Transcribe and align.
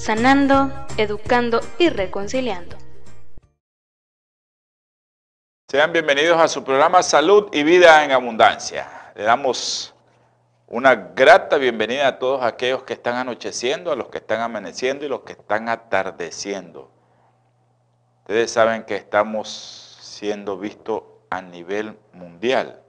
sanando, 0.00 0.72
educando 0.96 1.60
y 1.78 1.90
reconciliando. 1.90 2.78
Sean 5.68 5.92
bienvenidos 5.92 6.40
a 6.40 6.48
su 6.48 6.64
programa 6.64 7.02
Salud 7.02 7.50
y 7.52 7.62
Vida 7.62 8.02
en 8.02 8.12
Abundancia. 8.12 9.12
Le 9.14 9.24
damos 9.24 9.94
una 10.68 10.94
grata 10.94 11.58
bienvenida 11.58 12.08
a 12.08 12.18
todos 12.18 12.42
aquellos 12.42 12.82
que 12.84 12.94
están 12.94 13.16
anocheciendo, 13.16 13.92
a 13.92 13.96
los 13.96 14.08
que 14.08 14.18
están 14.18 14.40
amaneciendo 14.40 15.04
y 15.04 15.08
los 15.08 15.20
que 15.20 15.32
están 15.32 15.68
atardeciendo. 15.68 16.90
Ustedes 18.20 18.50
saben 18.50 18.84
que 18.84 18.96
estamos 18.96 19.98
siendo 20.00 20.56
vistos 20.56 21.02
a 21.28 21.42
nivel 21.42 21.98
mundial. 22.14 22.82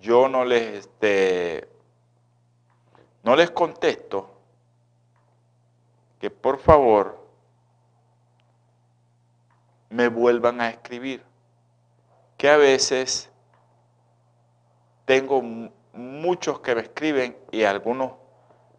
yo 0.00 0.28
no 0.28 0.44
les, 0.44 0.78
este, 0.78 1.68
no 3.22 3.36
les 3.36 3.50
contesto, 3.50 4.30
que 6.20 6.30
por 6.30 6.58
favor 6.58 7.26
me 9.88 10.08
vuelvan 10.08 10.60
a 10.60 10.68
escribir, 10.68 11.24
que 12.36 12.48
a 12.48 12.56
veces 12.56 13.30
tengo 15.04 15.42
muchos 15.92 16.60
que 16.60 16.74
me 16.74 16.82
escriben 16.82 17.36
y 17.50 17.64
algunos 17.64 18.12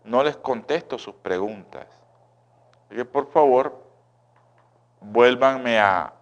no 0.03 0.23
les 0.23 0.37
contesto 0.37 0.97
sus 0.97 1.15
preguntas 1.15 2.02
que 2.89 3.05
por 3.05 3.31
favor 3.31 3.83
vuélvanme 5.01 5.79
a, 5.79 6.13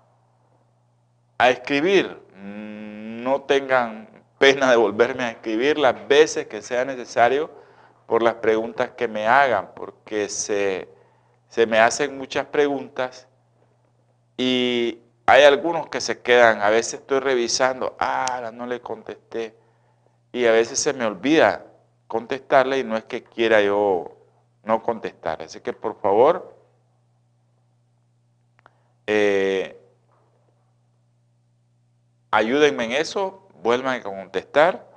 a 1.38 1.50
escribir. 1.50 2.20
No 2.36 3.42
tengan 3.42 4.10
pena 4.38 4.72
de 4.72 4.78
volverme 4.78 5.24
a 5.24 5.32
escribir 5.32 5.78
las 5.78 6.08
veces 6.08 6.48
que 6.48 6.62
sea 6.62 6.84
necesario 6.86 7.52
por 8.08 8.24
las 8.24 8.36
preguntas 8.36 8.92
que 8.92 9.08
me 9.08 9.28
hagan, 9.28 9.72
porque 9.76 10.28
se, 10.30 10.90
se 11.48 11.68
me 11.68 11.80
hacen 11.80 12.18
muchas 12.18 12.48
preguntas 12.48 13.28
y 14.36 15.00
hay 15.28 15.44
algunos 15.44 15.88
que 15.88 16.02
se 16.02 16.22
quedan, 16.22 16.62
a 16.62 16.70
veces 16.70 16.96
estoy 16.96 17.20
revisando, 17.20 17.96
ah, 18.00 18.50
no 18.54 18.66
le 18.66 18.82
contesté, 18.82 19.56
y 20.32 20.46
a 20.46 20.52
veces 20.52 20.80
se 20.80 20.94
me 20.94 21.06
olvida 21.06 21.66
contestarle 22.08 22.80
y 22.80 22.84
no 22.84 22.98
es 22.98 23.06
que 23.06 23.24
quiera 23.24 23.62
yo 23.62 24.18
no 24.64 24.84
contestar. 24.84 25.42
Así 25.42 25.62
que 25.62 25.74
por 25.74 26.00
favor, 26.00 26.56
eh, 29.08 29.80
ayúdenme 32.32 32.86
en 32.86 32.92
eso, 32.94 33.48
vuelvan 33.62 34.00
a 34.00 34.04
contestar. 34.04 34.92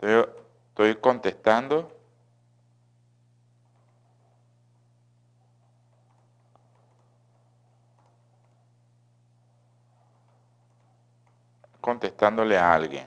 Estoy, 0.00 0.94
contestando. 1.00 1.97
Contestándole 11.80 12.58
a 12.58 12.74
alguien. 12.74 13.06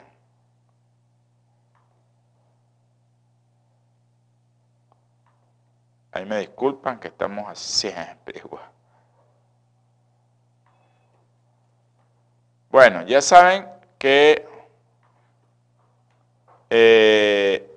Ahí 6.12 6.26
me 6.26 6.38
disculpan 6.38 7.00
que 7.00 7.08
estamos 7.08 7.48
así 7.48 7.90
siempre 7.90 8.38
igual. 8.38 8.70
Bueno, 12.70 13.02
ya 13.06 13.20
saben 13.20 13.66
que 13.98 14.46
eh, 16.70 17.70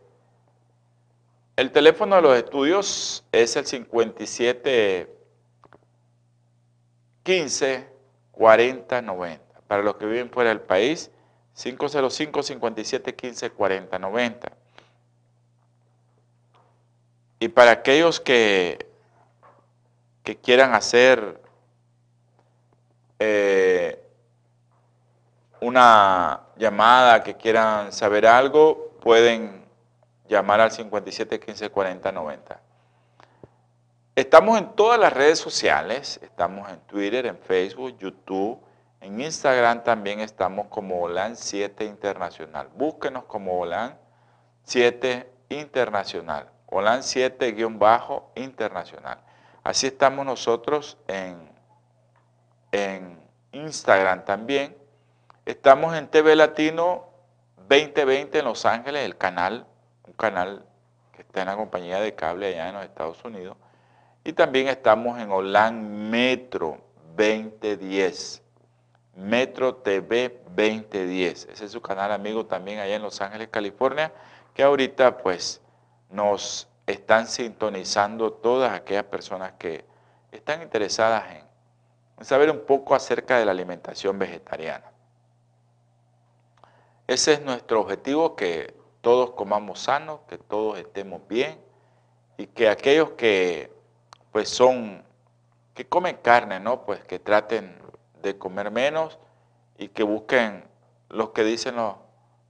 el 1.58 1.72
teléfono 1.72 2.16
de 2.16 2.22
los 2.22 2.38
estudios 2.38 3.26
es 3.32 3.56
el 3.58 3.66
57 3.66 5.14
15 7.24 7.90
40 8.32 9.02
90. 9.02 9.55
Para 9.68 9.84
los 9.84 9.96
que 9.96 10.06
viven 10.06 10.30
fuera 10.30 10.50
del 10.50 10.62
país, 10.62 11.12
505 11.56 12.44
57 12.44 13.16
15 13.16 13.50
40 13.52 14.00
90. 14.00 14.52
Y 17.40 17.48
para 17.50 17.72
aquellos 17.72 18.20
que, 18.20 18.90
que 20.24 20.38
quieran 20.38 20.74
hacer 20.74 21.42
eh, 23.20 24.02
una 25.62 26.42
llamada, 26.58 27.24
que 27.24 27.36
quieran 27.36 27.92
saber 27.92 28.26
algo, 28.26 28.92
pueden 29.02 29.66
llamar 30.28 30.62
al 30.62 30.72
57 30.72 31.40
15 31.40 31.70
40 31.70 32.12
90. 32.12 32.62
Estamos 34.16 34.58
en 34.58 34.74
todas 34.76 35.00
las 35.00 35.12
redes 35.12 35.40
sociales, 35.40 36.20
estamos 36.24 36.70
en 36.70 36.80
Twitter, 36.82 37.26
en 37.26 37.38
Facebook, 37.38 37.98
YouTube, 37.98 38.60
en 39.06 39.22
Instagram 39.22 39.84
también 39.84 40.20
estamos 40.20 40.68
como 40.68 41.00
OLAN 41.00 41.36
7 41.36 41.86
Internacional. 41.86 42.70
Búsquenos 42.76 43.26
como 43.26 43.60
OLAN 43.60 44.00
7 44.64 45.32
Internacional. 45.50 46.50
OLAN 46.66 47.02
7-internacional. 47.02 49.20
Así 49.64 49.86
estamos 49.86 50.26
nosotros 50.26 50.98
en, 51.08 51.38
en 52.72 53.20
Instagram 53.52 54.26
también. 54.26 54.76
Estamos 55.46 55.96
en 55.96 56.08
TV 56.08 56.36
Latino 56.36 57.10
2020 57.70 58.40
en 58.40 58.46
Los 58.46 58.66
Ángeles, 58.66 59.06
el 59.06 59.18
canal, 59.18 59.68
un 60.08 60.14
canal 60.14 60.66
que 61.12 61.22
está 61.22 61.42
en 61.42 61.48
la 61.48 61.56
compañía 61.56 62.00
de 62.00 62.16
cable 62.16 62.48
allá 62.48 62.70
en 62.70 62.76
los 62.76 62.86
Estados 62.86 63.24
Unidos. 63.24 63.56
Y 64.24 64.34
también 64.34 64.68
estamos 64.68 65.20
en 65.20 65.32
OLAN 65.32 66.10
Metro 66.10 66.80
2010. 67.16 68.45
Metro 69.16 69.76
TV 69.76 70.42
2010. 70.56 71.48
Ese 71.52 71.66
es 71.66 71.72
su 71.72 71.82
canal 71.82 72.12
amigo 72.12 72.46
también 72.46 72.80
allá 72.80 72.96
en 72.96 73.02
Los 73.02 73.22
Ángeles, 73.22 73.48
California, 73.50 74.12
que 74.54 74.64
ahorita 74.64 75.18
pues 75.18 75.62
nos 76.10 76.68
están 76.86 77.28
sintonizando 77.28 78.34
todas 78.34 78.74
aquellas 78.74 79.06
personas 79.06 79.54
que 79.54 79.86
están 80.32 80.62
interesadas 80.62 81.24
en 82.20 82.26
saber 82.26 82.52
un 82.52 82.66
poco 82.66 82.96
acerca 82.96 83.38
de 83.38 83.46
la 83.46 83.52
alimentación 83.52 84.20
vegetariana. 84.20 84.92
Ese 87.08 87.34
es 87.34 87.42
nuestro 87.42 87.82
objetivo, 87.82 88.36
que 88.36 88.76
todos 89.02 89.32
comamos 89.32 89.80
sano, 89.80 90.22
que 90.28 90.38
todos 90.38 90.80
estemos 90.80 91.22
bien 91.28 91.60
y 92.38 92.48
que 92.48 92.68
aquellos 92.68 93.12
que 93.12 93.72
pues 94.32 94.50
son, 94.50 95.04
que 95.74 95.86
comen 95.86 96.18
carne, 96.18 96.60
¿no? 96.60 96.84
Pues 96.84 97.04
que 97.06 97.20
traten 97.20 97.78
de 98.26 98.38
comer 98.38 98.72
menos 98.72 99.18
y 99.78 99.90
que 99.90 100.04
busquen 100.04 100.66
los 101.10 101.30
que 101.30 101.44
dicen 101.44 101.76
los, 101.76 101.96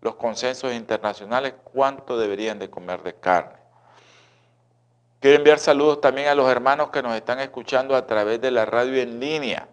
los 0.02 0.16
consensos 0.16 0.74
internacionales 0.74 1.54
cuánto 1.74 2.18
deberían 2.18 2.58
de 2.58 2.70
comer 2.70 3.04
de 3.04 3.14
carne. 3.16 3.58
Quiero 5.20 5.38
enviar 5.38 5.60
saludos 5.60 6.02
también 6.02 6.28
a 6.28 6.36
los 6.36 6.50
hermanos 6.50 6.90
que 6.90 7.02
nos 7.02 7.16
están 7.16 7.40
escuchando 7.40 7.96
a 7.96 8.06
través 8.06 8.40
de 8.42 8.52
la 8.52 8.66
radio 8.66 9.02
en 9.02 9.20
línea. 9.20 9.68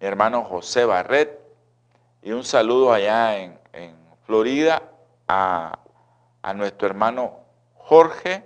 Mi 0.00 0.06
hermano 0.06 0.44
José 0.44 0.84
Barret 0.84 1.40
y 2.22 2.32
un 2.32 2.44
saludo 2.44 2.92
allá 2.92 3.38
en, 3.38 3.58
Florida 4.26 4.82
a, 5.26 5.78
a 6.42 6.52
nuestro 6.52 6.86
hermano 6.86 7.38
Jorge 7.76 8.44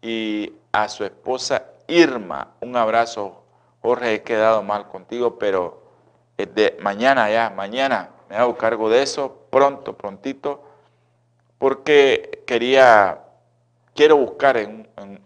y 0.00 0.50
a 0.72 0.88
su 0.88 1.04
esposa 1.04 1.66
Irma. 1.86 2.54
Un 2.60 2.74
abrazo, 2.76 3.41
Jorge, 3.82 4.14
he 4.14 4.22
quedado 4.22 4.62
mal 4.62 4.88
contigo, 4.88 5.38
pero 5.38 5.82
de 6.36 6.76
mañana 6.80 7.30
ya, 7.30 7.50
mañana 7.50 8.10
me 8.28 8.36
hago 8.36 8.56
cargo 8.56 8.88
de 8.88 9.02
eso, 9.02 9.46
pronto, 9.50 9.96
prontito, 9.96 10.62
porque 11.58 12.42
quería, 12.46 13.22
quiero 13.94 14.16
buscar 14.16 14.56
en, 14.56 14.88
en, 14.96 15.22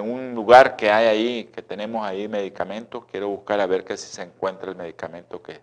un 0.00 0.34
lugar 0.34 0.76
que 0.76 0.90
hay 0.90 1.06
ahí, 1.06 1.44
que 1.44 1.62
tenemos 1.62 2.06
ahí 2.06 2.28
medicamentos, 2.28 3.04
quiero 3.10 3.28
buscar 3.28 3.60
a 3.60 3.66
ver 3.66 3.84
que 3.84 3.96
si 3.96 4.06
se 4.08 4.22
encuentra 4.22 4.70
el 4.70 4.76
medicamento 4.76 5.42
que, 5.42 5.60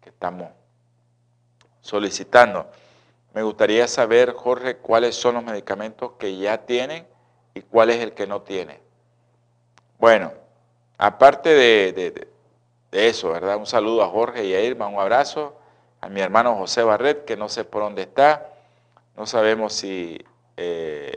que 0.00 0.10
estamos 0.10 0.48
solicitando. 1.80 2.66
Me 3.34 3.42
gustaría 3.42 3.88
saber, 3.88 4.32
Jorge, 4.32 4.76
cuáles 4.76 5.16
son 5.16 5.34
los 5.34 5.44
medicamentos 5.44 6.12
que 6.18 6.36
ya 6.36 6.58
tienen 6.66 7.06
y 7.52 7.62
cuál 7.62 7.90
es 7.90 8.00
el 8.00 8.12
que 8.12 8.26
no 8.26 8.42
tiene. 8.42 8.80
Bueno, 9.98 10.43
aparte 10.98 11.50
de, 11.50 12.28
eso, 12.92 13.30
¿verdad? 13.30 13.56
Un 13.56 13.66
saludo 13.66 14.02
a 14.02 14.08
Jorge 14.08 14.44
y 14.44 14.54
a 14.54 14.62
Irma, 14.62 14.86
un 14.86 15.00
abrazo. 15.00 15.58
A 16.00 16.08
mi 16.08 16.20
hermano 16.20 16.54
José 16.56 16.82
Barret, 16.82 17.24
que 17.24 17.36
no 17.36 17.48
sé 17.48 17.64
por 17.64 17.82
dónde 17.82 18.02
está. 18.02 18.52
No 19.16 19.26
sabemos 19.26 19.72
si 19.72 20.24
eh, 20.56 21.16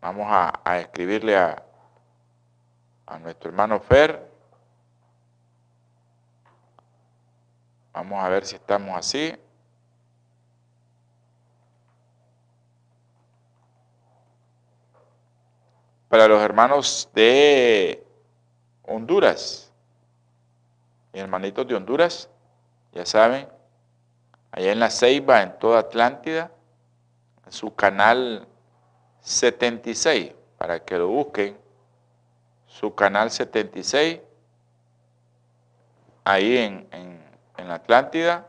vamos 0.00 0.26
a, 0.28 0.78
escribirle 0.80 1.36
a, 1.36 1.62
a 3.06 3.18
nuestro 3.18 3.50
hermano 3.50 3.80
Fer. 3.80 4.28
Vamos 7.92 8.24
a 8.24 8.28
ver 8.28 8.44
si 8.44 8.56
estamos 8.56 8.96
así. 8.96 9.36
Para 16.08 16.28
los 16.28 16.42
hermanos 16.42 17.08
de 17.14 18.03
Honduras, 18.86 19.72
hermanitos 21.12 21.66
de 21.66 21.74
Honduras, 21.74 22.28
ya 22.92 23.06
saben, 23.06 23.48
allá 24.50 24.72
en 24.72 24.80
la 24.80 24.90
Ceiba, 24.90 25.42
en 25.42 25.58
toda 25.58 25.80
Atlántida, 25.80 26.50
en 27.46 27.52
su 27.52 27.74
canal 27.74 28.46
76, 29.20 30.32
para 30.58 30.84
que 30.84 30.98
lo 30.98 31.08
busquen, 31.08 31.56
su 32.66 32.94
canal 32.94 33.30
76, 33.30 34.20
ahí 36.24 36.58
en, 36.58 36.88
en, 36.90 37.24
en 37.56 37.70
Atlántida, 37.70 38.46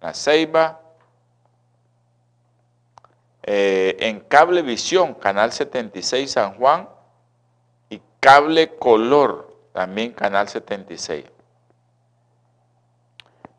la 0.00 0.14
Ceiba, 0.14 0.80
eh, 3.50 3.96
en 4.00 4.20
Cablevisión, 4.20 5.14
Canal 5.14 5.52
76 5.52 6.30
San 6.30 6.56
Juan, 6.58 6.86
Cable 8.20 8.76
Color, 8.76 9.56
también 9.72 10.12
Canal 10.12 10.48
76. 10.48 11.24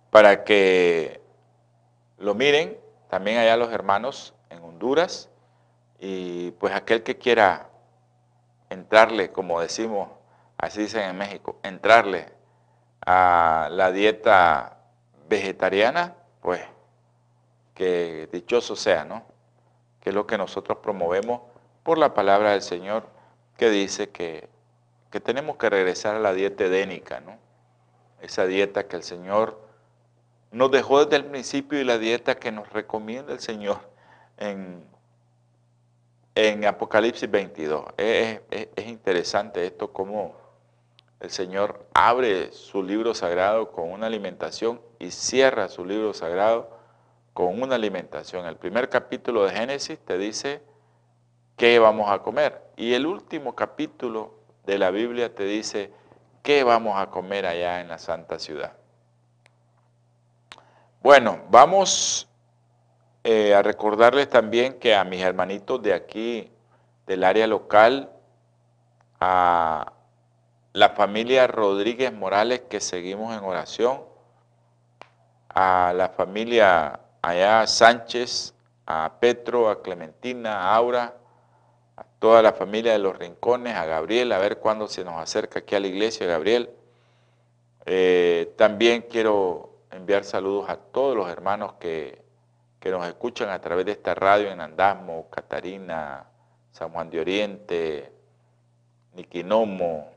Para 0.09 0.43
que 0.43 1.21
lo 2.17 2.35
miren, 2.35 2.77
también 3.09 3.37
allá 3.37 3.57
los 3.57 3.71
hermanos 3.71 4.33
en 4.49 4.63
Honduras, 4.63 5.29
y 5.99 6.51
pues 6.51 6.73
aquel 6.73 7.03
que 7.03 7.17
quiera 7.17 7.69
entrarle, 8.69 9.31
como 9.31 9.61
decimos, 9.61 10.09
así 10.57 10.81
dicen 10.81 11.09
en 11.09 11.17
México, 11.17 11.57
entrarle 11.63 12.31
a 13.05 13.69
la 13.71 13.91
dieta 13.91 14.77
vegetariana, 15.27 16.15
pues 16.41 16.61
que 17.73 18.27
dichoso 18.31 18.75
sea, 18.75 19.05
¿no? 19.05 19.23
que 20.01 20.09
es 20.09 20.15
lo 20.15 20.27
que 20.27 20.37
nosotros 20.37 20.79
promovemos 20.81 21.41
por 21.83 21.97
la 21.97 22.13
palabra 22.13 22.51
del 22.51 22.61
Señor, 22.61 23.07
que 23.59 23.69
dice 23.69 24.09
que, 24.09 24.47
tenemos 25.23 25.57
que 25.57 25.69
regresar 25.69 26.15
a 26.15 26.19
la 26.19 26.33
dieta 26.33 26.63
edénica, 26.63 27.19
¿no? 27.19 27.37
Esa 28.21 28.45
dieta 28.45 28.87
que 28.87 28.95
el 28.95 29.03
Señor 29.03 29.59
nos 30.51 30.71
dejó 30.71 31.03
desde 31.03 31.17
el 31.17 31.25
principio 31.25 31.79
y 31.79 31.83
la 31.83 31.97
dieta 31.97 32.35
que 32.35 32.53
nos 32.53 32.71
recomienda 32.71 33.33
el 33.33 33.41
Señor 33.41 33.79
en, 34.37 34.83
en 36.35 36.65
Apocalipsis 36.65 37.29
22. 37.29 37.85
Es, 37.97 38.41
es 38.49 38.87
interesante 38.87 39.65
esto, 39.65 39.91
cómo 39.91 40.35
el 41.19 41.29
Señor 41.29 41.85
abre 41.93 42.53
su 42.53 42.81
libro 42.81 43.13
sagrado 43.13 43.71
con 43.73 43.91
una 43.91 44.07
alimentación 44.07 44.79
y 44.99 45.11
cierra 45.11 45.67
su 45.67 45.85
libro 45.85 46.13
sagrado 46.13 46.69
con 47.33 47.61
una 47.61 47.75
alimentación. 47.75 48.45
El 48.45 48.55
primer 48.55 48.87
capítulo 48.87 49.43
de 49.43 49.51
Génesis 49.51 49.99
te 49.99 50.17
dice 50.17 50.61
qué 51.59 51.77
vamos 51.77 52.09
a 52.09 52.19
comer. 52.19 52.71
Y 52.77 52.93
el 52.93 53.05
último 53.05 53.53
capítulo 53.53 54.33
de 54.65 54.79
la 54.79 54.91
Biblia 54.91 55.35
te 55.35 55.43
dice 55.43 55.91
qué 56.41 56.63
vamos 56.63 56.97
a 56.97 57.07
comer 57.07 57.45
allá 57.45 57.81
en 57.81 57.89
la 57.89 57.97
Santa 57.97 58.39
Ciudad. 58.39 58.71
Bueno, 61.01 61.41
vamos 61.49 62.29
eh, 63.25 63.53
a 63.53 63.61
recordarles 63.61 64.29
también 64.29 64.79
que 64.79 64.95
a 64.95 65.03
mis 65.03 65.21
hermanitos 65.21 65.81
de 65.81 65.93
aquí, 65.93 66.49
del 67.05 67.25
área 67.25 67.45
local, 67.45 68.09
a 69.19 69.91
la 70.71 70.89
familia 70.91 71.45
Rodríguez 71.47 72.13
Morales 72.13 72.61
que 72.69 72.79
seguimos 72.79 73.37
en 73.37 73.43
oración, 73.43 74.01
a 75.49 75.91
la 75.93 76.07
familia 76.07 77.01
allá 77.21 77.67
Sánchez, 77.67 78.55
a 78.85 79.11
Petro, 79.19 79.69
a 79.69 79.81
Clementina, 79.81 80.61
a 80.61 80.75
Aura, 80.75 81.18
a 81.99 82.05
toda 82.19 82.41
la 82.41 82.53
familia 82.53 82.93
de 82.93 82.99
los 82.99 83.17
rincones, 83.17 83.75
a 83.75 83.85
Gabriel, 83.85 84.31
a 84.31 84.37
ver 84.37 84.59
cuándo 84.59 84.87
se 84.87 85.03
nos 85.03 85.15
acerca 85.15 85.59
aquí 85.59 85.75
a 85.75 85.81
la 85.81 85.87
iglesia, 85.87 86.25
Gabriel. 86.25 86.69
Eh, 87.85 88.53
también 88.57 89.05
quiero 89.09 89.73
enviar 89.91 90.23
saludos 90.23 90.69
a 90.69 90.77
todos 90.77 91.17
los 91.17 91.29
hermanos 91.29 91.73
que, 91.73 92.21
que, 92.79 92.89
nos 92.89 93.05
escuchan 93.05 93.49
a 93.49 93.59
través 93.59 93.85
de 93.85 93.91
esta 93.91 94.15
radio 94.15 94.49
en 94.49 94.61
Andasmo, 94.61 95.29
Catarina, 95.29 96.25
San 96.71 96.91
Juan 96.91 97.09
de 97.09 97.19
Oriente, 97.19 98.13
Niquinomo, 99.13 100.09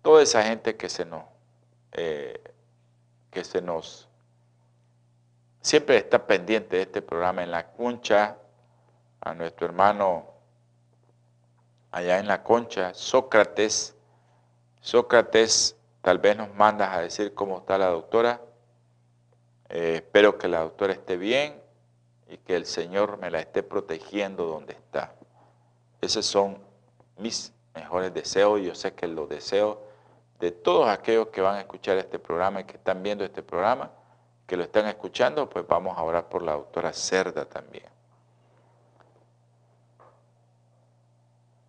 toda 0.00 0.22
esa 0.22 0.42
gente 0.42 0.76
que 0.76 0.88
se 0.88 1.04
nos, 1.04 1.24
eh, 1.92 2.40
que 3.30 3.44
se 3.44 3.60
nos 3.60 4.08
siempre 5.60 5.98
está 5.98 6.26
pendiente 6.26 6.76
de 6.76 6.82
este 6.82 7.02
programa 7.02 7.42
en 7.42 7.50
la 7.50 7.66
concha, 7.72 8.38
a 9.20 9.34
nuestro 9.34 9.66
hermano 9.66 10.31
allá 11.92 12.18
en 12.18 12.26
la 12.26 12.42
concha, 12.42 12.94
Sócrates. 12.94 13.94
Sócrates, 14.80 15.76
tal 16.00 16.18
vez 16.18 16.36
nos 16.36 16.52
mandas 16.54 16.90
a 16.90 17.00
decir 17.00 17.34
cómo 17.34 17.58
está 17.58 17.78
la 17.78 17.86
doctora. 17.86 18.40
Eh, 19.68 19.96
espero 19.96 20.38
que 20.38 20.48
la 20.48 20.60
doctora 20.60 20.94
esté 20.94 21.16
bien 21.16 21.62
y 22.28 22.38
que 22.38 22.56
el 22.56 22.66
Señor 22.66 23.18
me 23.18 23.30
la 23.30 23.40
esté 23.40 23.62
protegiendo 23.62 24.46
donde 24.46 24.72
está. 24.72 25.14
Esos 26.00 26.26
son 26.26 26.58
mis 27.18 27.52
mejores 27.74 28.12
deseos 28.12 28.58
y 28.60 28.64
yo 28.64 28.74
sé 28.74 28.94
que 28.94 29.06
los 29.06 29.28
deseos 29.28 29.78
de 30.40 30.50
todos 30.50 30.88
aquellos 30.88 31.28
que 31.28 31.40
van 31.40 31.56
a 31.56 31.60
escuchar 31.60 31.98
este 31.98 32.18
programa 32.18 32.62
y 32.62 32.64
que 32.64 32.76
están 32.76 33.02
viendo 33.02 33.24
este 33.24 33.42
programa 33.42 33.92
que 34.46 34.56
lo 34.56 34.64
están 34.64 34.88
escuchando, 34.88 35.48
pues 35.48 35.66
vamos 35.66 35.96
a 35.96 36.02
orar 36.02 36.28
por 36.28 36.42
la 36.42 36.52
doctora 36.52 36.92
Cerda 36.92 37.44
también. 37.44 37.86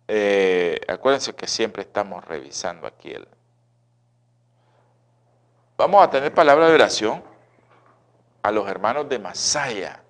Eh, 0.06 0.80
acuérdense 0.88 1.34
que 1.34 1.46
siempre 1.46 1.82
estamos 1.82 2.24
revisando 2.24 2.86
aquí. 2.86 3.14
Vamos 5.76 6.04
a 6.04 6.10
tener 6.10 6.32
palabra 6.32 6.68
de 6.68 6.74
oración 6.74 7.22
a 8.42 8.50
los 8.50 8.68
hermanos 8.68 9.08
de 9.08 9.18
Masaya, 9.18 10.00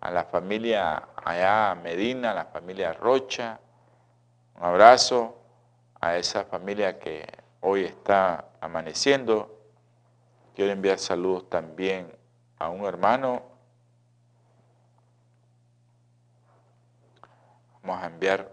a 0.00 0.10
la 0.10 0.24
familia 0.24 1.08
allá 1.24 1.74
Medina, 1.74 2.30
a 2.30 2.34
la 2.34 2.44
familia 2.46 2.92
Rocha. 2.92 3.58
Un 4.56 4.64
abrazo 4.64 5.36
a 6.00 6.16
esa 6.16 6.44
familia 6.44 6.98
que 6.98 7.26
hoy 7.60 7.84
está 7.84 8.46
amaneciendo 8.60 9.60
Quiero 10.60 10.72
enviar 10.72 10.98
saludos 10.98 11.48
también 11.48 12.14
a 12.58 12.68
un 12.68 12.84
hermano. 12.84 13.42
Vamos 17.82 18.02
a 18.02 18.06
enviar 18.08 18.52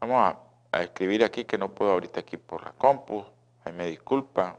Vamos 0.00 0.34
a, 0.72 0.82
escribir 0.82 1.24
aquí 1.24 1.44
que 1.44 1.58
no 1.58 1.74
puedo 1.74 1.92
ahorita 1.92 2.20
aquí 2.20 2.36
por 2.36 2.64
la 2.64 2.72
compu. 2.72 3.24
Ahí 3.64 3.72
me 3.72 3.86
disculpa. 3.86 4.58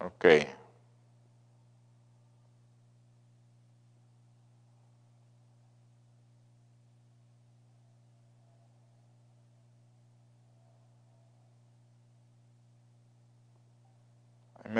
Okay. 0.00 0.57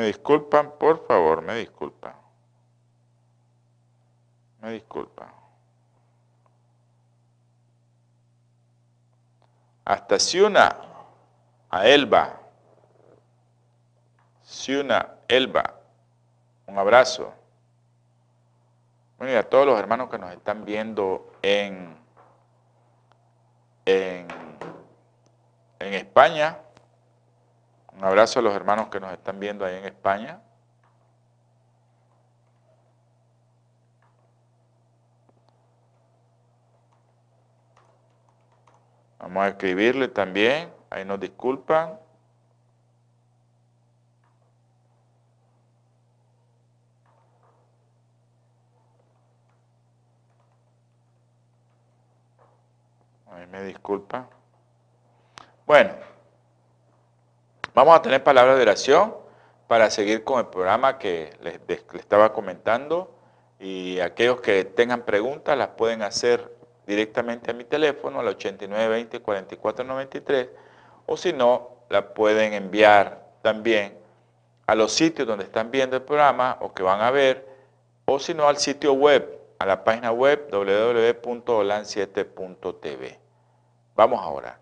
Disculpan, 0.08 0.72
por 0.78 1.06
favor, 1.06 1.42
me 1.42 1.54
disculpan. 1.54 2.14
Me 4.60 4.72
disculpan. 4.72 5.28
Hasta 9.84 10.18
Siuna, 10.18 10.76
a 11.70 11.86
Elba. 11.86 12.40
Siuna, 14.42 15.14
Elba. 15.28 15.74
Un 16.66 16.78
abrazo. 16.78 17.32
Bueno, 19.16 19.32
y 19.32 19.36
a 19.36 19.48
todos 19.48 19.66
los 19.66 19.78
hermanos 19.78 20.10
que 20.10 20.18
nos 20.18 20.30
están 20.32 20.64
viendo 20.64 21.32
en, 21.42 21.96
en, 23.86 24.28
en 25.78 25.94
España. 25.94 26.58
Un 27.98 28.04
abrazo 28.04 28.38
a 28.38 28.42
los 28.42 28.54
hermanos 28.54 28.90
que 28.90 29.00
nos 29.00 29.12
están 29.12 29.40
viendo 29.40 29.64
ahí 29.64 29.74
en 29.74 29.84
España. 29.84 30.40
Vamos 39.18 39.42
a 39.42 39.48
escribirle 39.48 40.06
también, 40.06 40.72
ahí 40.90 41.04
nos 41.04 41.18
disculpan. 41.18 41.98
Ahí 53.26 53.44
me 53.48 53.64
disculpa. 53.64 54.28
Bueno, 55.66 55.94
vamos 57.78 57.96
a 57.96 58.02
tener 58.02 58.22
palabras 58.24 58.56
de 58.56 58.62
oración 58.62 59.14
para 59.68 59.88
seguir 59.88 60.24
con 60.24 60.40
el 60.40 60.46
programa 60.46 60.98
que 60.98 61.30
les, 61.42 61.60
estaba 61.94 62.32
comentando 62.32 63.14
y 63.60 64.00
aquellos 64.00 64.40
que 64.40 64.64
tengan 64.64 65.02
preguntas 65.02 65.56
las 65.56 65.68
pueden 65.68 66.02
hacer 66.02 66.52
directamente 66.88 67.52
a 67.52 67.54
mi 67.54 67.62
teléfono 67.62 68.18
al 68.18 68.36
8920-4493 68.36 70.48
o 71.06 71.16
si 71.16 71.32
no, 71.32 71.84
la 71.88 72.14
pueden 72.14 72.52
enviar 72.52 73.28
también 73.42 73.96
a 74.66 74.74
los 74.74 74.92
sitios 74.92 75.28
donde 75.28 75.44
están 75.44 75.70
viendo 75.70 75.94
el 75.94 76.02
programa 76.02 76.58
o 76.60 76.74
que 76.74 76.82
van 76.82 77.00
a 77.00 77.12
ver 77.12 77.46
o 78.06 78.18
si 78.18 78.34
no 78.34 78.48
al 78.48 78.56
sitio 78.56 78.94
web, 78.94 79.38
a 79.60 79.66
la 79.66 79.84
página 79.84 80.10
web 80.10 80.48
www.olan7.tv. 80.50 83.18
Vamos 83.94 84.20
ahora. 84.20 84.58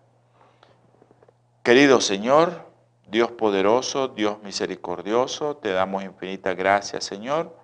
Querido 1.63 1.99
Señor, 1.99 2.66
Dios 3.07 3.31
poderoso, 3.31 4.09
Dios 4.09 4.43
misericordioso, 4.43 5.55
te 5.55 5.71
damos 5.71 6.03
infinitas 6.03 6.55
gracias, 6.57 7.05
Señor, 7.05 7.55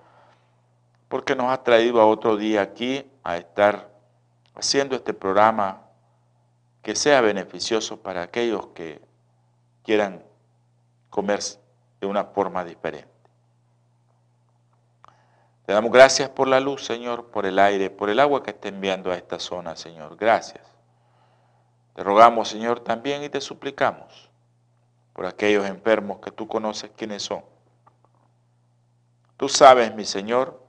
porque 1.09 1.35
nos 1.35 1.51
has 1.51 1.63
traído 1.65 1.99
a 1.99 2.05
otro 2.05 2.37
día 2.37 2.61
aquí 2.61 3.05
a 3.23 3.35
estar 3.37 3.89
haciendo 4.55 4.95
este 4.95 5.13
programa 5.13 5.81
que 6.81 6.95
sea 6.95 7.19
beneficioso 7.19 8.01
para 8.01 8.23
aquellos 8.23 8.67
que 8.67 9.01
quieran 9.83 10.23
comer 11.09 11.41
de 11.99 12.07
una 12.07 12.23
forma 12.23 12.63
diferente. 12.63 13.09
Te 15.65 15.73
damos 15.73 15.91
gracias 15.91 16.29
por 16.29 16.47
la 16.47 16.61
luz, 16.61 16.85
Señor, 16.85 17.31
por 17.31 17.45
el 17.45 17.59
aire, 17.59 17.89
por 17.89 18.09
el 18.09 18.19
agua 18.19 18.43
que 18.43 18.51
está 18.51 18.69
enviando 18.69 19.11
a 19.11 19.15
esta 19.15 19.39
zona, 19.39 19.75
Señor. 19.75 20.15
Gracias. 20.15 20.65
Te 21.95 22.03
rogamos, 22.03 22.47
Señor, 22.47 22.79
también 22.79 23.23
y 23.23 23.29
te 23.29 23.39
suplicamos 23.39 24.32
por 25.13 25.27
aquellos 25.27 25.65
enfermos 25.65 26.19
que 26.19 26.31
tú 26.31 26.47
conoces 26.47 26.91
quiénes 26.95 27.23
son. 27.23 27.43
Tú 29.37 29.47
sabes, 29.47 29.93
mi 29.93 30.05
Señor, 30.05 30.61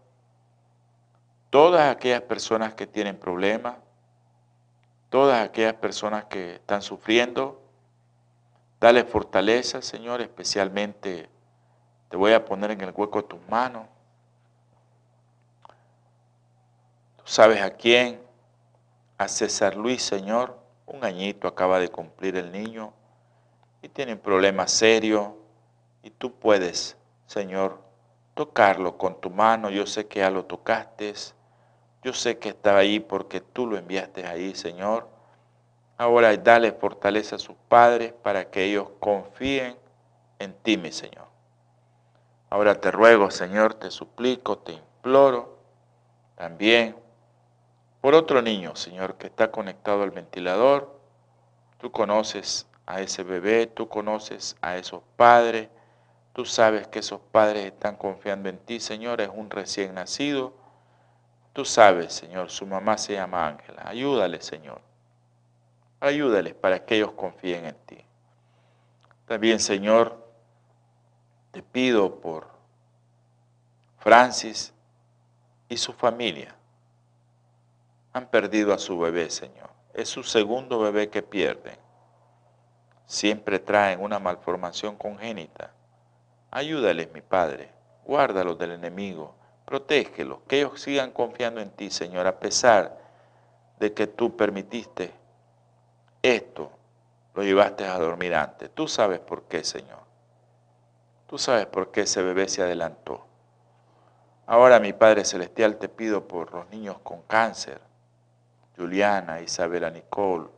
todas 1.50 1.90
aquellas 1.90 2.22
personas 2.22 2.74
que 2.74 2.86
tienen 2.86 3.18
problemas, 3.18 3.76
todas 5.08 5.42
aquellas 5.42 5.74
personas 5.74 6.26
que 6.26 6.56
están 6.56 6.82
sufriendo, 6.82 7.62
dale 8.80 9.04
fortaleza, 9.04 9.80
Señor, 9.80 10.20
especialmente 10.20 11.30
te 12.08 12.16
voy 12.16 12.32
a 12.32 12.44
poner 12.44 12.70
en 12.72 12.80
el 12.82 12.92
hueco 12.94 13.22
de 13.22 13.28
tus 13.28 13.48
manos. 13.48 13.86
Tú 17.16 17.22
sabes 17.24 17.62
a 17.62 17.70
quién, 17.70 18.20
a 19.16 19.28
César 19.28 19.76
Luis, 19.76 20.02
Señor, 20.02 20.58
un 20.86 21.04
añito 21.04 21.48
acaba 21.48 21.78
de 21.78 21.88
cumplir 21.88 22.36
el 22.36 22.52
niño 22.52 22.92
y 23.84 23.90
tiene 23.90 24.14
un 24.14 24.18
problema 24.18 24.66
serio 24.66 25.36
y 26.02 26.08
tú 26.08 26.32
puedes, 26.32 26.96
Señor, 27.26 27.82
tocarlo 28.32 28.96
con 28.96 29.20
tu 29.20 29.28
mano. 29.28 29.68
Yo 29.68 29.84
sé 29.84 30.06
que 30.06 30.20
ya 30.20 30.30
lo 30.30 30.46
tocaste 30.46 31.12
yo 32.02 32.12
sé 32.12 32.38
que 32.38 32.50
estaba 32.50 32.80
ahí 32.80 33.00
porque 33.00 33.40
tú 33.40 33.66
lo 33.66 33.78
enviaste 33.78 34.26
ahí, 34.26 34.54
Señor. 34.54 35.08
Ahora 35.96 36.36
dale 36.36 36.72
fortaleza 36.72 37.36
a 37.36 37.38
sus 37.38 37.56
padres 37.68 38.12
para 38.12 38.50
que 38.50 38.64
ellos 38.64 38.88
confíen 39.00 39.76
en 40.38 40.54
ti, 40.54 40.76
mi 40.76 40.92
Señor. 40.92 41.26
Ahora 42.50 42.78
te 42.78 42.90
ruego, 42.90 43.30
Señor, 43.30 43.74
te 43.74 43.90
suplico, 43.90 44.58
te 44.58 44.72
imploro 44.72 45.58
también 46.36 46.96
por 48.02 48.14
otro 48.14 48.42
niño, 48.42 48.76
Señor, 48.76 49.16
que 49.16 49.26
está 49.26 49.50
conectado 49.50 50.02
al 50.02 50.10
ventilador. 50.10 50.98
Tú 51.78 51.90
conoces 51.90 52.66
a 52.86 53.00
ese 53.00 53.22
bebé, 53.22 53.66
tú 53.66 53.88
conoces 53.88 54.56
a 54.60 54.76
esos 54.76 55.02
padres, 55.16 55.68
tú 56.32 56.44
sabes 56.44 56.86
que 56.88 56.98
esos 56.98 57.20
padres 57.20 57.66
están 57.66 57.96
confiando 57.96 58.48
en 58.48 58.58
ti, 58.58 58.80
Señor, 58.80 59.20
es 59.20 59.30
un 59.32 59.50
recién 59.50 59.94
nacido 59.94 60.64
Tú 61.54 61.64
sabes, 61.64 62.12
Señor, 62.12 62.50
su 62.50 62.66
mamá 62.66 62.98
se 62.98 63.12
llama 63.12 63.46
Ángela. 63.46 63.84
Ayúdale, 63.86 64.42
Señor. 64.42 64.80
Ayúdales 66.00 66.52
para 66.52 66.84
que 66.84 66.96
ellos 66.96 67.12
confíen 67.12 67.64
en 67.64 67.76
ti. 67.86 68.04
También, 69.24 69.60
Señor, 69.60 70.20
te 71.52 71.62
pido 71.62 72.20
por 72.20 72.48
Francis 73.98 74.74
y 75.68 75.76
su 75.76 75.92
familia. 75.92 76.56
Han 78.12 78.26
perdido 78.26 78.74
a 78.74 78.78
su 78.78 78.98
bebé, 78.98 79.30
Señor. 79.30 79.70
Es 79.94 80.08
su 80.08 80.24
segundo 80.24 80.80
bebé 80.80 81.08
que 81.08 81.22
pierden. 81.22 81.78
Siempre 83.06 83.58
traen 83.58 84.00
una 84.00 84.18
malformación 84.18 84.96
congénita. 84.96 85.70
Ayúdales, 86.50 87.12
mi 87.12 87.20
Padre. 87.20 87.70
Guárdalos 88.04 88.58
del 88.58 88.72
enemigo 88.72 89.34
Protégelos, 89.64 90.40
que 90.46 90.58
ellos 90.58 90.80
sigan 90.80 91.10
confiando 91.10 91.60
en 91.60 91.70
ti, 91.70 91.90
Señor, 91.90 92.26
a 92.26 92.38
pesar 92.38 92.98
de 93.78 93.94
que 93.94 94.06
tú 94.06 94.36
permitiste 94.36 95.12
esto, 96.22 96.70
lo 97.34 97.42
llevaste 97.42 97.86
a 97.86 97.98
dormir 97.98 98.34
antes. 98.34 98.70
Tú 98.74 98.86
sabes 98.88 99.20
por 99.20 99.44
qué, 99.44 99.64
Señor. 99.64 100.00
Tú 101.26 101.38
sabes 101.38 101.66
por 101.66 101.90
qué 101.90 102.02
ese 102.02 102.22
bebé 102.22 102.48
se 102.48 102.62
adelantó. 102.62 103.26
Ahora, 104.46 104.78
mi 104.80 104.92
Padre 104.92 105.24
Celestial, 105.24 105.78
te 105.78 105.88
pido 105.88 106.28
por 106.28 106.52
los 106.52 106.68
niños 106.68 106.98
con 107.02 107.22
cáncer, 107.22 107.80
Juliana, 108.76 109.40
Isabela, 109.40 109.90
Nicole. 109.90 110.48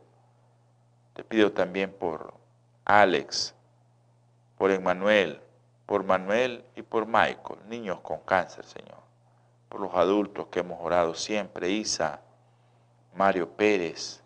Te 1.17 1.23
pido 1.23 1.51
también 1.51 1.91
por 1.91 2.31
Alex, 2.85 3.55
por 4.55 4.69
Emmanuel, 4.69 5.41
por 5.87 6.03
Manuel 6.03 6.63
y 6.75 6.83
por 6.83 7.07
Michael, 7.07 7.57
niños 7.67 8.01
con 8.01 8.19
cáncer, 8.19 8.63
Señor. 8.65 8.99
Por 9.67 9.81
los 9.81 9.95
adultos 9.95 10.45
que 10.49 10.59
hemos 10.59 10.79
orado 10.79 11.15
siempre, 11.15 11.71
Isa, 11.71 12.21
Mario 13.15 13.49
Pérez, 13.49 14.21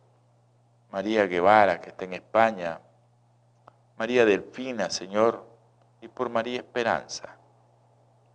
María 0.91 1.27
Guevara, 1.27 1.79
que 1.79 1.91
está 1.91 2.03
en 2.03 2.11
España, 2.11 2.81
María 3.97 4.25
Delfina, 4.25 4.89
Señor, 4.89 5.45
y 6.01 6.09
por 6.09 6.27
María 6.27 6.57
Esperanza. 6.57 7.37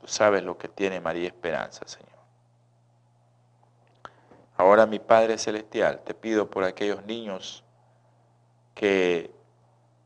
Tú 0.01 0.09
sabes 0.09 0.43
lo 0.43 0.57
que 0.57 0.69
tiene 0.69 0.99
María 0.99 1.29
Esperanza, 1.29 1.87
Señor. 1.87 2.09
Ahora, 4.57 4.87
mi 4.87 4.99
Padre 4.99 5.37
Celestial, 5.37 6.01
te 6.05 6.15
pido 6.15 6.49
por 6.49 6.65
aquellos 6.65 7.05
niños 7.05 7.63
que 8.77 9.33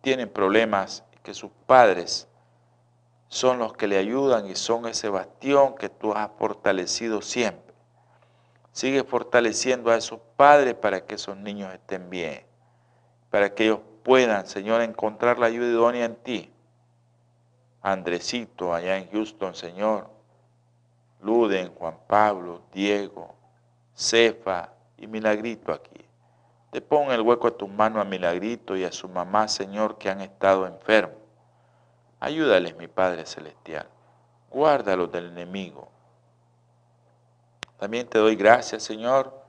tienen 0.01 0.31
problemas 0.31 1.05
que 1.25 1.35
sus 1.35 1.51
padres 1.67 2.29
son 3.29 3.59
los 3.59 3.75
que 3.75 3.89
le 3.89 3.99
ayudan 3.99 4.47
y 4.47 4.55
son 4.55 4.87
ese 4.87 5.09
bastión 5.09 5.75
que 5.75 5.89
tú 5.89 6.13
has 6.13 6.31
fortalecido 6.39 7.21
siempre. 7.21 7.75
Sigue 8.73 9.03
fortaleciendo 9.03 9.91
a 9.91 9.97
esos 9.97 10.21
padres 10.37 10.75
para 10.75 11.05
que 11.05 11.17
esos 11.17 11.37
niños 11.37 11.75
estén 11.75 12.09
bien, 12.09 12.47
para 13.29 13.53
que 13.53 13.65
ellos 13.65 13.81
puedan, 14.05 14.47
Señor, 14.47 14.83
encontrar 14.83 15.39
la 15.39 15.47
ayuda 15.47 15.67
idónea 15.67 16.05
en 16.05 16.15
ti. 16.15 16.51
Andresito 17.83 18.73
allá 18.73 18.99
en 18.99 19.11
Houston, 19.11 19.55
Señor, 19.55 20.09
Luden, 21.23 21.75
Juan 21.75 21.99
Pablo, 22.07 22.63
Diego, 22.73 23.35
Cefa 23.95 24.73
y 24.97 25.09
Milagrito 25.09 25.73
aquí. 25.73 26.10
Te 26.71 26.81
pon 26.81 27.11
el 27.11 27.21
hueco 27.21 27.49
a 27.49 27.57
tus 27.57 27.69
manos 27.69 28.01
a 28.01 28.05
Milagrito 28.05 28.77
y 28.77 28.85
a 28.85 28.93
su 28.93 29.09
mamá, 29.09 29.49
Señor, 29.49 29.99
que 29.99 30.09
han 30.09 30.21
estado 30.21 30.67
enfermos. 30.67 31.17
Ayúdales, 32.21 32.77
mi 32.77 32.87
Padre 32.87 33.27
Celestial. 33.27 33.89
Guárdalos 34.51 35.11
del 35.11 35.27
enemigo. 35.29 35.89
También 37.79 38.07
te 38.07 38.19
doy 38.19 38.37
gracias, 38.37 38.83
Señor, 38.83 39.43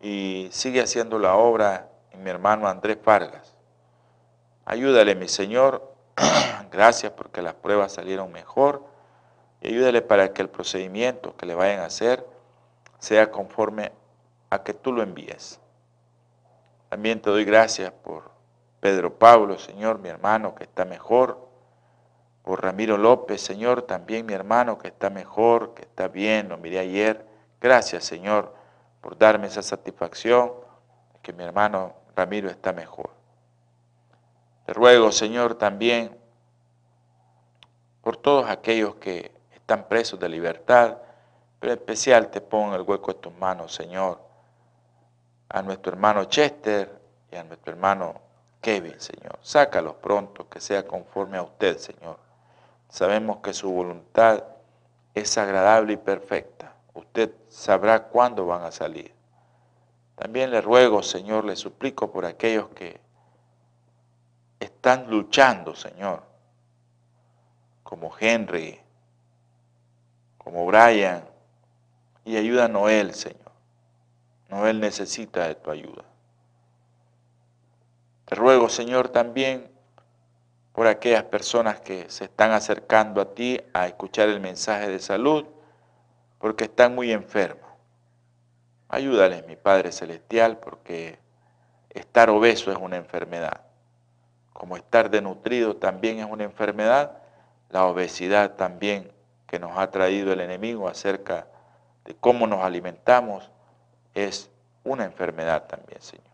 y 0.00 0.48
sigue 0.52 0.82
haciendo 0.82 1.18
la 1.18 1.34
obra 1.34 1.88
en 2.12 2.22
mi 2.22 2.30
hermano 2.30 2.68
Andrés 2.68 2.98
Vargas. 3.04 3.54
Ayúdale, 4.64 5.14
mi 5.14 5.28
Señor. 5.28 5.90
gracias 6.70 7.12
porque 7.12 7.42
las 7.42 7.54
pruebas 7.54 7.92
salieron 7.92 8.30
mejor. 8.30 8.84
Y 9.60 9.68
ayúdale 9.68 10.02
para 10.02 10.32
que 10.32 10.42
el 10.42 10.48
procedimiento 10.48 11.36
que 11.36 11.46
le 11.46 11.54
vayan 11.54 11.80
a 11.80 11.86
hacer 11.86 12.26
sea 12.98 13.30
conforme 13.30 13.92
a 14.50 14.62
que 14.62 14.74
tú 14.74 14.92
lo 14.92 15.02
envíes. 15.02 15.59
También 16.90 17.22
te 17.22 17.30
doy 17.30 17.44
gracias 17.44 17.92
por 17.92 18.32
Pedro 18.80 19.16
Pablo, 19.16 19.58
Señor, 19.58 20.00
mi 20.00 20.08
hermano, 20.08 20.56
que 20.56 20.64
está 20.64 20.84
mejor. 20.84 21.48
Por 22.42 22.62
Ramiro 22.64 22.98
López, 22.98 23.40
Señor, 23.40 23.82
también 23.82 24.26
mi 24.26 24.32
hermano, 24.32 24.76
que 24.76 24.88
está 24.88 25.08
mejor, 25.08 25.72
que 25.74 25.82
está 25.82 26.08
bien, 26.08 26.48
lo 26.48 26.58
miré 26.58 26.80
ayer. 26.80 27.24
Gracias, 27.60 28.04
Señor, 28.04 28.52
por 29.00 29.16
darme 29.16 29.46
esa 29.46 29.62
satisfacción 29.62 30.52
de 31.12 31.20
que 31.20 31.32
mi 31.32 31.44
hermano 31.44 31.94
Ramiro 32.16 32.50
está 32.50 32.72
mejor. 32.72 33.10
Te 34.66 34.72
ruego, 34.72 35.12
Señor, 35.12 35.54
también 35.54 36.18
por 38.02 38.16
todos 38.16 38.50
aquellos 38.50 38.96
que 38.96 39.30
están 39.54 39.86
presos 39.86 40.18
de 40.18 40.28
libertad, 40.28 40.96
pero 41.60 41.72
en 41.72 41.78
especial 41.78 42.30
te 42.32 42.40
pongo 42.40 42.74
el 42.74 42.82
hueco 42.82 43.12
de 43.12 43.20
tus 43.20 43.34
manos, 43.34 43.72
Señor 43.72 44.29
a 45.50 45.62
nuestro 45.62 45.92
hermano 45.92 46.24
Chester 46.24 47.00
y 47.30 47.36
a 47.36 47.44
nuestro 47.44 47.72
hermano 47.72 48.20
Kevin, 48.60 49.00
Señor. 49.00 49.38
Sácalos 49.42 49.96
pronto, 49.96 50.48
que 50.48 50.60
sea 50.60 50.86
conforme 50.86 51.38
a 51.38 51.42
usted, 51.42 51.76
Señor. 51.76 52.18
Sabemos 52.88 53.38
que 53.38 53.52
su 53.52 53.70
voluntad 53.70 54.44
es 55.14 55.36
agradable 55.38 55.94
y 55.94 55.96
perfecta. 55.96 56.72
Usted 56.94 57.32
sabrá 57.48 58.04
cuándo 58.04 58.46
van 58.46 58.62
a 58.62 58.70
salir. 58.70 59.12
También 60.14 60.50
le 60.50 60.60
ruego, 60.60 61.02
Señor, 61.02 61.44
le 61.44 61.56
suplico 61.56 62.12
por 62.12 62.26
aquellos 62.26 62.68
que 62.68 63.00
están 64.60 65.10
luchando, 65.10 65.74
Señor, 65.74 66.22
como 67.82 68.12
Henry, 68.18 68.78
como 70.38 70.66
Brian, 70.66 71.24
y 72.24 72.36
ayuda 72.36 72.66
a 72.66 72.68
Noel, 72.68 73.14
Señor. 73.14 73.39
No, 74.50 74.66
Él 74.66 74.80
necesita 74.80 75.46
de 75.46 75.54
tu 75.54 75.70
ayuda. 75.70 76.04
Te 78.24 78.34
ruego, 78.34 78.68
Señor, 78.68 79.08
también 79.08 79.70
por 80.72 80.86
aquellas 80.86 81.24
personas 81.24 81.80
que 81.80 82.08
se 82.10 82.24
están 82.24 82.52
acercando 82.52 83.20
a 83.20 83.34
ti 83.34 83.60
a 83.72 83.86
escuchar 83.86 84.28
el 84.28 84.40
mensaje 84.40 84.88
de 84.88 84.98
salud, 84.98 85.44
porque 86.38 86.64
están 86.64 86.94
muy 86.94 87.12
enfermos. 87.12 87.68
Ayúdales, 88.88 89.46
mi 89.46 89.56
Padre 89.56 89.92
Celestial, 89.92 90.58
porque 90.58 91.18
estar 91.90 92.30
obeso 92.30 92.72
es 92.72 92.78
una 92.78 92.96
enfermedad. 92.96 93.62
Como 94.52 94.76
estar 94.76 95.10
denutrido 95.10 95.76
también 95.76 96.18
es 96.18 96.26
una 96.26 96.44
enfermedad, 96.44 97.18
la 97.68 97.86
obesidad 97.86 98.56
también 98.56 99.12
que 99.46 99.58
nos 99.58 99.78
ha 99.78 99.90
traído 99.90 100.32
el 100.32 100.40
enemigo 100.40 100.88
acerca 100.88 101.46
de 102.04 102.14
cómo 102.14 102.46
nos 102.46 102.64
alimentamos 102.64 103.50
es 104.14 104.50
una 104.84 105.04
enfermedad 105.04 105.66
también, 105.66 106.00
Señor. 106.00 106.24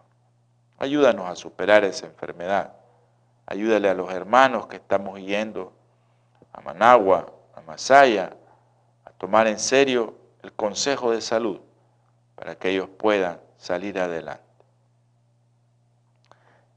Ayúdanos 0.78 1.28
a 1.28 1.36
superar 1.36 1.84
esa 1.84 2.06
enfermedad. 2.06 2.74
Ayúdale 3.46 3.88
a 3.88 3.94
los 3.94 4.12
hermanos 4.12 4.66
que 4.66 4.76
estamos 4.76 5.20
yendo 5.20 5.72
a 6.52 6.60
Managua, 6.60 7.32
a 7.54 7.60
Masaya, 7.62 8.36
a 9.04 9.10
tomar 9.12 9.46
en 9.46 9.58
serio 9.58 10.14
el 10.42 10.52
consejo 10.52 11.12
de 11.12 11.20
salud 11.20 11.60
para 12.34 12.56
que 12.56 12.70
ellos 12.70 12.88
puedan 12.98 13.40
salir 13.56 13.98
adelante. 13.98 14.42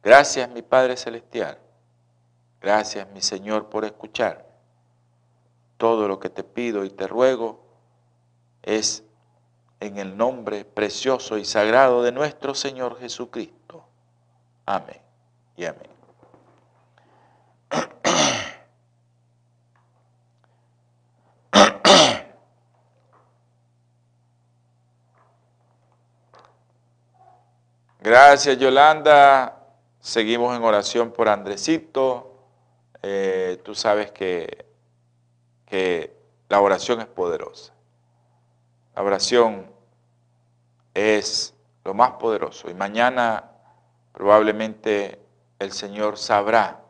Gracias, 0.01 0.49
mi 0.49 0.61
Padre 0.61 0.95
Celestial. 0.95 1.57
Gracias, 2.61 3.07
mi 3.11 3.21
Señor, 3.21 3.69
por 3.69 3.85
escuchar. 3.85 4.45
Todo 5.77 6.07
lo 6.07 6.19
que 6.19 6.29
te 6.29 6.43
pido 6.43 6.85
y 6.85 6.89
te 6.89 7.07
ruego 7.07 7.63
es 8.63 9.03
en 9.79 9.97
el 9.97 10.17
nombre 10.17 10.65
precioso 10.65 11.37
y 11.37 11.45
sagrado 11.45 12.03
de 12.03 12.11
nuestro 12.11 12.53
Señor 12.53 12.99
Jesucristo. 12.99 13.85
Amén 14.65 15.01
y 15.55 15.65
amén. 15.65 15.89
Gracias 28.01 28.57
Yolanda. 28.57 29.55
Seguimos 29.99 30.55
en 30.55 30.63
oración 30.63 31.11
por 31.11 31.29
Andresito. 31.29 32.33
Eh, 33.01 33.61
tú 33.63 33.75
sabes 33.75 34.11
que, 34.11 34.65
que 35.65 36.15
la 36.47 36.61
oración 36.61 37.01
es 37.01 37.07
poderosa. 37.07 37.73
La 38.95 39.03
oración 39.03 39.67
es 40.93 41.53
lo 41.83 41.93
más 41.93 42.11
poderoso 42.13 42.69
y 42.69 42.73
mañana 42.73 43.51
probablemente 44.13 45.19
el 45.59 45.71
Señor 45.71 46.17
sabrá 46.17 46.81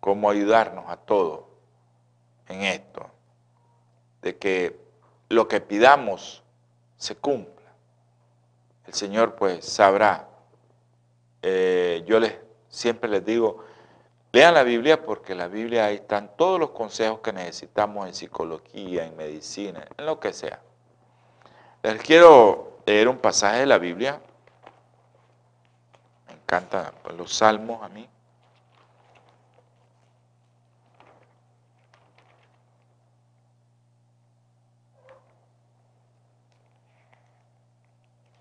cómo 0.00 0.30
ayudarnos 0.30 0.84
a 0.88 0.96
todos 0.96 1.44
en 2.48 2.62
esto, 2.62 3.06
de 4.22 4.36
que 4.36 4.80
lo 5.28 5.48
que 5.48 5.60
pidamos 5.60 6.42
se 6.96 7.16
cumpla. 7.16 7.70
El 8.86 8.94
Señor 8.94 9.34
pues 9.34 9.64
sabrá. 9.64 10.28
Eh, 11.42 12.02
yo 12.06 12.18
les, 12.18 12.36
siempre 12.68 13.10
les 13.10 13.24
digo, 13.24 13.64
lean 14.32 14.54
la 14.54 14.62
Biblia 14.62 15.02
porque 15.04 15.32
en 15.32 15.38
la 15.38 15.48
Biblia 15.48 15.86
ahí 15.86 15.96
están 15.96 16.36
todos 16.36 16.58
los 16.58 16.70
consejos 16.70 17.20
que 17.20 17.32
necesitamos 17.32 18.06
en 18.06 18.14
psicología, 18.14 19.06
en 19.06 19.16
medicina, 19.16 19.86
en 19.96 20.06
lo 20.06 20.18
que 20.18 20.32
sea. 20.32 20.62
Les 21.82 22.02
quiero 22.02 22.80
leer 22.86 23.08
un 23.08 23.18
pasaje 23.18 23.60
de 23.60 23.66
la 23.66 23.78
Biblia. 23.78 24.20
Me 26.26 26.34
encantan 26.34 26.92
pues, 27.02 27.16
los 27.16 27.32
salmos 27.32 27.82
a 27.82 27.88
mí. 27.88 28.08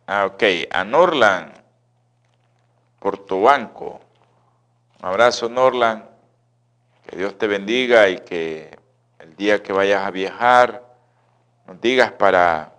Ah, 0.09 0.25
ok, 0.25 0.43
a 0.71 0.83
Norland, 0.85 1.51
Portobanco. 2.99 3.99
Un 4.99 5.05
abrazo, 5.05 5.49
Norland. 5.49 6.05
Que 7.05 7.17
Dios 7.17 7.37
te 7.37 7.45
bendiga 7.45 8.07
y 8.09 8.19
que 8.19 8.79
el 9.19 9.35
día 9.35 9.61
que 9.61 9.73
vayas 9.73 10.05
a 10.05 10.11
viajar 10.11 10.83
nos 11.67 11.79
digas 11.81 12.13
para 12.13 12.76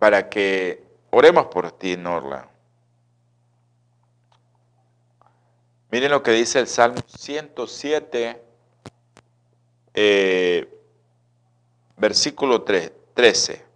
para 0.00 0.30
que 0.30 0.82
oremos 1.10 1.46
por 1.48 1.70
ti, 1.72 1.94
Norla. 1.94 2.48
Miren 5.90 6.10
lo 6.10 6.22
que 6.22 6.30
dice 6.30 6.58
el 6.58 6.66
Salmo 6.66 7.00
107, 7.06 8.42
eh, 9.92 10.80
versículo 11.98 12.62
13. 12.62 13.66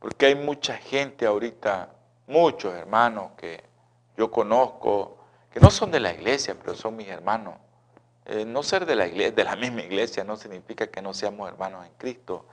Porque 0.00 0.26
hay 0.26 0.34
mucha 0.34 0.76
gente 0.78 1.26
ahorita, 1.26 1.94
muchos 2.26 2.74
hermanos 2.74 3.32
que 3.36 3.62
yo 4.16 4.32
conozco, 4.32 5.18
que 5.52 5.60
no 5.60 5.70
son 5.70 5.92
de 5.92 6.00
la 6.00 6.12
iglesia, 6.12 6.56
pero 6.60 6.74
son 6.74 6.96
mis 6.96 7.06
hermanos. 7.06 7.54
Eh, 8.26 8.44
no 8.44 8.64
ser 8.64 8.84
de 8.84 8.96
la, 8.96 9.06
iglesia, 9.06 9.30
de 9.30 9.44
la 9.44 9.54
misma 9.54 9.82
iglesia 9.82 10.24
no 10.24 10.36
significa 10.36 10.88
que 10.88 11.00
no 11.00 11.14
seamos 11.14 11.48
hermanos 11.48 11.86
en 11.86 11.92
Cristo. 11.98 12.46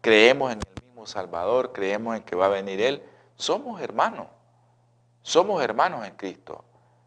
Creemos 0.00 0.52
en 0.52 0.60
el 0.60 0.89
Salvador, 1.06 1.72
creemos 1.72 2.16
en 2.16 2.22
que 2.22 2.36
va 2.36 2.46
a 2.46 2.50
venir 2.50 2.80
Él, 2.80 3.02
somos 3.36 3.80
hermanos. 3.80 4.26
Somos 5.22 5.62
hermanos 5.62 6.06
en 6.06 6.14
Cristo. 6.16 6.64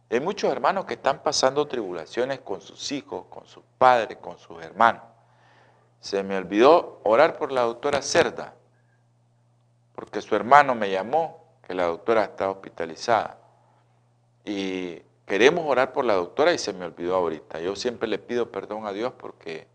Hay 0.10 0.20
muchos 0.20 0.52
hermanos 0.52 0.86
que 0.86 0.94
están 0.94 1.24
pasando 1.24 1.68
tribulaciones 1.68 2.40
con 2.40 2.62
sus 2.62 2.92
hijos, 2.92 3.26
con 3.30 3.46
sus 3.48 3.64
padres, 3.78 4.18
con 4.20 4.38
sus 4.38 4.64
hermanos. 4.64 5.02
Se 6.00 6.22
me 6.22 6.38
olvidó 6.38 7.00
orar 7.04 7.38
por 7.38 7.52
la 7.52 7.62
doctora 7.62 8.02
Cerda, 8.02 8.54
porque 9.96 10.22
su 10.22 10.36
hermano 10.36 10.76
me 10.76 10.92
llamó 10.92 11.44
que 11.66 11.74
la 11.74 11.86
doctora 11.86 12.26
está 12.26 12.50
hospitalizada 12.50 13.38
y 14.46 15.02
queremos 15.26 15.66
orar 15.68 15.94
por 15.94 16.06
la 16.06 16.14
doctora 16.14 16.54
y 16.54 16.58
se 16.58 16.74
me 16.74 16.86
olvidó 16.86 17.16
ahorita. 17.16 17.60
Yo 17.60 17.76
siempre 17.76 18.08
le 18.08 18.20
pido 18.20 18.52
perdón 18.52 18.86
a 18.86 18.92
Dios 18.92 19.14
porque 19.18 19.68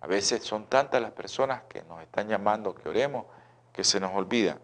a 0.00 0.06
veces 0.06 0.42
son 0.42 0.66
tantas 0.66 1.02
las 1.02 1.12
personas 1.12 1.62
que 1.68 1.82
nos 1.82 2.00
están 2.02 2.28
llamando 2.28 2.74
que 2.74 2.88
oremos 2.88 3.26
que 3.78 3.84
se 3.84 4.00
nos 4.00 4.12
olvida. 4.12 4.58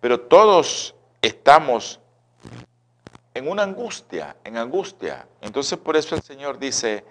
Pero 0.00 0.18
todos 0.22 0.96
estamos 1.20 2.00
en 3.34 3.48
una 3.48 3.62
angustia, 3.62 4.36
en 4.42 4.56
angustia. 4.56 5.28
Entonces 5.40 5.78
por 5.78 5.96
eso 5.96 6.16
el 6.16 6.22
Señor 6.22 6.58
dice, 6.58 7.04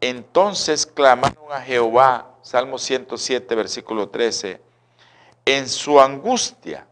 entonces 0.00 0.84
clamaron 0.84 1.44
a 1.52 1.60
Jehová, 1.60 2.28
Salmo 2.42 2.78
107, 2.78 3.54
versículo 3.54 4.08
13, 4.08 4.60
en 5.44 5.68
su 5.68 6.00
angustia, 6.00 6.88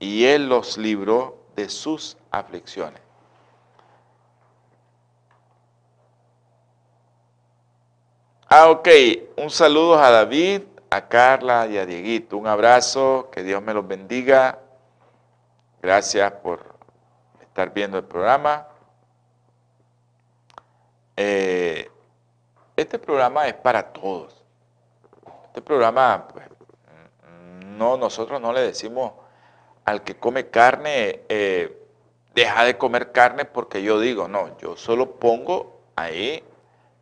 y 0.00 0.24
Él 0.24 0.48
los 0.48 0.76
libró 0.76 1.38
de 1.54 1.68
sus 1.68 2.16
aflicciones. 2.32 3.00
Ah, 8.48 8.70
ok. 8.70 8.88
Un 9.36 9.50
saludo 9.50 9.96
a 10.02 10.10
David, 10.10 10.62
a 10.90 11.08
Carla 11.08 11.66
y 11.66 11.78
a 11.78 11.86
Dieguito. 11.86 12.36
Un 12.36 12.46
abrazo, 12.46 13.28
que 13.30 13.42
Dios 13.42 13.62
me 13.62 13.74
los 13.74 13.86
bendiga. 13.86 14.58
Gracias 15.82 16.32
por 16.32 16.74
estar 17.40 17.72
viendo 17.72 17.98
el 17.98 18.04
programa. 18.04 18.68
Eh, 21.16 21.90
este 22.76 22.98
programa 22.98 23.46
es 23.48 23.54
para 23.54 23.92
todos. 23.92 24.44
Este 25.46 25.60
programa, 25.60 26.28
pues, 26.32 26.46
no, 27.66 27.96
nosotros 27.96 28.40
no 28.40 28.52
le 28.52 28.60
decimos 28.60 29.12
al 29.84 30.02
que 30.02 30.16
come 30.16 30.48
carne, 30.50 31.22
eh, 31.28 31.76
deja 32.34 32.64
de 32.64 32.76
comer 32.76 33.10
carne 33.10 33.44
porque 33.44 33.82
yo 33.82 33.98
digo, 33.98 34.28
no, 34.28 34.56
yo 34.58 34.76
solo 34.76 35.12
pongo 35.12 35.80
ahí 35.96 36.44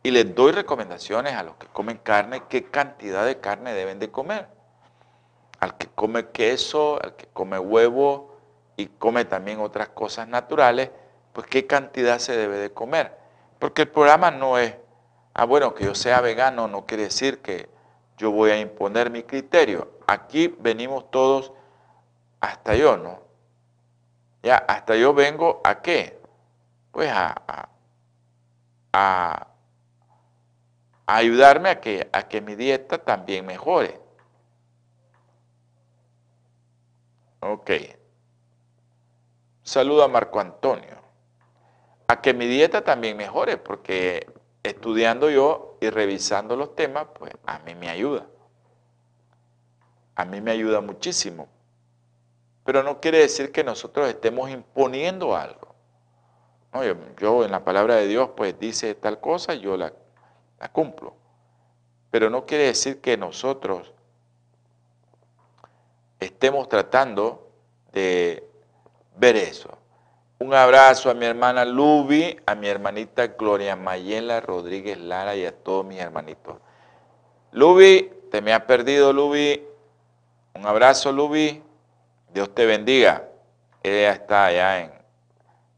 y 0.07 0.11
les 0.11 0.33
doy 0.33 0.53
recomendaciones 0.53 1.33
a 1.33 1.43
los 1.43 1.57
que 1.57 1.67
comen 1.67 1.97
carne, 1.97 2.43
qué 2.47 2.63
cantidad 2.63 3.25
de 3.25 3.41
carne 3.41 3.73
deben 3.73 3.99
de 3.99 4.09
comer. 4.09 4.47
Al 5.59 5.75
que 5.75 5.87
come 5.87 6.29
queso, 6.29 6.97
al 7.03 7.17
que 7.17 7.27
come 7.33 7.59
huevo 7.59 8.37
y 8.77 8.85
come 8.85 9.25
también 9.25 9.59
otras 9.59 9.89
cosas 9.89 10.29
naturales, 10.29 10.91
pues 11.33 11.45
qué 11.47 11.67
cantidad 11.67 12.19
se 12.19 12.37
debe 12.37 12.57
de 12.57 12.71
comer. 12.71 13.17
Porque 13.59 13.81
el 13.81 13.89
programa 13.89 14.31
no 14.31 14.57
es, 14.57 14.75
ah, 15.33 15.43
bueno, 15.43 15.75
que 15.75 15.83
yo 15.83 15.93
sea 15.93 16.21
vegano 16.21 16.69
no 16.69 16.85
quiere 16.85 17.03
decir 17.03 17.41
que 17.41 17.67
yo 18.17 18.31
voy 18.31 18.51
a 18.51 18.59
imponer 18.61 19.09
mi 19.09 19.23
criterio. 19.23 19.91
Aquí 20.07 20.55
venimos 20.59 21.11
todos, 21.11 21.51
hasta 22.39 22.75
yo, 22.75 22.95
¿no? 22.95 23.19
Ya, 24.41 24.55
hasta 24.55 24.95
yo 24.95 25.13
vengo 25.13 25.59
a 25.65 25.81
qué? 25.81 26.17
Pues 26.93 27.11
a, 27.11 27.67
a 28.93 29.47
ayudarme 31.07 31.69
a 31.69 31.79
que, 31.79 32.09
a 32.11 32.27
que 32.27 32.41
mi 32.41 32.55
dieta 32.55 32.99
también 32.99 33.45
mejore. 33.45 33.99
Ok. 37.39 37.71
Saludo 39.63 40.03
a 40.03 40.07
Marco 40.07 40.39
Antonio. 40.39 40.97
A 42.07 42.21
que 42.21 42.33
mi 42.33 42.45
dieta 42.45 42.83
también 42.83 43.17
mejore, 43.17 43.57
porque 43.57 44.27
estudiando 44.63 45.29
yo 45.29 45.77
y 45.81 45.89
revisando 45.89 46.55
los 46.55 46.75
temas, 46.75 47.07
pues 47.17 47.33
a 47.45 47.59
mí 47.59 47.73
me 47.73 47.89
ayuda. 47.89 48.27
A 50.15 50.25
mí 50.25 50.41
me 50.41 50.51
ayuda 50.51 50.81
muchísimo. 50.81 51.47
Pero 52.65 52.83
no 52.83 52.99
quiere 52.99 53.19
decir 53.19 53.51
que 53.51 53.63
nosotros 53.63 54.09
estemos 54.09 54.49
imponiendo 54.49 55.35
algo. 55.35 55.75
yo, 56.73 56.95
yo, 57.17 57.45
en 57.45 57.51
la 57.51 57.63
palabra 57.63 57.95
de 57.95 58.07
Dios, 58.07 58.31
pues 58.35 58.59
dice 58.59 58.93
tal 58.95 59.21
cosa, 59.21 59.53
yo 59.53 59.77
la 59.77 59.93
la 60.59 60.69
cumplo. 60.69 61.15
Pero 62.11 62.29
no 62.29 62.45
quiere 62.45 62.65
decir 62.65 63.01
que 63.01 63.17
nosotros 63.17 63.93
estemos 66.19 66.67
tratando 66.69 67.49
de 67.91 68.47
ver 69.17 69.35
eso. 69.35 69.77
Un 70.39 70.53
abrazo 70.53 71.09
a 71.09 71.15
mi 71.15 71.25
hermana 71.25 71.65
Lubi, 71.65 72.39
a 72.45 72.53
mi 72.53 72.67
hermanita 72.67 73.27
Gloria 73.27 73.75
Mayela 73.75 74.39
Rodríguez 74.39 74.99
Lara 74.99 75.35
y 75.35 75.45
a 75.45 75.51
todos 75.51 75.83
mis 75.83 75.99
hermanitos. 75.99 76.57
Lubi, 77.51 78.11
te 78.29 78.41
me 78.41 78.53
ha 78.53 78.67
perdido, 78.67 79.11
Lubi. 79.13 79.65
Un 80.53 80.67
abrazo, 80.67 81.11
Lubi. 81.11 81.63
Dios 82.33 82.53
te 82.53 82.67
bendiga. 82.67 83.27
Ella 83.81 84.11
está 84.11 84.45
allá 84.45 84.81
en, 84.81 84.91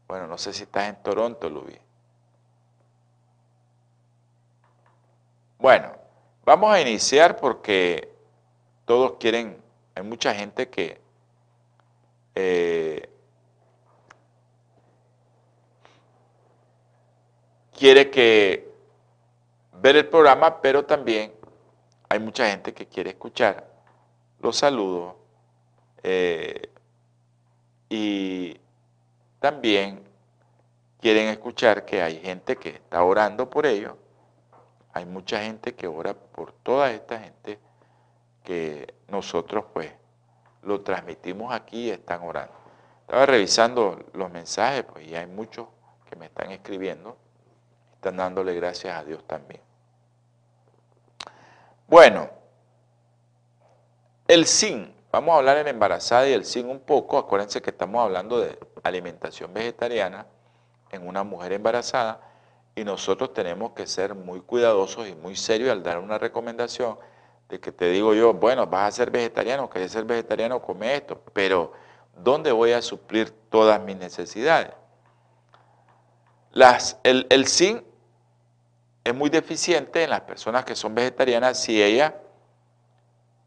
bueno, 0.06 0.26
no 0.26 0.36
sé 0.36 0.52
si 0.52 0.64
estás 0.64 0.88
en 0.88 1.02
Toronto, 1.02 1.48
Lubi. 1.48 1.79
Bueno, 5.60 5.92
vamos 6.46 6.72
a 6.72 6.80
iniciar 6.80 7.36
porque 7.36 8.10
todos 8.86 9.16
quieren, 9.20 9.62
hay 9.94 10.02
mucha 10.02 10.34
gente 10.34 10.70
que 10.70 10.98
eh, 12.34 13.10
quiere 17.78 18.10
que 18.10 18.72
ver 19.82 19.96
el 19.96 20.08
programa, 20.08 20.62
pero 20.62 20.86
también 20.86 21.30
hay 22.08 22.20
mucha 22.20 22.48
gente 22.48 22.72
que 22.72 22.86
quiere 22.86 23.10
escuchar. 23.10 23.70
Los 24.40 24.56
saludos 24.56 25.14
eh, 26.02 26.70
y 27.90 28.58
también 29.40 30.02
quieren 31.02 31.28
escuchar 31.28 31.84
que 31.84 32.00
hay 32.00 32.18
gente 32.18 32.56
que 32.56 32.70
está 32.70 33.04
orando 33.04 33.50
por 33.50 33.66
ellos 33.66 33.92
hay 34.92 35.04
mucha 35.04 35.40
gente 35.42 35.74
que 35.74 35.86
ora 35.86 36.14
por 36.14 36.52
toda 36.52 36.90
esta 36.90 37.18
gente 37.18 37.58
que 38.44 38.94
nosotros 39.08 39.64
pues 39.72 39.92
lo 40.62 40.80
transmitimos 40.80 41.54
aquí 41.54 41.86
y 41.86 41.90
están 41.90 42.22
orando. 42.22 42.54
Estaba 43.02 43.26
revisando 43.26 44.04
los 44.12 44.30
mensajes 44.30 44.84
pues 44.84 45.06
y 45.06 45.14
hay 45.14 45.26
muchos 45.26 45.68
que 46.08 46.16
me 46.16 46.26
están 46.26 46.50
escribiendo, 46.50 47.16
están 47.94 48.16
dándole 48.16 48.54
gracias 48.54 48.96
a 48.96 49.04
Dios 49.04 49.24
también. 49.26 49.60
Bueno, 51.86 52.30
el 54.26 54.46
zinc, 54.46 54.90
vamos 55.10 55.34
a 55.34 55.38
hablar 55.38 55.58
en 55.58 55.68
embarazada 55.68 56.28
y 56.28 56.32
el 56.32 56.44
zinc 56.44 56.68
un 56.68 56.80
poco, 56.80 57.18
acuérdense 57.18 57.60
que 57.60 57.70
estamos 57.70 58.02
hablando 58.02 58.40
de 58.40 58.58
alimentación 58.82 59.52
vegetariana 59.52 60.26
en 60.90 61.06
una 61.06 61.24
mujer 61.24 61.52
embarazada 61.52 62.29
y 62.74 62.84
nosotros 62.84 63.32
tenemos 63.34 63.72
que 63.72 63.86
ser 63.86 64.14
muy 64.14 64.40
cuidadosos 64.40 65.08
y 65.08 65.14
muy 65.14 65.36
serios 65.36 65.70
al 65.70 65.82
dar 65.82 65.98
una 65.98 66.18
recomendación 66.18 66.98
de 67.48 67.60
que 67.60 67.72
te 67.72 67.90
digo 67.90 68.14
yo, 68.14 68.32
bueno, 68.32 68.66
vas 68.66 68.88
a 68.88 68.96
ser 68.96 69.10
vegetariano, 69.10 69.68
quieres 69.68 69.90
ser 69.92 70.04
vegetariano, 70.04 70.62
come 70.62 70.94
esto, 70.94 71.20
pero 71.32 71.72
¿dónde 72.16 72.52
voy 72.52 72.72
a 72.72 72.80
suplir 72.80 73.30
todas 73.50 73.80
mis 73.82 73.96
necesidades? 73.96 74.72
Las, 76.52 76.98
el, 77.02 77.26
el 77.28 77.46
zinc 77.46 77.82
es 79.04 79.14
muy 79.14 79.30
deficiente 79.30 80.04
en 80.04 80.10
las 80.10 80.20
personas 80.22 80.64
que 80.64 80.76
son 80.76 80.94
vegetarianas 80.94 81.60
si 81.60 81.82
ellas 81.82 82.12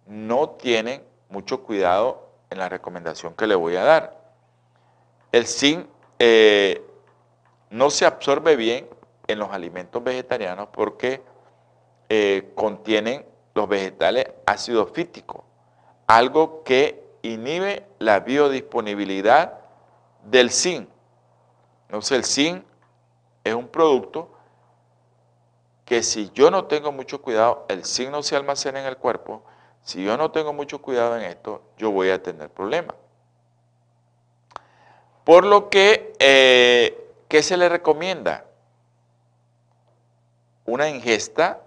no 0.06 0.50
tienen 0.52 1.04
mucho 1.30 1.64
cuidado 1.64 2.30
en 2.50 2.60
la 2.60 2.70
recomendación 2.70 3.34
que 3.36 3.48
le 3.48 3.56
voy 3.56 3.76
a 3.76 3.84
dar. 3.84 4.24
El 5.32 5.48
zinc 5.48 5.88
eh, 6.20 6.86
no 7.70 7.90
se 7.90 8.06
absorbe 8.06 8.56
bien 8.56 8.88
en 9.28 9.40
los 9.40 9.52
alimentos 9.52 10.04
vegetarianos 10.04 10.70
porque 10.72 11.22
eh, 12.10 12.52
contienen 12.56 13.26
los 13.54 13.68
vegetales 13.68 14.26
ácido 14.46 14.88
fítico, 14.88 15.44
algo 16.08 16.64
que 16.64 17.04
inhibe 17.22 17.86
la 18.00 18.20
biodisponibilidad 18.20 19.60
del 20.24 20.52
zinc. 20.52 20.90
Entonces 21.88 22.18
el 22.18 22.26
zinc 22.26 22.66
es 23.44 23.54
un 23.54 23.68
producto 23.68 24.30
que 25.86 26.04
si 26.04 26.32
yo 26.32 26.50
no 26.50 26.66
tengo 26.66 26.92
mucho 26.92 27.22
cuidado, 27.22 27.66
el 27.70 27.86
zinc 27.86 28.10
no 28.10 28.24
se 28.24 28.36
almacena 28.36 28.80
en 28.80 28.86
el 28.86 28.98
cuerpo, 28.98 29.44
si 29.84 30.04
yo 30.04 30.18
no 30.18 30.32
tengo 30.32 30.54
mucho 30.54 30.82
cuidado 30.82 31.18
en 31.18 31.24
esto, 31.24 31.62
yo 31.78 31.92
voy 31.92 32.10
a 32.10 32.24
tener 32.24 32.50
problemas. 32.50 32.96
Por 35.24 35.46
lo 35.46 35.70
que, 35.70 36.14
eh, 36.20 37.12
¿qué 37.28 37.44
se 37.44 37.58
le 37.58 37.70
recomienda? 37.70 38.46
Una 40.66 40.90
ingesta 40.90 41.62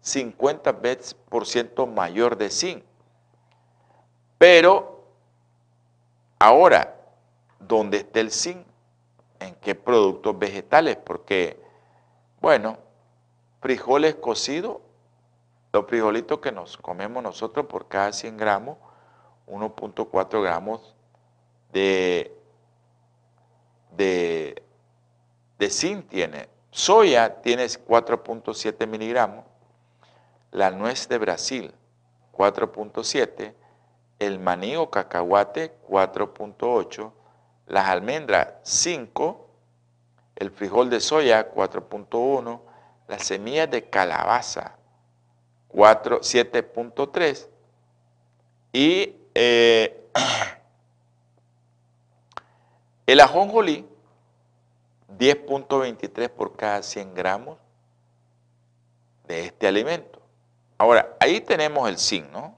50 0.00 0.72
veces 0.72 1.14
por 1.14 1.46
ciento 1.46 1.86
mayor 1.86 2.36
de 2.36 2.50
zinc. 2.50 2.84
Pero 4.38 5.04
ahora, 6.38 6.96
¿dónde 7.58 7.98
está 7.98 8.20
el 8.20 8.30
zinc? 8.30 8.66
¿En 9.40 9.54
qué 9.56 9.74
productos 9.74 10.38
vegetales? 10.38 10.96
Porque, 10.96 11.60
bueno, 12.40 12.78
frijoles 13.60 14.14
cocidos, 14.16 14.78
los 15.72 15.86
frijolitos 15.86 16.38
que 16.38 16.52
nos 16.52 16.76
comemos 16.76 17.22
nosotros 17.22 17.66
por 17.66 17.88
cada 17.88 18.12
100 18.12 18.36
gramos, 18.36 18.78
1.4 19.46 20.42
gramos 20.42 20.94
de 21.72 22.38
de, 23.98 24.62
de 25.58 25.70
zinc 25.70 26.08
tiene. 26.08 26.48
Soya 26.78 27.42
tiene 27.42 27.64
4.7 27.64 28.86
miligramos, 28.86 29.44
la 30.52 30.70
nuez 30.70 31.08
de 31.08 31.18
Brasil 31.18 31.74
4.7, 32.32 33.52
el 34.20 34.38
maní 34.38 34.76
o 34.76 34.88
cacahuate 34.88 35.74
4.8, 35.88 37.12
las 37.66 37.88
almendras 37.88 38.54
5, 38.62 39.48
el 40.36 40.52
frijol 40.52 40.88
de 40.88 41.00
soya 41.00 41.52
4.1, 41.52 42.60
las 43.08 43.24
semillas 43.24 43.68
de 43.68 43.90
calabaza 43.90 44.76
7.3 45.72 47.48
y 48.72 49.16
eh, 49.34 50.10
el 53.06 53.18
ajonjolí 53.18 53.84
10.23 55.18 56.28
por 56.28 56.56
cada 56.56 56.82
100 56.82 57.14
gramos 57.14 57.58
de 59.26 59.46
este 59.46 59.66
alimento. 59.66 60.20
Ahora, 60.78 61.16
ahí 61.20 61.40
tenemos 61.40 61.88
el 61.88 61.98
zinc, 61.98 62.30
¿no? 62.30 62.56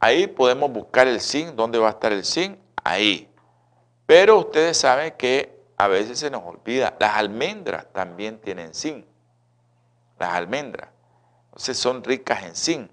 Ahí 0.00 0.26
podemos 0.26 0.70
buscar 0.70 1.06
el 1.06 1.20
zinc. 1.20 1.54
¿Dónde 1.54 1.78
va 1.78 1.88
a 1.88 1.92
estar 1.92 2.12
el 2.12 2.24
zinc? 2.24 2.58
Ahí. 2.82 3.32
Pero 4.06 4.38
ustedes 4.38 4.76
saben 4.76 5.14
que 5.16 5.54
a 5.76 5.88
veces 5.88 6.18
se 6.18 6.30
nos 6.30 6.42
olvida, 6.44 6.94
las 7.00 7.16
almendras 7.16 7.86
también 7.92 8.38
tienen 8.40 8.74
zinc. 8.74 9.06
Las 10.18 10.34
almendras. 10.34 10.90
Entonces 11.46 11.78
son 11.78 12.02
ricas 12.04 12.42
en 12.42 12.54
zinc. 12.54 12.90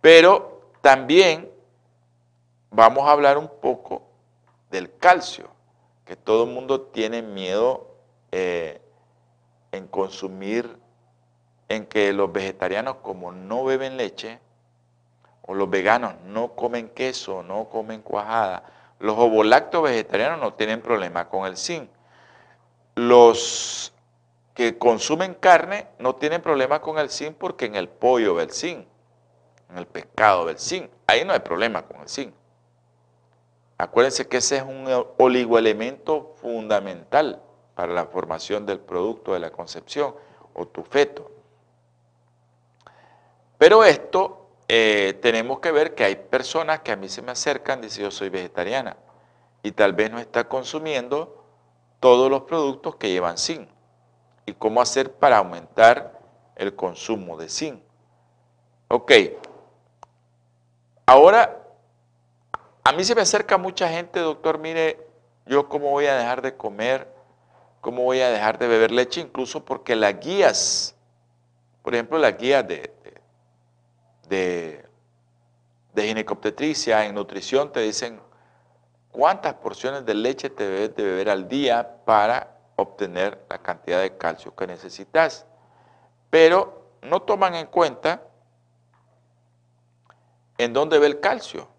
Pero 0.00 0.70
también 0.82 1.50
vamos 2.70 3.08
a 3.08 3.12
hablar 3.12 3.38
un 3.38 3.48
poco 3.48 4.02
del 4.70 4.94
calcio, 4.96 5.48
que 6.04 6.16
todo 6.16 6.44
el 6.44 6.50
mundo 6.50 6.82
tiene 6.82 7.22
miedo 7.22 7.94
eh, 8.32 8.80
en 9.72 9.86
consumir 9.86 10.78
en 11.68 11.86
que 11.86 12.12
los 12.12 12.32
vegetarianos 12.32 12.96
como 12.96 13.32
no 13.32 13.64
beben 13.64 13.96
leche, 13.96 14.40
o 15.42 15.54
los 15.54 15.68
veganos 15.68 16.14
no 16.24 16.54
comen 16.54 16.88
queso, 16.88 17.42
no 17.42 17.68
comen 17.68 18.02
cuajada, 18.02 18.64
los 18.98 19.18
ovolactos 19.18 19.82
vegetarianos 19.82 20.40
no 20.40 20.54
tienen 20.54 20.80
problema 20.80 21.28
con 21.28 21.46
el 21.46 21.56
zinc. 21.56 21.90
Los 22.94 23.92
que 24.54 24.78
consumen 24.78 25.34
carne 25.34 25.88
no 25.98 26.14
tienen 26.14 26.40
problema 26.40 26.80
con 26.80 26.98
el 26.98 27.10
zinc 27.10 27.36
porque 27.36 27.66
en 27.66 27.74
el 27.74 27.88
pollo 27.88 28.34
ve 28.34 28.44
el 28.44 28.52
zinc, 28.52 28.86
en 29.70 29.78
el 29.78 29.86
pescado 29.86 30.44
ve 30.44 30.52
el 30.52 30.58
zinc. 30.58 30.90
Ahí 31.06 31.24
no 31.24 31.32
hay 31.32 31.40
problema 31.40 31.82
con 31.82 32.00
el 32.00 32.08
zinc. 32.08 32.32
Acuérdense 33.76 34.28
que 34.28 34.36
ese 34.36 34.58
es 34.58 34.62
un 34.62 34.86
oligoelemento 35.18 36.34
fundamental 36.36 37.42
para 37.74 37.92
la 37.92 38.06
formación 38.06 38.66
del 38.66 38.78
producto 38.78 39.32
de 39.32 39.40
la 39.40 39.50
concepción 39.50 40.14
o 40.54 40.66
tu 40.66 40.82
feto. 40.84 41.30
Pero 43.58 43.84
esto 43.84 44.48
eh, 44.68 45.18
tenemos 45.20 45.58
que 45.58 45.72
ver 45.72 45.94
que 45.94 46.04
hay 46.04 46.16
personas 46.16 46.80
que 46.80 46.92
a 46.92 46.96
mí 46.96 47.08
se 47.08 47.22
me 47.22 47.32
acercan, 47.32 47.80
dicen 47.80 48.04
yo 48.04 48.10
soy 48.10 48.28
vegetariana 48.28 48.96
y 49.62 49.72
tal 49.72 49.92
vez 49.92 50.10
no 50.10 50.18
está 50.18 50.48
consumiendo 50.48 51.44
todos 51.98 52.30
los 52.30 52.42
productos 52.42 52.96
que 52.96 53.10
llevan 53.10 53.38
zinc. 53.38 53.68
¿Y 54.46 54.52
cómo 54.52 54.82
hacer 54.82 55.12
para 55.12 55.38
aumentar 55.38 56.20
el 56.54 56.76
consumo 56.76 57.36
de 57.38 57.48
zinc? 57.48 57.82
Ok. 58.88 59.12
Ahora, 61.06 61.63
a 62.84 62.92
mí 62.92 63.02
se 63.02 63.14
me 63.14 63.22
acerca 63.22 63.56
mucha 63.56 63.88
gente, 63.88 64.20
doctor, 64.20 64.58
mire, 64.58 65.08
yo 65.46 65.68
cómo 65.70 65.90
voy 65.90 66.04
a 66.04 66.16
dejar 66.16 66.42
de 66.42 66.54
comer, 66.54 67.12
cómo 67.80 68.02
voy 68.02 68.20
a 68.20 68.28
dejar 68.28 68.58
de 68.58 68.68
beber 68.68 68.90
leche, 68.90 69.22
incluso 69.22 69.64
porque 69.64 69.96
las 69.96 70.20
guías, 70.20 70.94
por 71.82 71.94
ejemplo, 71.94 72.18
las 72.18 72.36
guías 72.36 72.68
de, 72.68 72.94
de, 74.28 74.84
de 75.94 76.10
en 76.10 77.14
nutrición, 77.14 77.72
te 77.72 77.80
dicen 77.80 78.20
cuántas 79.10 79.54
porciones 79.54 80.04
de 80.04 80.14
leche 80.14 80.50
te 80.50 80.68
debes 80.68 80.94
de 80.94 81.04
beber 81.04 81.30
al 81.30 81.48
día 81.48 82.04
para 82.04 82.58
obtener 82.76 83.42
la 83.48 83.58
cantidad 83.58 84.02
de 84.02 84.16
calcio 84.18 84.54
que 84.54 84.66
necesitas. 84.66 85.46
Pero 86.28 86.90
no 87.00 87.22
toman 87.22 87.54
en 87.54 87.66
cuenta 87.66 88.22
en 90.58 90.72
dónde 90.74 90.98
ve 90.98 91.06
el 91.06 91.20
calcio. 91.20 91.73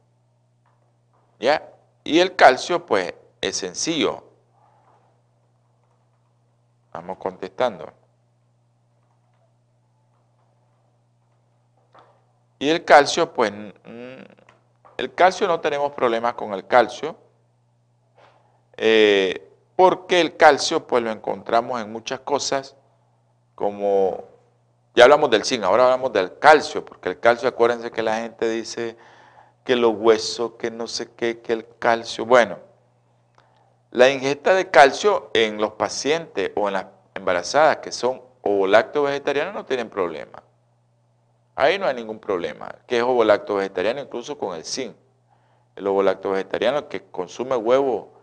¿Ya? 1.40 1.70
Y 2.04 2.20
el 2.20 2.36
calcio, 2.36 2.86
pues, 2.86 3.14
es 3.42 3.58
sencillo. 3.58 4.24
Vamos 6.94 7.18
contestando. 7.18 7.92
Y 12.60 12.70
el 12.70 12.86
calcio, 12.86 13.34
pues, 13.34 13.52
el 14.98 15.14
calcio 15.14 15.48
no 15.48 15.60
tenemos 15.60 15.92
problemas 15.92 16.36
con 16.36 16.54
el 16.54 16.66
calcio, 16.66 17.18
eh, 18.78 19.52
porque 19.76 20.22
el 20.22 20.38
calcio, 20.38 20.88
pues, 20.88 21.04
lo 21.04 21.12
encontramos 21.12 21.82
en 21.82 21.92
muchas 21.92 22.22
cosas, 22.22 22.76
como, 23.56 24.24
ya 24.96 25.04
hablamos 25.04 25.30
del 25.30 25.44
zinc, 25.44 25.64
ahora 25.64 25.84
hablamos 25.86 26.14
del 26.14 26.40
calcio, 26.40 26.86
porque 26.86 27.10
el 27.10 27.20
calcio, 27.20 27.50
acuérdense 27.50 27.92
que 27.92 28.02
la 28.02 28.18
gente 28.18 28.50
dice 28.50 28.98
que 29.66 29.76
los 29.76 29.96
huesos, 29.98 30.54
que 30.54 30.72
no 30.72 30.88
sé 30.88 31.10
qué, 31.16 31.42
que 31.42 31.52
el 31.52 31.68
calcio, 31.80 32.26
bueno, 32.26 32.60
la 33.92 34.10
ingesta 34.10 34.54
de 34.54 34.70
calcio 34.70 35.32
en 35.34 35.58
los 35.58 35.74
pacientes 35.74 36.52
o 36.56 36.68
en 36.68 36.76
las 36.76 36.86
embarazadas 37.16 37.78
que 37.78 37.92
son 37.92 38.22
o 38.42 38.68
lacto 38.68 39.04
vegetarianos 39.04 39.54
no 39.54 39.66
tienen 39.66 39.90
problema. 39.90 40.44
Ahí 41.56 41.80
no 41.80 41.88
hay 41.88 41.96
ningún 41.96 42.20
problema. 42.20 42.76
Que 42.86 42.98
es 42.98 43.04
ovolacto 43.04 43.56
vegetariano 43.56 44.02
incluso 44.02 44.38
con 44.38 44.56
el 44.56 44.64
zinc. 44.64 44.96
El 45.76 45.88
ovolacto 45.88 46.32
vegetariano 46.32 46.88
que 46.88 47.04
consume 47.04 47.56
huevo, 47.56 48.14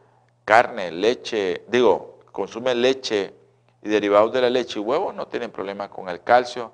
carne, 0.44 0.92
leche, 0.92 1.64
digo, 1.68 2.20
consume 2.31 2.74
leche 2.74 3.35
y 3.83 3.88
derivados 3.88 4.33
de 4.33 4.42
la 4.42 4.50
leche 4.50 4.78
y 4.78 4.83
huevo, 4.83 5.12
no 5.12 5.26
tienen 5.26 5.50
problema 5.50 5.90
con 5.90 6.09
el 6.09 6.22
calcio, 6.22 6.72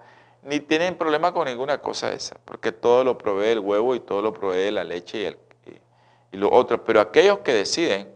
ni 0.48 0.60
tienen 0.60 0.96
problema 0.96 1.32
con 1.32 1.46
ninguna 1.46 1.78
cosa 1.78 2.10
esa, 2.10 2.36
porque 2.46 2.72
todo 2.72 3.04
lo 3.04 3.18
provee 3.18 3.48
el 3.48 3.58
huevo 3.58 3.94
y 3.94 4.00
todo 4.00 4.22
lo 4.22 4.32
provee 4.32 4.70
la 4.70 4.82
leche 4.82 5.18
y, 5.18 5.24
el, 5.26 5.38
y. 5.66 6.78
Pero 6.86 7.00
aquellos 7.02 7.40
que 7.40 7.52
deciden 7.52 8.08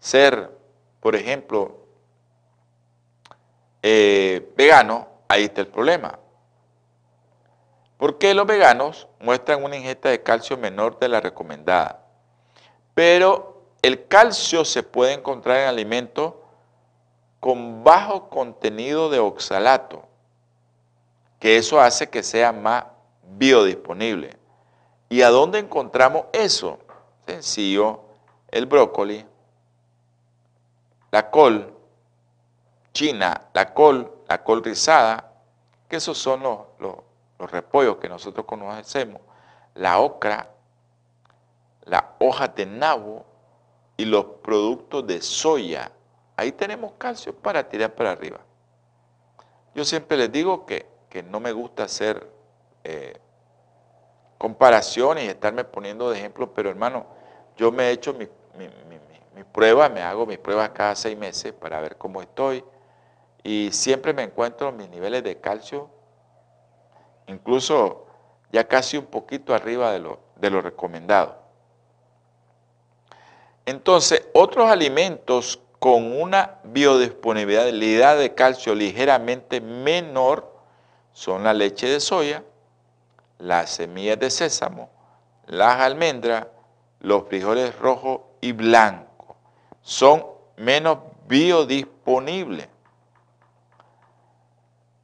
ser, 0.00 0.50
por 0.98 1.14
ejemplo, 1.14 1.76
eh, 3.84 4.52
veganos, 4.56 5.06
ahí 5.28 5.44
está 5.44 5.60
el 5.60 5.68
problema. 5.68 6.18
Porque 7.98 8.34
los 8.34 8.46
veganos 8.46 9.06
muestran 9.20 9.62
una 9.62 9.76
ingesta 9.76 10.08
de 10.08 10.24
calcio 10.24 10.56
menor 10.56 10.98
de 10.98 11.08
la 11.08 11.20
recomendada. 11.20 12.04
Pero 12.94 13.62
el 13.82 14.08
calcio 14.08 14.64
se 14.64 14.82
puede 14.82 15.12
encontrar 15.12 15.58
en 15.58 15.68
alimentos 15.68 16.34
con 17.38 17.84
bajo 17.84 18.28
contenido 18.28 19.08
de 19.08 19.20
oxalato, 19.20 20.08
que 21.38 21.56
eso 21.56 21.80
hace 21.80 22.08
que 22.08 22.22
sea 22.22 22.52
más 22.52 22.84
biodisponible. 23.22 24.36
¿Y 25.08 25.22
a 25.22 25.30
dónde 25.30 25.58
encontramos 25.58 26.26
eso? 26.32 26.78
Sencillo, 27.26 28.00
el 28.48 28.66
brócoli, 28.66 29.24
la 31.10 31.30
col 31.30 31.74
china, 32.92 33.48
la 33.52 33.72
col, 33.72 34.12
la 34.28 34.42
col 34.42 34.62
rizada, 34.64 35.32
que 35.88 35.96
esos 35.96 36.18
son 36.18 36.42
los, 36.42 36.58
los 36.78 36.96
los 37.38 37.50
repollos 37.50 37.96
que 37.98 38.08
nosotros 38.08 38.44
conocemos, 38.46 39.22
la 39.74 40.00
ocra, 40.00 40.50
la 41.84 42.16
hoja 42.18 42.48
de 42.48 42.66
nabo 42.66 43.24
y 43.96 44.04
los 44.04 44.24
productos 44.42 45.06
de 45.06 45.22
soya. 45.22 45.92
Ahí 46.36 46.52
tenemos 46.52 46.92
calcio 46.98 47.34
para 47.34 47.68
tirar 47.68 47.94
para 47.94 48.12
arriba. 48.12 48.40
Yo 49.74 49.84
siempre 49.84 50.16
les 50.16 50.32
digo 50.32 50.66
que, 50.66 50.86
no 51.22 51.40
me 51.40 51.52
gusta 51.52 51.84
hacer 51.84 52.30
eh, 52.84 53.18
comparaciones 54.38 55.24
y 55.24 55.28
estarme 55.28 55.64
poniendo 55.64 56.10
de 56.10 56.18
ejemplo, 56.18 56.52
pero 56.54 56.70
hermano, 56.70 57.06
yo 57.56 57.72
me 57.72 57.88
he 57.88 57.90
hecho 57.90 58.14
mis 58.14 58.28
mi, 58.56 59.44
pruebas, 59.52 59.90
me 59.90 60.02
hago 60.02 60.26
mis 60.26 60.38
pruebas 60.38 60.70
cada 60.70 60.94
seis 60.94 61.16
meses 61.16 61.52
para 61.52 61.80
ver 61.80 61.96
cómo 61.96 62.20
estoy 62.20 62.64
y 63.42 63.70
siempre 63.72 64.12
me 64.12 64.22
encuentro 64.22 64.72
mis 64.72 64.88
niveles 64.88 65.22
de 65.22 65.40
calcio 65.40 65.90
incluso 67.28 68.06
ya 68.50 68.66
casi 68.66 68.96
un 68.96 69.06
poquito 69.06 69.54
arriba 69.54 69.92
de 69.92 70.00
lo, 70.00 70.20
de 70.36 70.50
lo 70.50 70.60
recomendado. 70.60 71.38
Entonces, 73.66 74.26
otros 74.32 74.70
alimentos 74.70 75.60
con 75.78 76.20
una 76.20 76.58
biodisponibilidad 76.64 78.18
de 78.18 78.34
calcio 78.34 78.74
ligeramente 78.74 79.60
menor 79.60 80.47
son 81.18 81.42
la 81.42 81.52
leche 81.52 81.88
de 81.88 81.98
soya, 81.98 82.44
las 83.38 83.70
semillas 83.70 84.20
de 84.20 84.30
sésamo, 84.30 84.88
las 85.46 85.80
almendras, 85.80 86.46
los 87.00 87.26
frijoles 87.26 87.76
rojos 87.76 88.20
y 88.40 88.52
blancos. 88.52 89.36
son 89.82 90.24
menos 90.56 90.98
biodisponibles. 91.26 92.68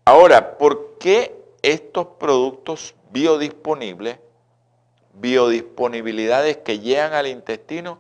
Ahora, 0.05 0.57
¿por 0.57 0.99
qué 0.99 1.37
estos 1.63 2.07
productos 2.21 2.95
biodisponibles, 3.11 4.21
biodisponibilidades 5.15 6.59
que 6.59 6.79
llegan 6.79 7.15
al 7.15 7.27
intestino 7.27 7.99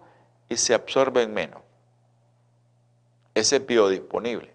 y 0.48 0.56
se 0.56 0.72
absorben 0.72 1.34
menos? 1.34 1.62
Ese 3.34 3.56
es 3.56 3.66
biodisponible. 3.66 4.54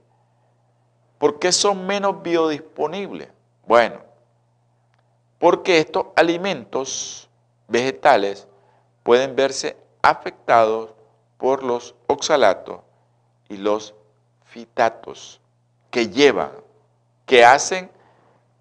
¿Por 1.18 1.40
qué 1.40 1.52
son 1.52 1.86
menos 1.86 2.24
biodisponibles? 2.24 3.28
Bueno, 3.70 4.00
porque 5.38 5.78
estos 5.78 6.08
alimentos 6.16 7.30
vegetales 7.68 8.48
pueden 9.04 9.36
verse 9.36 9.78
afectados 10.02 10.96
por 11.38 11.62
los 11.62 11.94
oxalatos 12.08 12.80
y 13.48 13.58
los 13.58 13.94
fitatos 14.44 15.40
que 15.92 16.10
llevan, 16.10 16.50
que 17.28 17.46
hacen 17.46 17.92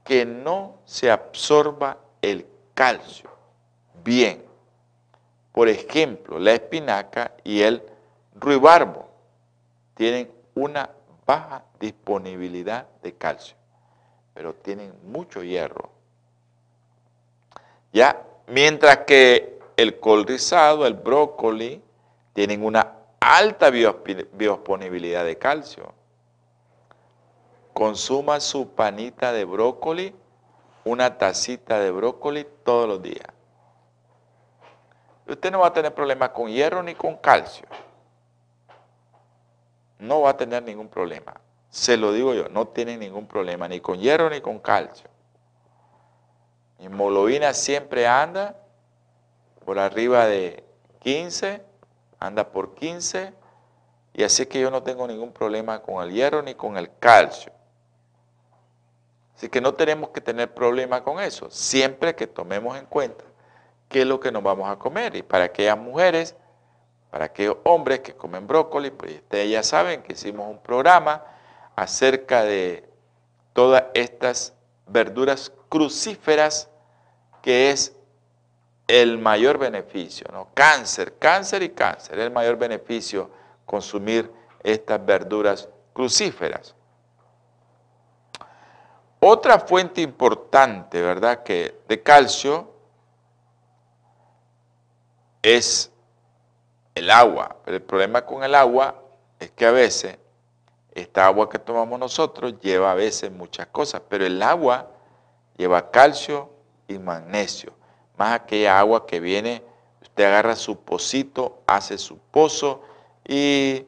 que 0.05 0.27
no 0.27 0.75
se 0.85 1.11
absorba 1.11 1.97
el 2.21 2.47
calcio. 2.75 3.31
Bien, 4.05 4.44
por 5.53 5.71
ejemplo, 5.71 6.38
la 6.38 6.53
espinaca 6.53 7.33
y 7.44 7.62
el 7.62 7.83
ruibarbo 8.35 9.09
tienen 9.94 10.31
una 10.55 10.90
baja 11.25 11.64
disponibilidad 11.81 12.87
de 13.03 13.14
calcio, 13.14 13.57
pero 14.38 14.55
tienen 14.55 14.94
mucho 15.03 15.42
hierro. 15.42 15.90
Ya, 17.92 18.22
mientras 18.46 18.98
que 18.98 19.59
el 19.77 19.98
col 19.98 20.24
rizado, 20.24 20.87
el 20.87 20.94
brócoli, 20.94 21.83
tienen 22.35 22.64
una 22.64 22.98
alta 23.18 23.68
biodisponibilidad 23.68 25.24
de 25.24 25.37
calcio. 25.38 25.92
Consuma 27.72 28.38
su 28.38 28.70
panita 28.77 29.33
de 29.33 29.44
brócoli, 29.44 30.14
una 30.85 31.18
tacita 31.18 31.81
de 31.81 31.90
brócoli 31.90 32.46
todos 32.62 32.87
los 32.87 33.03
días. 33.03 33.27
Usted 35.27 35.51
no 35.51 35.59
va 35.59 35.66
a 35.66 35.72
tener 35.72 35.92
problemas 35.92 36.29
con 36.29 36.48
hierro 36.48 36.81
ni 36.85 36.94
con 36.94 37.16
calcio. 37.16 37.66
No 39.98 40.20
va 40.20 40.31
a 40.31 40.37
tener 40.37 40.62
ningún 40.62 40.88
problema. 40.88 41.35
Se 41.71 41.97
lo 41.97 42.13
digo 42.13 42.35
yo, 42.35 42.49
no 42.49 42.69
tiene 42.69 42.97
ningún 42.97 43.27
problema 43.27 43.69
ni 43.69 43.81
con 43.81 43.99
hierro 43.99 44.31
ni 44.31 44.41
con 44.41 44.59
calcio. 44.59 45.09
Mi 46.79 46.87
hemoglobina 46.87 47.53
siempre 47.55 48.07
anda 48.07 48.57
por 49.65 49.79
arriba 49.79 50.27
de 50.27 50.65
15 51.01 51.69
anda 52.21 52.51
por 52.51 52.75
15 52.75 53.33
y 54.15 54.25
así 54.25 54.47
que 54.47 54.61
yo 54.61 54.71
no 54.71 54.83
tengo 54.83 55.07
ningún 55.07 55.33
problema 55.33 55.81
con 55.81 56.03
el 56.03 56.13
hierro 56.13 56.43
ni 56.43 56.55
con 56.55 56.77
el 56.77 56.91
calcio. 56.99 57.53
Así 59.37 59.49
que 59.49 59.61
no 59.61 59.75
tenemos 59.75 60.11
que 60.11 60.21
tener 60.21 60.53
problema 60.53 61.05
con 61.05 61.21
eso, 61.21 61.49
siempre 61.51 62.17
que 62.17 62.27
tomemos 62.27 62.77
en 62.77 62.87
cuenta 62.87 63.25
qué 63.89 64.01
es 64.01 64.07
lo 64.07 64.19
que 64.19 64.33
nos 64.33 64.43
vamos 64.43 64.69
a 64.69 64.77
comer. 64.77 65.15
Y 65.15 65.23
para 65.23 65.45
aquellas 65.45 65.79
mujeres, 65.79 66.35
para 67.11 67.27
aquellos 67.27 67.59
hombres 67.63 68.01
que 68.01 68.15
comen 68.15 68.49
brócoli, 68.49 68.91
pues 68.91 69.15
ustedes 69.15 69.51
ya 69.51 69.63
saben 69.63 70.03
que 70.03 70.15
hicimos 70.15 70.51
un 70.51 70.59
programa 70.59 71.25
acerca 71.79 72.43
de 72.43 72.85
todas 73.53 73.85
estas 73.95 74.53
verduras 74.88 75.53
crucíferas 75.69 76.69
que 77.41 77.71
es 77.71 77.95
el 78.88 79.19
mayor 79.19 79.59
beneficio, 79.59 80.27
¿no? 80.33 80.49
Cáncer, 80.55 81.17
cáncer 81.19 81.62
y 81.62 81.69
cáncer, 81.69 82.19
el 82.19 82.33
mayor 82.33 82.57
beneficio 82.57 83.31
consumir 83.64 84.29
estas 84.64 85.07
verduras 85.07 85.69
crucíferas. 85.93 86.75
Otra 89.21 89.61
fuente 89.61 90.01
importante, 90.01 91.01
¿verdad?, 91.01 91.45
que 91.45 91.81
de 91.87 92.03
calcio 92.03 92.73
es 95.43 95.93
el 96.97 97.09
agua. 97.09 97.57
Pero 97.64 97.77
el 97.77 97.83
problema 97.85 98.27
con 98.27 98.43
el 98.43 98.57
agua 98.57 99.01
es 99.38 99.53
que 99.53 99.64
a 99.64 99.71
veces 99.71 100.19
esta 100.99 101.27
agua 101.27 101.49
que 101.49 101.59
tomamos 101.59 101.99
nosotros 101.99 102.59
lleva 102.61 102.93
a 102.93 102.95
veces 102.95 103.31
muchas 103.31 103.67
cosas, 103.69 104.03
pero 104.09 104.27
el 104.27 104.43
agua 104.43 104.91
lleva 105.57 105.91
calcio 105.91 106.51
y 106.87 106.99
magnesio 106.99 107.79
más 108.19 108.33
aquella 108.33 108.79
agua 108.79 109.07
que 109.07 109.21
viene, 109.21 109.63
usted 110.03 110.25
agarra 110.25 110.57
su 110.57 110.81
pocito, 110.81 111.63
hace 111.67 111.97
su 111.97 112.19
pozo 112.19 112.83
y 113.25 113.87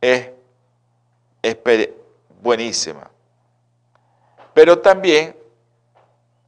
es, 0.00 0.30
buenísima. 2.42 3.10
Pero 4.52 4.78
también 4.78 5.34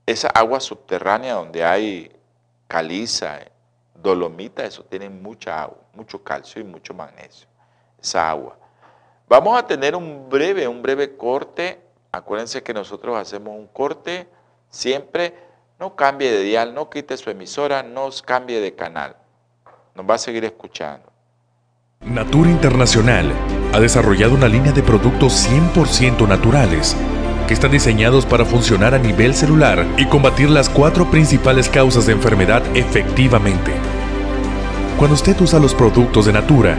esa 0.05 0.29
agua 0.29 0.61
subterránea 0.61 1.35
donde 1.35 1.65
hay 1.65 2.15
caliza, 2.69 3.41
dolomita, 3.95 4.65
eso 4.65 4.85
tiene 4.85 5.09
mucha 5.09 5.63
agua, 5.63 5.79
mucho 5.95 6.23
calcio 6.23 6.61
y 6.61 6.65
mucho 6.65 6.93
magnesio, 6.93 7.49
esa 8.01 8.29
agua. 8.29 8.59
Vamos 9.29 9.59
a 9.59 9.67
tener 9.67 9.97
un 9.97 10.29
breve, 10.29 10.69
un 10.69 10.83
breve 10.83 11.17
corte. 11.17 11.81
Acuérdense 12.13 12.63
que 12.63 12.75
nosotros 12.75 13.17
hacemos 13.17 13.57
un 13.57 13.67
corte 13.67 14.29
siempre 14.71 15.35
no 15.79 15.97
cambie 15.97 16.31
de 16.31 16.43
dial, 16.43 16.75
no 16.75 16.89
quite 16.89 17.17
su 17.17 17.31
emisora, 17.31 17.83
no 17.83 18.09
cambie 18.25 18.61
de 18.61 18.75
canal. 18.75 19.17
Nos 19.95 20.09
va 20.09 20.15
a 20.15 20.19
seguir 20.19 20.45
escuchando. 20.45 21.11
Natura 22.01 22.51
Internacional 22.51 23.33
ha 23.73 23.81
desarrollado 23.81 24.35
una 24.35 24.49
línea 24.49 24.73
de 24.73 24.83
productos 24.83 25.49
100% 25.49 26.29
naturales 26.29 26.97
que 27.49 27.55
están 27.55 27.73
diseñados 27.73 28.25
para 28.25 28.45
funcionar 28.45 28.95
a 28.95 28.99
nivel 28.99 29.35
celular 29.35 29.87
y 29.97 30.07
combatir 30.07 30.51
las 30.51 30.69
cuatro 30.69 31.11
principales 31.11 31.69
causas 31.69 32.07
de 32.07 32.13
enfermedad 32.13 32.63
efectivamente. 32.77 33.73
Cuando 34.99 35.15
usted 35.15 35.39
usa 35.41 35.59
los 35.59 35.75
productos 35.75 36.27
de 36.27 36.33
Natura, 36.33 36.79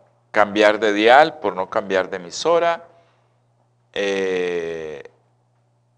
cambiar 0.31 0.79
de 0.79 0.93
dial, 0.93 1.39
por 1.39 1.55
no 1.55 1.69
cambiar 1.69 2.09
de 2.09 2.17
emisora. 2.17 2.87
Eh, 3.93 5.03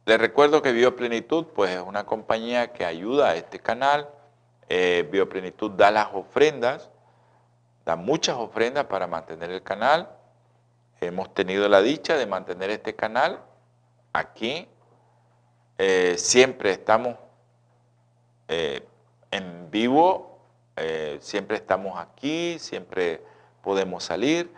les 0.06 0.20
recuerdo 0.20 0.62
que 0.62 0.72
Bioplenitud 0.72 1.46
pues, 1.54 1.72
es 1.72 1.82
una 1.82 2.06
compañía 2.06 2.74
que 2.74 2.84
ayuda 2.84 3.30
a 3.30 3.36
este 3.36 3.60
canal. 3.60 4.10
Eh, 4.70 5.08
Bioplenitud 5.12 5.72
da 5.72 5.92
las 5.92 6.08
ofrendas, 6.14 6.90
da 7.86 7.96
muchas 7.96 8.36
ofrendas 8.38 8.86
para 8.86 9.08
mantener 9.08 9.52
el 9.52 9.62
canal. 9.62 10.10
Hemos 11.00 11.34
tenido 11.34 11.70
la 11.70 11.82
dicha 11.82 12.18
de 12.18 12.26
mantener 12.26 12.72
este 12.72 12.96
canal 12.96 13.40
aquí. 14.14 14.68
Eh, 15.78 16.16
siempre 16.18 16.72
estamos 16.72 17.18
en 19.32 19.72
vivo, 19.72 20.38
siempre 21.20 21.58
estamos 21.58 21.98
aquí, 21.98 22.60
siempre 22.60 23.20
podemos 23.64 24.04
salir, 24.04 24.54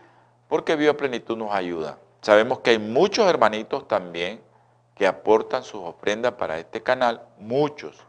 porque 0.49 0.75
Bioplenitud 0.75 1.37
nos 1.37 1.53
ayuda. 1.53 1.97
Sabemos 2.21 2.59
que 2.59 2.71
hay 2.71 2.79
muchos 2.79 3.29
hermanitos 3.29 3.87
también 3.87 4.41
que 4.95 5.07
aportan 5.07 5.63
sus 5.63 5.81
ofrendas 5.81 6.33
para 6.33 6.57
este 6.57 6.81
canal, 6.81 7.21
muchos, 7.37 8.03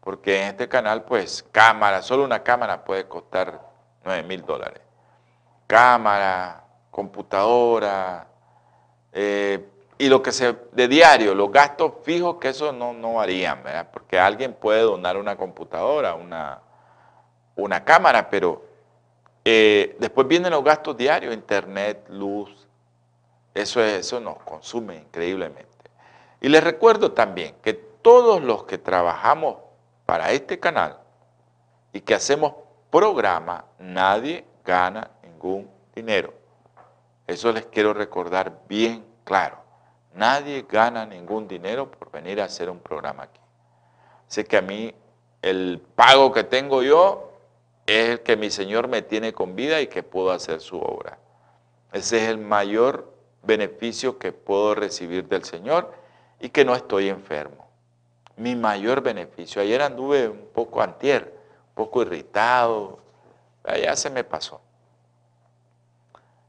porque 0.00 0.42
en 0.42 0.48
este 0.48 0.68
canal, 0.68 1.04
pues, 1.04 1.44
cámara, 1.52 2.02
solo 2.02 2.24
una 2.24 2.42
cámara 2.42 2.84
puede 2.84 3.06
costar 3.06 3.60
9 4.04 4.22
mil 4.24 4.44
dólares. 4.44 4.82
Cámara, 5.66 6.64
computadora, 6.90 8.26
eh, 9.12 9.68
y 9.98 10.08
lo 10.08 10.22
que 10.22 10.32
se, 10.32 10.56
de 10.72 10.88
diario, 10.88 11.34
los 11.34 11.50
gastos 11.50 11.92
fijos, 12.02 12.36
que 12.36 12.48
eso 12.48 12.72
no, 12.72 12.92
no 12.92 13.14
varían, 13.14 13.62
¿verdad? 13.62 13.88
Porque 13.92 14.18
alguien 14.18 14.52
puede 14.52 14.82
donar 14.82 15.16
una 15.16 15.36
computadora, 15.36 16.14
una, 16.14 16.60
una 17.54 17.84
cámara, 17.84 18.28
pero 18.28 18.65
eh, 19.48 19.94
después 20.00 20.26
vienen 20.26 20.50
los 20.50 20.64
gastos 20.64 20.96
diarios, 20.96 21.32
internet, 21.32 22.04
luz, 22.08 22.66
eso, 23.54 23.80
eso 23.80 24.18
nos 24.18 24.38
consume 24.38 24.96
increíblemente. 24.96 25.88
Y 26.40 26.48
les 26.48 26.64
recuerdo 26.64 27.12
también 27.12 27.54
que 27.62 27.72
todos 27.72 28.42
los 28.42 28.64
que 28.64 28.76
trabajamos 28.76 29.58
para 30.04 30.32
este 30.32 30.58
canal 30.58 30.98
y 31.92 32.00
que 32.00 32.14
hacemos 32.14 32.54
programa, 32.90 33.66
nadie 33.78 34.44
gana 34.64 35.12
ningún 35.22 35.70
dinero. 35.94 36.34
Eso 37.28 37.52
les 37.52 37.66
quiero 37.66 37.94
recordar 37.94 38.62
bien 38.68 39.06
claro. 39.22 39.58
Nadie 40.12 40.66
gana 40.68 41.06
ningún 41.06 41.46
dinero 41.46 41.88
por 41.88 42.10
venir 42.10 42.40
a 42.40 42.46
hacer 42.46 42.68
un 42.68 42.80
programa 42.80 43.22
aquí. 43.22 43.40
Así 44.28 44.42
que 44.42 44.56
a 44.56 44.62
mí 44.62 44.92
el 45.40 45.80
pago 45.94 46.32
que 46.32 46.42
tengo 46.42 46.82
yo 46.82 47.35
es 47.86 48.10
el 48.10 48.20
que 48.20 48.36
mi 48.36 48.50
Señor 48.50 48.88
me 48.88 49.02
tiene 49.02 49.32
con 49.32 49.54
vida 49.54 49.80
y 49.80 49.86
que 49.86 50.02
puedo 50.02 50.30
hacer 50.30 50.60
su 50.60 50.78
obra. 50.78 51.18
Ese 51.92 52.22
es 52.24 52.28
el 52.28 52.38
mayor 52.38 53.14
beneficio 53.42 54.18
que 54.18 54.32
puedo 54.32 54.74
recibir 54.74 55.28
del 55.28 55.44
Señor 55.44 55.94
y 56.40 56.48
que 56.48 56.64
no 56.64 56.74
estoy 56.74 57.08
enfermo. 57.08 57.68
Mi 58.36 58.54
mayor 58.56 59.00
beneficio. 59.00 59.62
Ayer 59.62 59.80
anduve 59.80 60.28
un 60.28 60.48
poco 60.52 60.82
antier, 60.82 61.32
un 61.68 61.74
poco 61.74 62.02
irritado, 62.02 62.98
ya 63.64 63.96
se 63.96 64.10
me 64.10 64.24
pasó. 64.24 64.60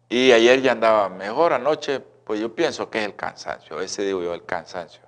Y 0.10 0.32
ayer 0.32 0.62
ya 0.62 0.72
andaba 0.72 1.08
mejor 1.10 1.54
anoche, 1.54 2.00
pues 2.00 2.40
yo 2.40 2.54
pienso 2.54 2.90
que 2.90 3.00
es 3.00 3.06
el 3.06 3.16
cansancio, 3.16 3.80
ese 3.80 4.04
digo 4.04 4.22
yo, 4.22 4.34
el 4.34 4.44
cansancio. 4.44 5.02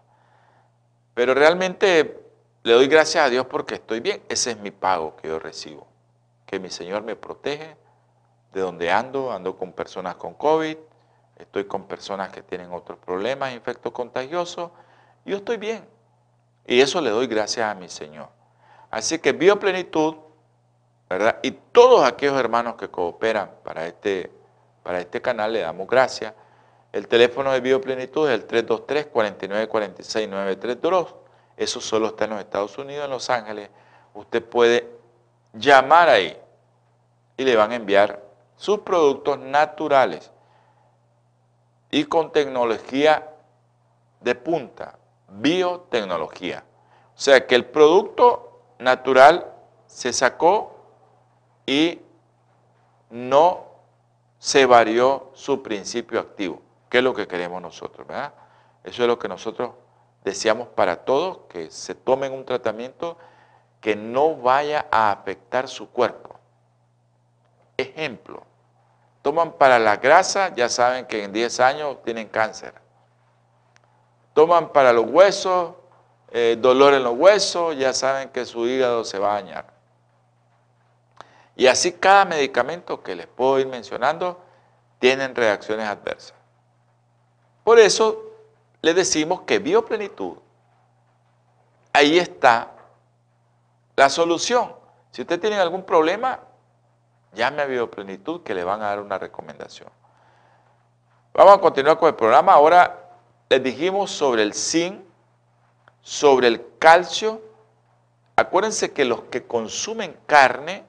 Pero 1.14 1.34
realmente 1.34 2.20
le 2.64 2.74
doy 2.74 2.88
gracias 2.88 3.26
a 3.26 3.30
Dios 3.30 3.46
porque 3.46 3.76
estoy 3.76 4.00
bien, 4.00 4.22
ese 4.30 4.52
es 4.52 4.60
mi 4.60 4.72
pago 4.72 5.16
que 5.16 5.28
yo 5.28 5.40
recibo. 5.40 5.89
Que 6.50 6.60
mi 6.60 6.72
Señor 6.72 7.04
me 7.04 7.16
protege 7.16 7.78
de 8.54 8.62
donde 8.62 8.90
ando, 8.90 9.32
ando 9.32 9.56
con 9.56 9.72
personas 9.72 10.16
con 10.16 10.34
COVID, 10.34 10.78
estoy 11.36 11.66
con 11.66 11.88
personas 11.88 12.32
que 12.32 12.42
tienen 12.42 12.74
otros 12.74 12.98
problemas, 12.98 13.54
infectos 13.54 13.92
contagiosos, 13.92 14.72
yo 15.26 15.38
estoy 15.38 15.58
bien. 15.58 15.88
Y 16.66 16.82
eso 16.82 17.02
le 17.02 17.12
doy 17.12 17.28
gracias 17.28 17.70
a 17.70 17.76
mi 17.76 17.88
Señor. 17.88 18.30
Así 18.90 19.20
que 19.20 19.34
Bioplenitud, 19.34 20.16
¿verdad? 21.08 21.38
Y 21.44 21.52
todos 21.52 22.04
aquellos 22.04 22.40
hermanos 22.40 22.74
que 22.76 22.90
cooperan 22.90 23.52
para 23.64 23.86
este 23.86 24.32
para 24.82 25.02
este 25.02 25.22
canal 25.22 25.54
le 25.54 25.60
damos 25.60 25.88
gracias. 25.88 26.34
El 26.92 27.08
teléfono 27.08 27.52
de 27.52 27.62
Bioplenitud 27.62 28.28
es 28.28 28.42
el 28.42 28.48
323-4946-932. 28.48 31.14
Eso 31.58 31.80
solo 31.80 32.08
está 32.08 32.26
en 32.26 32.32
los 32.32 32.40
Estados 32.40 32.76
Unidos, 32.80 33.06
en 33.06 33.12
Los 33.12 33.30
Ángeles. 33.30 33.70
Usted 34.16 34.44
puede 34.44 34.99
llamar 35.54 36.10
ahí 36.10 36.38
y 37.38 37.44
le 37.44 37.56
van 37.56 37.72
a 37.72 37.76
enviar 37.76 38.22
sus 38.56 38.80
productos 38.80 39.40
naturales 39.40 40.32
y 41.92 42.04
con 42.06 42.32
tecnología 42.32 43.30
de 44.22 44.36
punta, 44.36 45.00
biotecnología. 45.30 46.64
O 47.16 47.20
sea 47.20 47.46
que 47.48 47.56
el 47.56 47.66
producto 47.66 48.62
natural 48.80 49.54
se 49.88 50.14
sacó 50.14 50.76
y 51.66 52.02
no 53.10 53.66
se 54.38 54.66
varió 54.66 55.32
su 55.34 55.62
principio 55.62 56.20
activo, 56.20 56.62
que 56.90 57.00
es 57.00 57.04
lo 57.04 57.14
que 57.14 57.28
queremos 57.28 57.62
nosotros, 57.62 58.08
¿verdad? 58.08 58.34
Eso 58.84 59.04
es 59.04 59.08
lo 59.08 59.20
que 59.20 59.28
nosotros 59.28 59.72
deseamos 60.24 60.68
para 60.70 60.98
todos, 61.04 61.40
que 61.50 61.72
se 61.72 61.96
tomen 61.96 62.34
un 62.34 62.46
tratamiento 62.46 63.18
que 63.82 63.96
no 63.96 64.36
vaya 64.36 64.88
a 64.92 65.12
afectar 65.12 65.68
su 65.68 65.90
cuerpo. 65.90 66.38
Ejemplo, 67.78 68.44
toman 69.22 69.54
para 69.54 69.80
la 69.80 69.98
grasa, 69.98 70.54
ya 70.54 70.68
saben 70.68 71.06
que 71.06 71.24
en 71.24 71.32
10 71.32 71.60
años 71.60 71.98
tienen 72.04 72.28
cáncer. 72.28 72.74
Toman 74.34 74.72
para 74.74 74.92
los 74.92 75.06
huesos, 75.10 75.76
eh, 76.32 76.58
dolor 76.60 76.94
en 76.94 77.04
los 77.04 77.18
huesos, 77.18 77.78
ya 77.78 77.94
saben 77.94 78.30
que 78.30 78.46
su 78.46 78.68
hígado 78.68 79.04
se 79.04 79.18
va 79.18 79.32
a 79.32 79.42
dañar. 79.42 79.66
Y 81.56 81.68
así 81.68 81.94
cada 81.94 82.26
medicamento 82.26 83.02
que 83.02 83.16
les 83.16 83.28
puedo 83.28 83.60
ir 83.60 83.68
mencionando 83.68 84.42
tienen 85.00 85.36
reacciones 85.36 85.88
adversas. 85.88 86.34
Por 87.64 87.80
eso 87.80 88.24
le 88.82 88.94
decimos 88.94 89.42
que 89.42 89.60
bioplenitud, 89.60 90.38
ahí 91.94 92.18
está 92.18 92.72
la 94.00 94.10
solución. 94.10 94.74
Si 95.12 95.24
usted 95.24 95.42
tiene 95.42 95.58
algún 95.58 95.84
problema, 95.84 96.40
llame 97.34 97.64
a 97.64 97.66
bioplenitud 97.66 98.44
que 98.44 98.56
le 98.56 98.64
van 98.64 98.82
a 98.82 98.86
dar 98.86 99.02
una 99.02 99.18
recomendación. 99.18 99.90
Vamos 101.34 101.56
a 101.56 101.58
continuar 101.60 102.00
con 102.00 102.08
el 102.08 102.16
programa. 102.16 102.54
Ahora 102.54 103.10
les 103.50 103.62
dijimos 103.62 104.10
sobre 104.10 104.44
el 104.44 104.54
zinc, 104.54 105.02
sobre 106.02 106.48
el 106.48 106.66
calcio. 106.80 107.42
Acuérdense 108.38 108.94
que 108.94 109.04
los 109.04 109.24
que 109.24 109.46
consumen 109.46 110.18
carne 110.26 110.86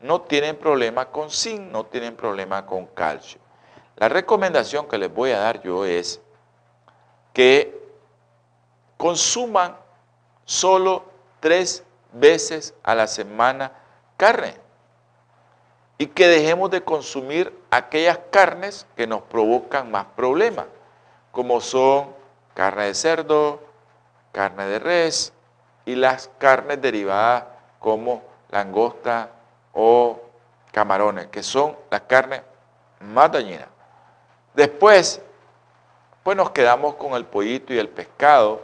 no 0.00 0.20
tienen 0.20 0.58
problema 0.58 1.06
con 1.06 1.30
zinc, 1.30 1.72
no 1.72 1.86
tienen 1.86 2.14
problema 2.14 2.66
con 2.66 2.84
calcio. 2.84 3.40
La 3.96 4.10
recomendación 4.10 4.86
que 4.88 4.98
les 4.98 5.10
voy 5.10 5.30
a 5.30 5.38
dar 5.38 5.62
yo 5.62 5.86
es 5.86 6.20
que 7.32 7.82
consuman 8.98 9.74
solo 10.44 11.06
tres 11.40 11.82
veces 12.12 12.74
a 12.82 12.94
la 12.94 13.06
semana 13.06 13.72
carne 14.16 14.56
y 15.98 16.06
que 16.06 16.28
dejemos 16.28 16.70
de 16.70 16.82
consumir 16.82 17.56
aquellas 17.70 18.18
carnes 18.30 18.86
que 18.96 19.06
nos 19.06 19.22
provocan 19.22 19.90
más 19.90 20.06
problemas, 20.16 20.66
como 21.30 21.60
son 21.60 22.14
carne 22.54 22.86
de 22.86 22.94
cerdo, 22.94 23.60
carne 24.32 24.66
de 24.66 24.78
res 24.78 25.32
y 25.84 25.94
las 25.94 26.30
carnes 26.38 26.80
derivadas 26.80 27.44
como 27.78 28.22
langosta, 28.50 29.30
o 29.72 30.20
camarones, 30.70 31.26
que 31.28 31.42
son 31.42 31.76
las 31.90 32.02
carnes 32.02 32.42
más 33.00 33.32
dañinas. 33.32 33.68
Después, 34.54 35.20
pues 36.22 36.36
nos 36.36 36.50
quedamos 36.50 36.94
con 36.94 37.14
el 37.14 37.24
pollito 37.24 37.72
y 37.72 37.78
el 37.78 37.88
pescado, 37.88 38.62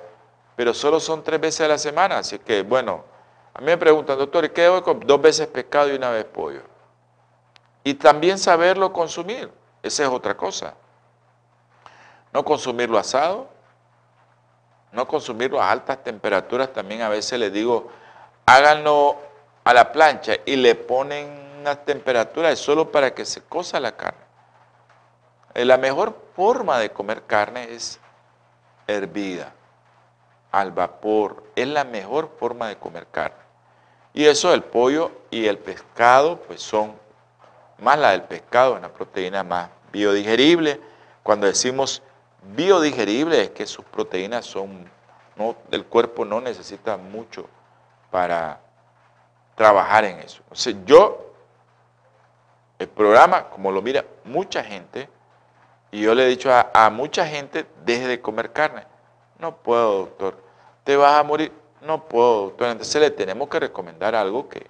pero 0.57 0.75
solo 0.75 1.01
son 1.01 1.23
tres 1.23 1.41
veces 1.41 1.63
a 1.63 1.69
la 1.69 1.79
semana, 1.79 2.19
así 2.19 2.39
que 2.39 2.63
bueno, 2.63 3.05
a 3.59 3.61
mí 3.61 3.67
me 3.67 3.77
preguntan, 3.77 4.17
doctor, 4.17 4.45
¿y 4.45 4.51
qué 4.51 4.67
hago 4.67 4.85
con 4.85 5.01
dos 5.01 5.21
veces 5.21 5.49
pescado 5.49 5.93
y 5.93 5.97
una 5.97 6.11
vez 6.11 6.25
pollo? 6.25 6.63
Y 7.83 7.95
también 7.95 8.39
saberlo 8.39 8.93
consumir, 8.93 9.51
esa 9.83 10.05
es 10.05 10.09
otra 10.09 10.37
cosa. 10.37 10.75
No 12.33 12.45
consumirlo 12.45 12.97
asado, 12.97 13.49
no 14.93 15.09
consumirlo 15.09 15.61
a 15.61 15.73
altas 15.73 16.05
temperaturas, 16.05 16.73
también 16.73 17.03
a 17.03 17.09
veces 17.09 17.37
les 17.37 17.53
digo, 17.53 17.89
háganlo 18.47 19.17
a 19.65 19.75
la 19.75 19.91
plancha 19.91 20.35
y 20.47 20.55
le 20.55 20.77
ponen 20.77 21.57
una 21.59 21.75
temperatura 21.75 22.55
solo 22.55 22.93
para 22.93 23.13
que 23.13 23.25
se 23.25 23.43
cosa 23.43 23.81
la 23.81 23.97
carne. 23.97 24.23
Eh, 25.55 25.65
la 25.65 25.79
mejor 25.79 26.17
forma 26.37 26.79
de 26.79 26.93
comer 26.93 27.25
carne 27.25 27.73
es 27.73 27.99
hervida, 28.87 29.53
al 30.53 30.71
vapor. 30.71 31.43
Es 31.57 31.67
la 31.67 31.83
mejor 31.83 32.31
forma 32.39 32.69
de 32.69 32.77
comer 32.77 33.09
carne. 33.09 33.48
Y 34.19 34.27
eso 34.27 34.53
el 34.53 34.65
pollo 34.65 35.13
y 35.31 35.47
el 35.47 35.59
pescado, 35.59 36.41
pues 36.41 36.61
son 36.61 36.93
más 37.79 37.97
la 37.97 38.11
del 38.11 38.25
pescado, 38.25 38.75
una 38.75 38.89
proteína 38.89 39.45
más 39.45 39.71
biodigerible. 39.93 40.81
Cuando 41.23 41.47
decimos 41.47 42.03
biodigerible 42.43 43.41
es 43.41 43.51
que 43.51 43.65
sus 43.65 43.85
proteínas 43.85 44.45
son, 44.45 44.91
no, 45.37 45.55
el 45.71 45.85
cuerpo 45.85 46.25
no 46.25 46.41
necesita 46.41 46.97
mucho 46.97 47.49
para 48.11 48.59
trabajar 49.55 50.05
en 50.05 50.19
eso. 50.19 50.43
O 50.51 50.57
sea, 50.57 50.75
yo, 50.85 51.33
el 52.81 52.89
programa, 52.89 53.45
como 53.45 53.71
lo 53.71 53.81
mira 53.83 54.05
mucha 54.25 54.65
gente, 54.65 55.09
y 55.93 56.01
yo 56.01 56.13
le 56.17 56.25
he 56.25 56.29
dicho 56.29 56.51
a, 56.53 56.91
mucha 56.91 57.25
gente, 57.25 57.67
deje 57.85 58.09
de 58.09 58.21
comer 58.21 58.53
carne. 58.53 58.83
No 59.39 59.55
puedo, 59.59 60.07
doctor. 60.07 60.43
Te 60.83 60.97
vas 60.97 61.21
a 61.21 61.23
morir. 61.23 61.53
No 61.81 62.05
puedo, 62.05 62.43
doctor. 62.45 62.69
Entonces 62.69 63.01
le 63.01 63.11
tenemos 63.11 63.49
que 63.49 63.61
recomendar 63.61 64.15
algo 64.15 64.49
que, 64.49 64.67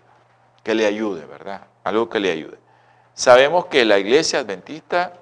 que 0.62 0.74
le 0.74 0.86
ayude, 0.86 1.24
¿verdad? 1.26 1.66
Algo 1.84 2.08
que 2.08 2.20
le 2.20 2.30
ayude. 2.30 2.58
Sabemos 3.14 3.66
que 3.66 3.84
la 3.84 3.98
iglesia 3.98 4.40
adventista 4.40 5.14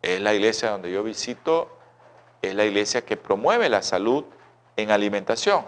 es 0.00 0.20
la 0.20 0.34
iglesia 0.34 0.70
donde 0.70 0.90
yo 0.90 1.02
visito, 1.02 1.68
es 2.40 2.54
la 2.54 2.64
iglesia 2.64 3.04
que 3.04 3.16
promueve 3.16 3.68
la 3.68 3.82
salud 3.82 4.24
en 4.76 4.90
alimentación. 4.90 5.66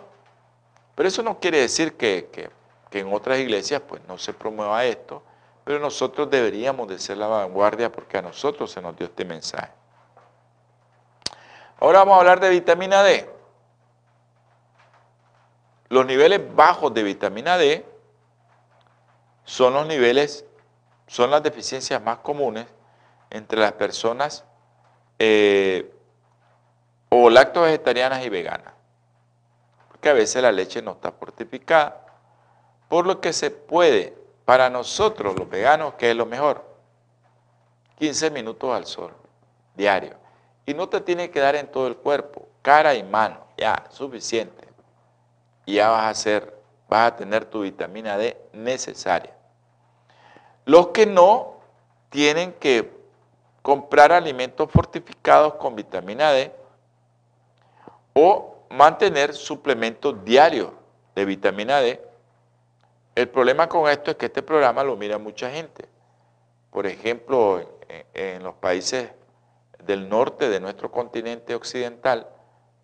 Pero 0.95 1.09
eso 1.09 1.23
no 1.23 1.41
quiere 1.41 1.61
decir 1.61 1.97
que, 1.97 2.29
que 2.33 2.49
que 2.95 3.01
en 3.01 3.13
otras 3.13 3.41
iglesias 3.41 3.83
pues 3.89 4.01
no 4.07 4.19
se 4.19 4.33
promueva 4.33 4.85
esto, 4.85 5.21
pero 5.65 5.81
nosotros 5.81 6.31
deberíamos 6.31 6.87
de 6.87 7.01
ser 7.01 7.17
la 7.17 7.27
vanguardia 7.27 7.91
porque 7.91 8.17
a 8.19 8.23
nosotros 8.23 8.71
se 8.71 8.81
nos 8.81 8.97
dio 8.97 9.07
este 9.09 9.25
mensaje. 9.25 9.73
Ahora 11.81 11.99
vamos 11.99 12.15
a 12.15 12.21
hablar 12.21 12.39
de 12.39 12.51
vitamina 12.51 13.03
D. 13.03 13.29
Los 15.95 16.07
niveles 16.07 16.41
bajos 16.57 16.93
de 16.93 17.05
vitamina 17.05 17.57
D 17.57 17.87
son 19.45 19.75
los 19.75 19.87
niveles, 19.87 20.45
son 21.07 21.31
las 21.31 21.41
deficiencias 21.41 22.03
más 22.03 22.19
comunes 22.19 22.67
entre 23.31 23.61
las 23.61 23.71
personas 23.75 24.43
eh, 25.21 25.95
o 27.11 27.31
lacto 27.31 27.63
vegetarianas 27.63 28.25
y 28.25 28.29
veganas. 28.29 28.75
Porque 29.87 30.09
a 30.09 30.15
veces 30.15 30.43
la 30.43 30.51
leche 30.51 30.83
no 30.83 30.95
está 30.95 31.13
fortificada 31.13 32.05
por 32.89 33.07
lo 33.07 33.21
que 33.21 33.33
se 33.33 33.53
puede, 33.53 34.19
para 34.45 34.69
nosotros 34.71 35.39
los 35.39 35.49
veganos, 35.49 35.95
que 35.95 36.11
es 36.11 36.17
lo 36.17 36.27
mejor, 36.27 36.65
15 38.01 38.33
minutos 38.33 38.75
al 38.75 38.87
sol. 38.87 39.15
diario. 39.77 40.17
Y 40.67 40.75
no 40.75 40.89
te 40.89 41.01
tiene 41.01 41.31
que 41.31 41.39
dar 41.39 41.55
en 41.55 41.69
todo 41.69 41.87
el 41.87 41.97
cuerpo, 41.97 42.49
cara 42.63 42.97
y 42.97 43.05
mano, 43.05 43.47
ya, 43.57 43.85
suficiente. 43.91 44.64
Y 45.67 45.75
ya 45.75 45.91
vas 45.91 46.03
a 46.03 46.09
hacer, 46.11 46.55
vas 46.89 47.13
a 47.13 47.17
tener 47.17 47.45
tu 47.45 47.63
vitamina 47.63 48.17
D 48.17 48.37
necesaria. 48.53 49.35
Los 50.65 50.89
que 50.89 51.07
no 51.07 51.55
tienen 52.11 52.53
que 52.53 52.91
comprar 53.63 54.13
alimentos 54.13 54.71
fortificados 54.71 55.55
con 55.55 55.75
vitamina 55.75 56.31
D 56.33 56.53
o 58.13 58.59
mantener 58.71 59.35
suplementos 59.35 60.25
diarios 60.25 60.71
de 61.15 61.25
vitamina 61.25 61.81
D. 61.81 62.01
El 63.15 63.29
problema 63.29 63.69
con 63.69 63.89
esto 63.89 64.11
es 64.11 64.17
que 64.17 64.27
este 64.27 64.43
programa 64.43 64.83
lo 64.83 64.97
mira 64.97 65.19
mucha 65.19 65.51
gente. 65.51 65.89
Por 66.71 66.87
ejemplo, 66.87 67.63
en, 68.15 68.43
los 68.43 68.55
países 68.57 69.11
del 69.85 70.09
norte 70.09 70.49
de 70.49 70.61
nuestro 70.61 70.91
continente 70.91 71.55
occidental, 71.55 72.29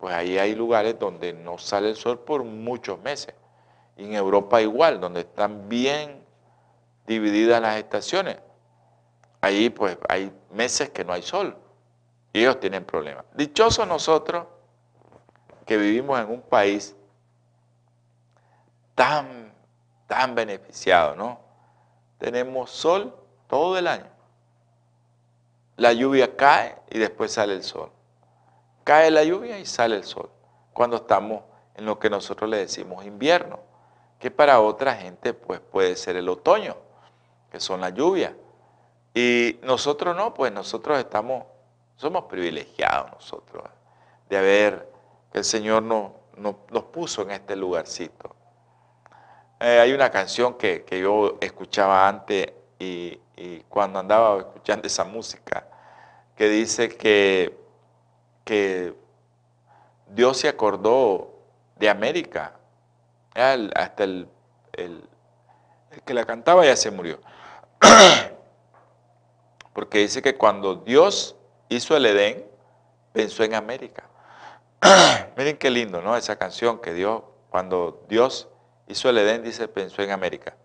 pues 0.00 0.14
ahí 0.14 0.38
hay 0.38 0.54
lugares 0.54 0.98
donde 0.98 1.34
no 1.34 1.58
sale 1.58 1.90
el 1.90 1.96
sol 1.96 2.20
por 2.20 2.42
muchos 2.42 2.98
meses. 3.00 3.34
Y 3.98 4.04
en 4.04 4.14
Europa 4.14 4.62
igual, 4.62 4.98
donde 4.98 5.20
están 5.20 5.68
bien 5.68 6.24
divididas 7.06 7.60
las 7.60 7.76
estaciones. 7.76 8.38
Ahí 9.42 9.68
pues 9.68 9.98
hay 10.08 10.32
meses 10.50 10.88
que 10.88 11.04
no 11.04 11.12
hay 11.12 11.22
sol 11.22 11.56
y 12.32 12.40
ellos 12.40 12.58
tienen 12.60 12.84
problemas. 12.84 13.24
Dichosos 13.34 13.86
nosotros 13.86 14.46
que 15.66 15.76
vivimos 15.76 16.18
en 16.18 16.30
un 16.30 16.40
país 16.40 16.96
tan, 18.94 19.52
tan 20.06 20.34
beneficiado, 20.34 21.14
¿no? 21.14 21.40
Tenemos 22.18 22.70
sol 22.70 23.14
todo 23.48 23.76
el 23.76 23.86
año. 23.86 24.06
La 25.76 25.92
lluvia 25.92 26.36
cae 26.36 26.76
y 26.90 26.98
después 26.98 27.32
sale 27.32 27.54
el 27.54 27.62
sol. 27.62 27.90
Cae 28.84 29.10
la 29.10 29.24
lluvia 29.24 29.58
y 29.58 29.66
sale 29.66 29.96
el 29.96 30.04
sol. 30.04 30.30
Cuando 30.72 30.96
estamos 30.96 31.42
en 31.74 31.86
lo 31.86 31.98
que 31.98 32.10
nosotros 32.10 32.48
le 32.48 32.58
decimos 32.58 33.04
invierno, 33.04 33.60
que 34.18 34.30
para 34.30 34.60
otra 34.60 34.94
gente 34.94 35.32
pues 35.34 35.60
puede 35.60 35.96
ser 35.96 36.16
el 36.16 36.28
otoño, 36.28 36.76
que 37.50 37.60
son 37.60 37.80
las 37.80 37.94
lluvias. 37.94 38.32
Y 39.14 39.58
nosotros 39.62 40.14
no, 40.14 40.34
pues 40.34 40.52
nosotros 40.52 40.98
estamos, 40.98 41.44
somos 41.96 42.24
privilegiados 42.24 43.10
nosotros 43.12 43.64
de 44.28 44.38
haber, 44.38 44.88
que 45.32 45.38
el 45.38 45.44
Señor 45.44 45.82
nos, 45.82 46.12
nos, 46.36 46.84
puso 46.84 47.22
en 47.22 47.32
este 47.32 47.56
lugarcito. 47.56 48.34
Eh, 49.58 49.80
hay 49.80 49.92
una 49.92 50.10
canción 50.10 50.54
que, 50.54 50.84
yo 50.88 51.36
escuchaba 51.40 52.08
antes 52.08 52.52
y, 52.78 53.18
cuando 53.68 53.98
andaba 53.98 54.38
escuchando 54.38 54.86
esa 54.86 55.04
música, 55.04 55.66
que 56.36 56.48
dice 56.48 56.88
que, 56.88 57.58
que 58.44 58.94
Dios 60.08 60.38
se 60.38 60.48
acordó 60.48 61.34
de 61.76 61.88
América. 61.88 62.54
hasta 63.34 64.04
el, 64.04 64.28
el 64.72 65.02
que 66.04 66.14
la 66.14 66.24
cantaba 66.24 66.64
ya 66.64 66.76
se 66.76 66.90
murió. 66.90 67.20
Porque 69.72 69.98
dice 69.98 70.22
que 70.22 70.36
cuando 70.36 70.76
Dios 70.76 71.36
hizo 71.68 71.96
el 71.96 72.06
Edén, 72.06 72.44
pensó 73.12 73.44
en 73.44 73.54
América. 73.54 74.04
Miren 75.36 75.56
qué 75.56 75.70
lindo, 75.70 76.00
¿no? 76.00 76.16
Esa 76.16 76.36
canción 76.36 76.80
que 76.80 76.92
Dios, 76.92 77.22
cuando 77.50 78.04
Dios 78.08 78.48
hizo 78.88 79.08
el 79.08 79.18
Edén, 79.18 79.42
dice, 79.42 79.68
pensó 79.68 80.02
en 80.02 80.10
América. 80.10 80.56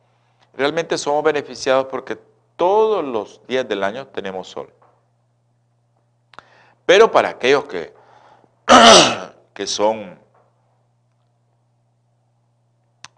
Realmente 0.53 0.97
somos 0.97 1.23
beneficiados 1.23 1.85
porque 1.85 2.17
todos 2.55 3.03
los 3.03 3.45
días 3.47 3.67
del 3.67 3.83
año 3.83 4.07
tenemos 4.07 4.47
sol. 4.47 4.71
Pero 6.85 7.11
para 7.11 7.29
aquellos 7.29 7.65
que, 7.65 7.93
que 9.53 9.67
son 9.67 10.19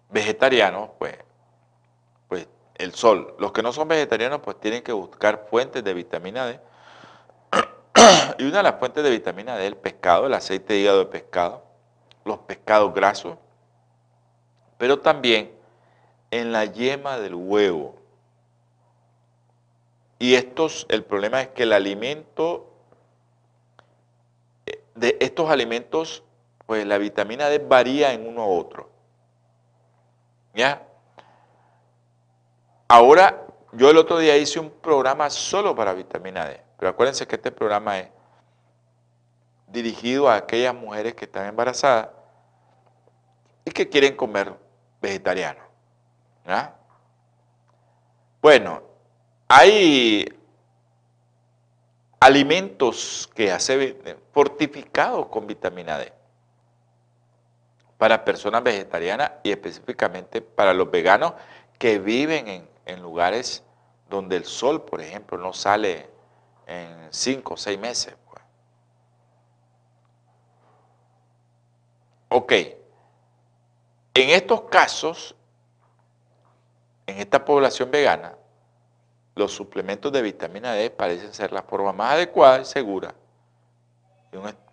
vegetarianos, 0.09 0.89
pues 0.97 1.17
el 2.77 2.93
sol. 2.93 3.35
Los 3.39 3.51
que 3.51 3.63
no 3.63 3.71
son 3.71 3.87
vegetarianos 3.87 4.41
pues 4.41 4.59
tienen 4.59 4.83
que 4.83 4.91
buscar 4.91 5.47
fuentes 5.49 5.83
de 5.83 5.93
vitamina 5.93 6.45
D. 6.45 6.59
y 8.37 8.43
una 8.45 8.57
de 8.57 8.63
las 8.63 8.79
fuentes 8.79 9.03
de 9.03 9.09
vitamina 9.09 9.55
D 9.55 9.63
es 9.63 9.67
el 9.67 9.77
pescado, 9.77 10.27
el 10.27 10.33
aceite 10.33 10.77
hígado 10.77 10.99
de 10.99 11.05
pescado, 11.05 11.63
los 12.23 12.39
pescados 12.39 12.93
grasos, 12.93 13.37
pero 14.77 14.99
también 14.99 15.51
en 16.31 16.51
la 16.51 16.65
yema 16.65 17.17
del 17.17 17.35
huevo. 17.35 17.95
Y 20.19 20.35
estos, 20.35 20.85
el 20.89 21.03
problema 21.03 21.41
es 21.41 21.49
que 21.49 21.63
el 21.63 21.73
alimento, 21.73 22.71
de 24.97 25.17
estos 25.19 25.49
alimentos, 25.49 26.23
pues 26.65 26.85
la 26.85 26.97
vitamina 26.97 27.47
D 27.47 27.59
varía 27.59 28.13
en 28.13 28.27
uno 28.27 28.47
u 28.47 28.59
otro. 28.59 28.89
¿Ya? 30.53 30.83
Ahora, 32.87 33.45
yo 33.73 33.89
el 33.89 33.97
otro 33.97 34.17
día 34.17 34.35
hice 34.37 34.59
un 34.59 34.69
programa 34.69 35.29
solo 35.29 35.75
para 35.75 35.93
vitamina 35.93 36.45
D, 36.45 36.61
pero 36.79 36.89
acuérdense 36.89 37.27
que 37.27 37.35
este 37.35 37.51
programa 37.51 37.99
es 37.99 38.09
dirigido 39.67 40.29
a 40.29 40.35
aquellas 40.35 40.73
mujeres 40.73 41.13
que 41.13 41.25
están 41.25 41.45
embarazadas 41.45 42.09
y 43.65 43.71
que 43.71 43.87
quieren 43.87 44.15
comer 44.15 44.53
vegetariano. 45.01 45.59
Bueno, 48.41 48.81
hay 49.49 50.36
alimentos 52.27 53.29
que 53.33 53.53
hacen 53.53 53.97
fortificados 54.33 55.27
con 55.27 55.47
vitamina 55.47 55.97
D 55.97 56.11
para 57.97 58.25
personas 58.25 58.63
vegetarianas 58.63 59.31
y 59.43 59.51
específicamente 59.51 60.41
para 60.41 60.73
los 60.73 60.91
veganos 60.91 61.33
que 61.79 61.99
viven 61.99 62.49
en, 62.49 62.69
en 62.85 63.01
lugares 63.01 63.63
donde 64.09 64.35
el 64.35 64.43
sol, 64.43 64.83
por 64.83 64.99
ejemplo, 64.99 65.37
no 65.37 65.53
sale 65.53 66.09
en 66.65 67.07
cinco 67.11 67.53
o 67.53 67.57
seis 67.57 67.79
meses. 67.79 68.13
Pues. 68.29 68.43
Ok, 72.27 72.51
en 74.15 74.29
estos 74.31 74.63
casos, 74.63 75.33
en 77.05 77.19
esta 77.19 77.45
población 77.45 77.89
vegana, 77.89 78.35
los 79.37 79.53
suplementos 79.53 80.11
de 80.11 80.21
vitamina 80.21 80.73
D 80.73 80.89
parecen 80.89 81.33
ser 81.33 81.51
la 81.51 81.63
forma 81.63 81.93
más 81.93 82.13
adecuada 82.13 82.61
y 82.61 82.65
segura 82.65 83.13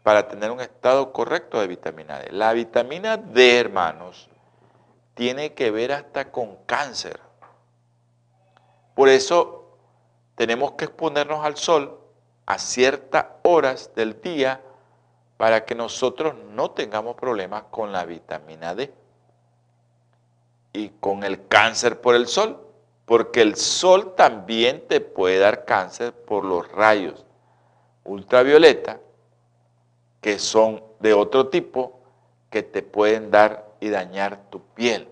para 0.03 0.29
tener 0.29 0.51
un 0.51 0.61
estado 0.61 1.13
correcto 1.13 1.61
de 1.61 1.67
vitamina 1.67 2.19
D. 2.19 2.33
La 2.33 2.53
vitamina 2.53 3.17
D, 3.17 3.59
hermanos, 3.59 4.29
tiene 5.15 5.55
que 5.55 5.71
ver 5.71 5.93
hasta 5.93 6.31
con 6.31 6.57
cáncer. 6.67 7.21
Por 8.95 9.09
eso 9.09 9.79
tenemos 10.35 10.73
que 10.73 10.85
exponernos 10.87 11.45
al 11.45 11.57
sol 11.57 11.99
a 12.47 12.59
ciertas 12.59 13.27
horas 13.43 13.93
del 13.95 14.21
día 14.21 14.61
para 15.37 15.65
que 15.65 15.75
nosotros 15.75 16.35
no 16.51 16.73
tengamos 16.73 17.17
problemas 17.17 17.65
con 17.71 17.93
la 17.93 18.05
vitamina 18.05 18.75
D 18.75 18.93
y 20.73 20.91
con 21.01 21.25
el 21.25 21.47
cáncer 21.49 22.01
por 22.01 22.15
el 22.15 22.27
sol, 22.27 22.64
porque 23.07 23.43
el 23.43 23.57
sol 23.57 24.15
también 24.15 24.87
te 24.89 25.01
puede 25.01 25.39
dar 25.39 25.65
cáncer 25.65 26.13
por 26.13 26.45
los 26.45 26.71
rayos 26.73 27.25
ultravioleta, 28.05 29.01
que 30.21 30.39
son 30.39 30.83
de 31.01 31.15
otro 31.15 31.49
tipo, 31.49 32.01
que 32.51 32.63
te 32.63 32.83
pueden 32.83 33.31
dar 33.31 33.67
y 33.81 33.89
dañar 33.89 34.49
tu 34.51 34.61
piel. 34.75 35.09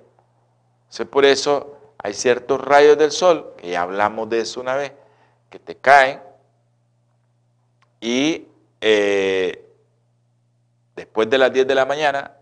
por 1.10 1.24
eso 1.24 1.78
hay 1.98 2.14
ciertos 2.14 2.60
rayos 2.60 2.96
del 2.98 3.10
sol, 3.10 3.54
que 3.56 3.70
ya 3.70 3.82
hablamos 3.82 4.28
de 4.28 4.40
eso 4.40 4.60
una 4.60 4.74
vez, 4.74 4.92
que 5.50 5.58
te 5.58 5.76
caen 5.76 6.20
y 8.00 8.48
eh, 8.80 9.64
después 10.96 11.28
de 11.30 11.38
las 11.38 11.52
10 11.52 11.66
de 11.66 11.74
la 11.74 11.86
mañana, 11.86 12.36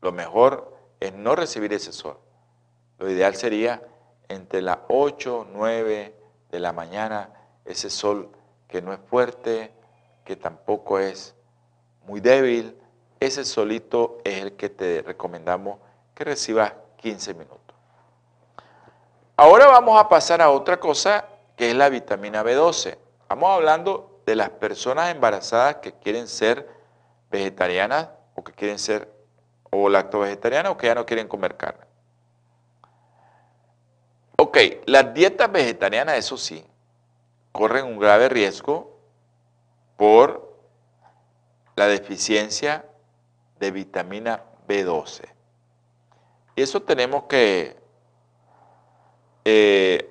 lo 0.00 0.12
mejor 0.12 0.76
es 1.00 1.12
no 1.12 1.34
recibir 1.34 1.72
ese 1.72 1.92
sol. 1.92 2.18
Lo 2.98 3.10
ideal 3.10 3.34
sería 3.34 3.82
entre 4.28 4.62
las 4.62 4.78
8, 4.88 5.48
9 5.52 6.14
de 6.50 6.60
la 6.60 6.72
mañana, 6.72 7.30
ese 7.64 7.90
sol 7.90 8.30
que 8.68 8.82
no 8.82 8.92
es 8.92 9.00
fuerte, 9.08 9.72
que 10.24 10.36
tampoco 10.36 10.98
es 10.98 11.34
muy 12.06 12.20
débil, 12.20 12.76
ese 13.20 13.44
solito 13.44 14.18
es 14.24 14.42
el 14.42 14.52
que 14.56 14.68
te 14.68 15.02
recomendamos 15.02 15.78
que 16.14 16.24
recibas 16.24 16.72
15 16.96 17.34
minutos. 17.34 17.60
Ahora 19.36 19.66
vamos 19.66 20.00
a 20.00 20.08
pasar 20.08 20.40
a 20.40 20.50
otra 20.50 20.78
cosa 20.78 21.26
que 21.56 21.70
es 21.70 21.76
la 21.76 21.88
vitamina 21.88 22.42
B12. 22.42 22.96
Vamos 23.28 23.50
hablando 23.50 24.20
de 24.26 24.36
las 24.36 24.50
personas 24.50 25.10
embarazadas 25.14 25.76
que 25.76 25.92
quieren 25.92 26.28
ser 26.28 26.68
vegetarianas 27.30 28.08
o 28.34 28.42
que 28.42 28.52
quieren 28.52 28.78
ser 28.78 29.12
o 29.70 29.88
lacto-vegetarianas 29.88 30.72
o 30.72 30.76
que 30.76 30.86
ya 30.86 30.94
no 30.94 31.06
quieren 31.06 31.28
comer 31.28 31.56
carne. 31.56 31.85
Ok, 34.36 34.58
las 34.84 35.14
dietas 35.14 35.50
vegetarianas, 35.50 36.18
eso 36.18 36.36
sí, 36.36 36.64
corren 37.52 37.86
un 37.86 37.98
grave 37.98 38.28
riesgo 38.28 38.98
por 39.96 40.54
la 41.74 41.86
deficiencia 41.86 42.84
de 43.58 43.70
vitamina 43.70 44.42
B12. 44.68 45.22
Y 46.54 46.62
eso 46.62 46.82
tenemos 46.82 47.24
que 47.24 47.76
eh, 49.44 50.10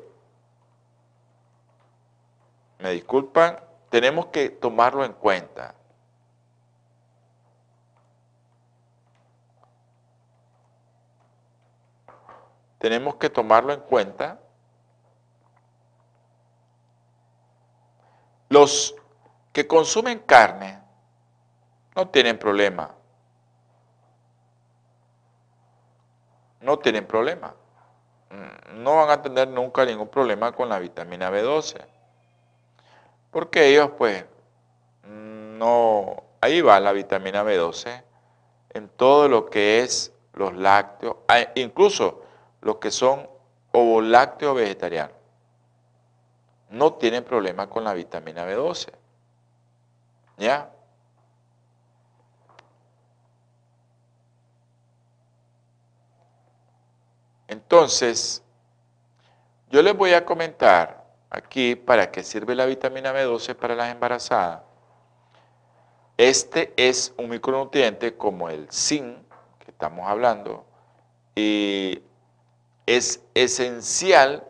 me 2.79 2.91
disculpan, 2.91 3.59
tenemos 3.89 4.27
que 4.27 4.49
tomarlo 4.49 5.05
en 5.05 5.13
cuenta. 5.13 5.74
Tenemos 12.77 13.15
que 13.15 13.29
tomarlo 13.29 13.73
en 13.73 13.81
cuenta. 13.81 14.39
Los 18.49 18.95
que 19.51 19.67
consumen 19.67 20.19
carne 20.19 20.79
no 21.95 22.07
tienen 22.09 22.37
problema. 22.37 22.91
No 26.61 26.79
tienen 26.79 27.05
problema. 27.05 27.53
Mm, 28.29 28.83
no 28.83 28.95
van 28.95 29.09
a 29.09 29.21
tener 29.21 29.47
nunca 29.47 29.85
ningún 29.85 30.09
problema 30.09 30.51
con 30.51 30.69
la 30.69 30.79
vitamina 30.79 31.31
B12. 31.31 31.85
Porque 33.31 33.67
ellos 33.67 33.91
pues 33.97 34.25
no, 35.57 36.23
ahí 36.41 36.61
va 36.61 36.79
la 36.79 36.91
vitamina 36.91 37.43
B12 37.43 38.03
en 38.71 38.89
todo 38.89 39.29
lo 39.29 39.49
que 39.49 39.81
es 39.81 40.13
los 40.33 40.53
lácteos, 40.53 41.15
ah, 41.29 41.47
incluso 41.55 42.24
los 42.65 42.77
que 42.77 42.89
son 42.89 43.29
ovolácteos 43.71 44.55
vegetarianos. 44.55 45.15
No 46.71 46.95
tienen 46.95 47.23
problema 47.23 47.69
con 47.69 47.83
la 47.83 47.93
vitamina 47.93 48.43
B12. 48.43 48.91
¿Ya? 50.37 50.71
Entonces, 57.47 58.43
yo 59.69 59.83
les 59.83 59.95
voy 59.95 60.13
a 60.13 60.25
comentar 60.25 61.05
aquí 61.29 61.75
para 61.75 62.09
qué 62.09 62.23
sirve 62.23 62.55
la 62.55 62.65
vitamina 62.65 63.13
B12 63.13 63.55
para 63.55 63.75
las 63.75 63.91
embarazadas. 63.91 64.63
Este 66.17 66.73
es 66.77 67.13
un 67.15 67.29
micronutriente 67.29 68.17
como 68.17 68.49
el 68.49 68.67
zinc 68.71 69.19
que 69.59 69.69
estamos 69.69 70.09
hablando 70.09 70.65
y 71.35 72.01
es 72.85 73.21
esencial, 73.33 74.43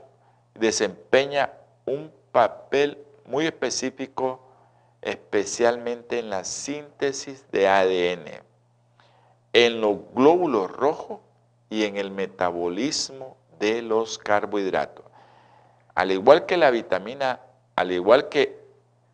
desempeña 0.53 1.53
un 1.85 2.11
papel 2.31 2.97
muy 3.25 3.45
específico, 3.45 4.41
especialmente 5.01 6.19
en 6.19 6.29
la 6.29 6.43
síntesis 6.43 7.45
de 7.51 7.67
ADN, 7.67 8.43
en 9.53 9.81
los 9.81 9.97
glóbulos 10.13 10.71
rojos 10.71 11.19
y 11.69 11.85
en 11.85 11.97
el 11.97 12.11
metabolismo 12.11 13.37
de 13.59 13.81
los 13.81 14.17
carbohidratos. 14.17 15.05
Al 15.93 16.11
igual 16.11 16.45
que 16.45 16.57
la 16.57 16.71
vitamina, 16.71 17.39
al 17.75 17.91
igual 17.91 18.27
que 18.29 18.59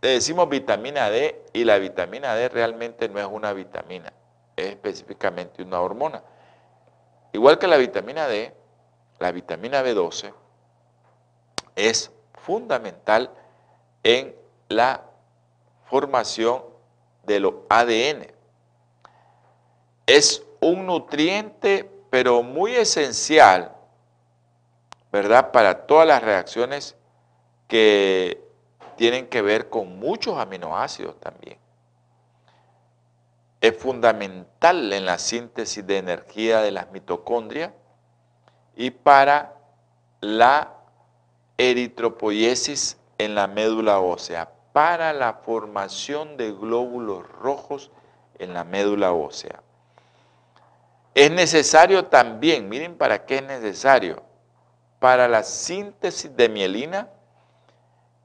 decimos 0.01 0.49
vitamina 0.49 1.09
D 1.09 1.39
y 1.53 1.63
la 1.63 1.77
vitamina 1.77 2.33
D 2.33 2.49
realmente 2.49 3.07
no 3.07 3.19
es 3.19 3.27
una 3.27 3.53
vitamina, 3.53 4.11
es 4.55 4.67
específicamente 4.67 5.61
una 5.61 5.79
hormona. 5.79 6.23
Igual 7.33 7.59
que 7.59 7.67
la 7.67 7.77
vitamina 7.77 8.27
D, 8.27 8.53
la 9.21 9.31
vitamina 9.31 9.83
B12 9.83 10.33
es 11.75 12.11
fundamental 12.33 13.31
en 14.03 14.35
la 14.67 15.03
formación 15.85 16.63
de 17.23 17.39
los 17.39 17.53
ADN. 17.69 18.33
Es 20.07 20.43
un 20.59 20.87
nutriente 20.87 21.89
pero 22.09 22.41
muy 22.41 22.75
esencial, 22.75 23.75
¿verdad? 25.11 25.51
Para 25.51 25.85
todas 25.85 26.07
las 26.07 26.23
reacciones 26.23 26.95
que 27.67 28.43
tienen 28.97 29.27
que 29.27 29.41
ver 29.43 29.69
con 29.69 29.99
muchos 29.99 30.37
aminoácidos 30.37 31.19
también. 31.19 31.59
Es 33.61 33.77
fundamental 33.77 34.91
en 34.91 35.05
la 35.05 35.19
síntesis 35.19 35.85
de 35.85 35.99
energía 35.99 36.61
de 36.61 36.71
las 36.71 36.91
mitocondrias 36.91 37.71
y 38.75 38.91
para 38.91 39.55
la 40.21 40.73
eritropoiesis 41.57 42.97
en 43.17 43.35
la 43.35 43.47
médula 43.47 43.99
ósea, 43.99 44.49
para 44.73 45.13
la 45.13 45.33
formación 45.33 46.37
de 46.37 46.51
glóbulos 46.51 47.27
rojos 47.29 47.91
en 48.39 48.53
la 48.53 48.63
médula 48.63 49.11
ósea. 49.11 49.61
Es 51.13 51.29
necesario 51.29 52.05
también, 52.05 52.69
miren 52.69 52.97
para 52.97 53.25
qué 53.25 53.37
es 53.37 53.43
necesario, 53.43 54.23
para 54.99 55.27
la 55.27 55.43
síntesis 55.43 56.35
de 56.35 56.47
mielina 56.47 57.09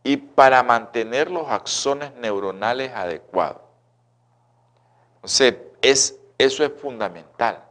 y 0.03 0.17
para 0.17 0.63
mantener 0.63 1.31
los 1.31 1.49
axones 1.49 2.15
neuronales 2.15 2.93
adecuados. 2.95 3.63
Entonces, 5.17 5.57
es, 5.83 6.17
eso 6.39 6.65
es 6.65 6.73
fundamental. 6.81 7.66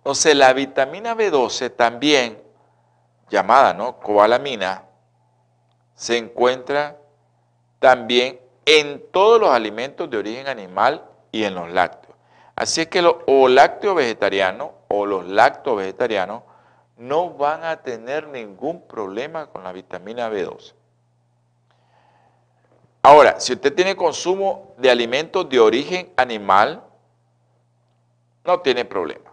Entonces, 0.00 0.34
la 0.34 0.52
vitamina 0.54 1.14
B12 1.14 1.76
también, 1.76 2.42
llamada 3.28 3.74
¿no? 3.74 3.98
cobalamina, 3.98 4.84
se 5.94 6.16
encuentra 6.16 6.96
también 7.78 8.40
en 8.64 9.04
todos 9.12 9.38
los 9.38 9.50
alimentos 9.50 10.08
de 10.08 10.16
origen 10.16 10.48
animal 10.48 11.04
y 11.30 11.44
en 11.44 11.54
los 11.54 11.70
lácteos. 11.70 12.16
Así 12.56 12.80
es 12.80 12.88
que 12.88 13.02
los 13.02 13.16
lácteos 13.26 13.94
vegetarianos 13.94 14.70
o 14.88 15.04
los 15.04 15.26
lacto 15.26 15.76
vegetarianos 15.76 16.42
no 16.96 17.30
van 17.30 17.64
a 17.64 17.82
tener 17.82 18.28
ningún 18.28 18.86
problema 18.86 19.46
con 19.46 19.64
la 19.64 19.72
vitamina 19.72 20.30
B12. 20.30 20.74
Ahora, 23.02 23.40
si 23.40 23.54
usted 23.54 23.74
tiene 23.74 23.96
consumo 23.96 24.74
de 24.76 24.90
alimentos 24.90 25.48
de 25.48 25.58
origen 25.58 26.12
animal, 26.16 26.82
no 28.44 28.60
tiene 28.60 28.84
problema. 28.84 29.29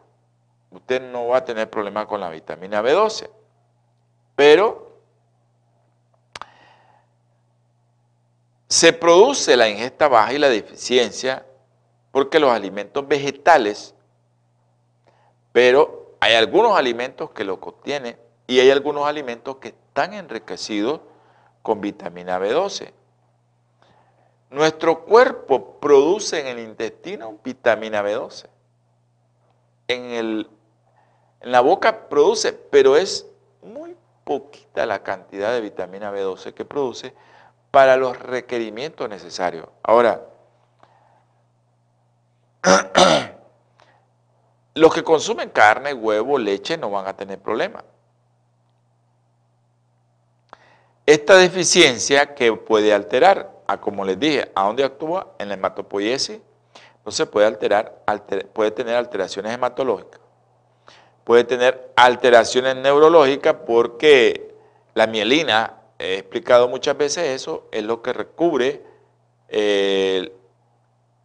Usted 0.77 1.01
no 1.01 1.27
va 1.27 1.37
a 1.37 1.45
tener 1.45 1.69
problema 1.69 2.05
con 2.05 2.19
la 2.19 2.29
vitamina 2.29 2.83
B12. 2.83 3.29
Pero 4.35 4.87
se 8.67 8.93
produce 8.93 9.57
la 9.57 9.67
ingesta 9.69 10.07
baja 10.07 10.33
y 10.33 10.37
la 10.37 10.49
deficiencia 10.49 11.45
porque 12.11 12.39
los 12.39 12.51
alimentos 12.51 13.07
vegetales, 13.07 13.95
pero 15.51 16.15
hay 16.19 16.35
algunos 16.35 16.77
alimentos 16.77 17.31
que 17.31 17.43
lo 17.43 17.59
contienen 17.59 18.17
y 18.45 18.59
hay 18.59 18.69
algunos 18.69 19.07
alimentos 19.07 19.57
que 19.57 19.69
están 19.69 20.13
enriquecidos 20.13 21.01
con 21.63 21.81
vitamina 21.81 22.39
B12. 22.39 22.91
Nuestro 24.51 25.05
cuerpo 25.05 25.79
produce 25.79 26.39
en 26.39 26.47
el 26.47 26.59
intestino 26.59 27.39
vitamina 27.43 28.03
B12. 28.03 28.47
En, 29.87 30.03
el, 30.11 30.49
en 31.47 31.53
la 31.53 31.61
boca 31.61 32.09
produce, 32.09 32.51
pero 32.51 32.97
es 32.97 33.25
muy 33.61 33.95
poquita 34.25 34.85
la 34.85 35.01
cantidad 35.01 35.53
de 35.53 35.61
vitamina 35.61 36.11
B12 36.11 36.53
que 36.53 36.65
produce 36.65 37.13
para 37.71 37.95
los 37.95 38.19
requerimientos 38.19 39.07
necesarios. 39.07 39.65
Ahora, 39.81 40.21
Los 44.75 44.93
que 44.93 45.03
consumen 45.03 45.49
carne, 45.49 45.93
huevo, 45.93 46.37
leche 46.37 46.77
no 46.77 46.91
van 46.91 47.07
a 47.07 47.15
tener 47.15 47.39
problema. 47.39 47.83
Esta 51.03 51.35
deficiencia 51.37 52.35
que 52.35 52.53
puede 52.53 52.93
alterar, 52.93 53.49
a 53.65 53.79
como 53.79 54.05
les 54.05 54.19
dije, 54.19 54.51
a 54.53 54.65
dónde 54.65 54.83
actúa 54.83 55.33
en 55.39 55.47
la 55.47 55.55
hematopoiesis, 55.55 56.41
se 57.07 57.25
puede 57.25 57.47
alterar, 57.47 58.03
puede 58.53 58.71
tener 58.71 58.95
alteraciones 58.95 59.53
hematológicas, 59.53 60.19
puede 61.27 61.43
tener 61.43 61.91
alteraciones 61.97 62.77
neurológicas 62.77 63.53
porque 63.65 64.55
la 64.93 65.07
mielina, 65.07 65.73
he 65.99 66.19
explicado 66.19 66.69
muchas 66.69 66.97
veces 66.97 67.25
eso, 67.25 67.67
es 67.73 67.83
lo 67.83 68.01
que 68.01 68.13
recubre, 68.13 68.81
eh, 69.49 70.31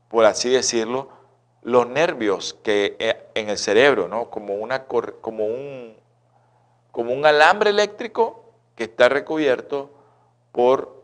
por 0.09 0.25
así 0.25 0.51
decirlo, 0.51 1.09
los 1.63 1.87
nervios 1.87 2.59
que 2.65 2.97
eh, 2.99 3.29
en 3.37 3.49
el 3.49 3.59
cerebro, 3.59 4.09
¿no? 4.09 4.29
Como, 4.29 4.55
una, 4.55 4.87
como, 4.87 5.45
un, 5.47 5.95
como 6.91 7.13
un 7.13 7.25
alambre 7.25 7.71
eléctrico 7.71 8.45
que 8.75 8.83
está 8.83 9.09
recubierto 9.09 9.89
por 10.51 11.01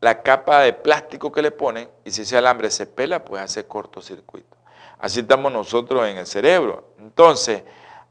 la 0.00 0.22
capa 0.22 0.60
de 0.60 0.72
plástico 0.72 1.32
que 1.32 1.42
le 1.42 1.50
ponen 1.50 1.88
y 2.04 2.12
si 2.12 2.22
ese 2.22 2.36
alambre 2.36 2.70
se 2.70 2.86
pela, 2.86 3.24
pues 3.24 3.42
hace 3.42 3.66
cortocircuito. 3.66 4.56
Así 5.00 5.18
estamos 5.18 5.50
nosotros 5.50 6.06
en 6.06 6.18
el 6.18 6.28
cerebro. 6.28 6.90
Entonces, 7.00 7.64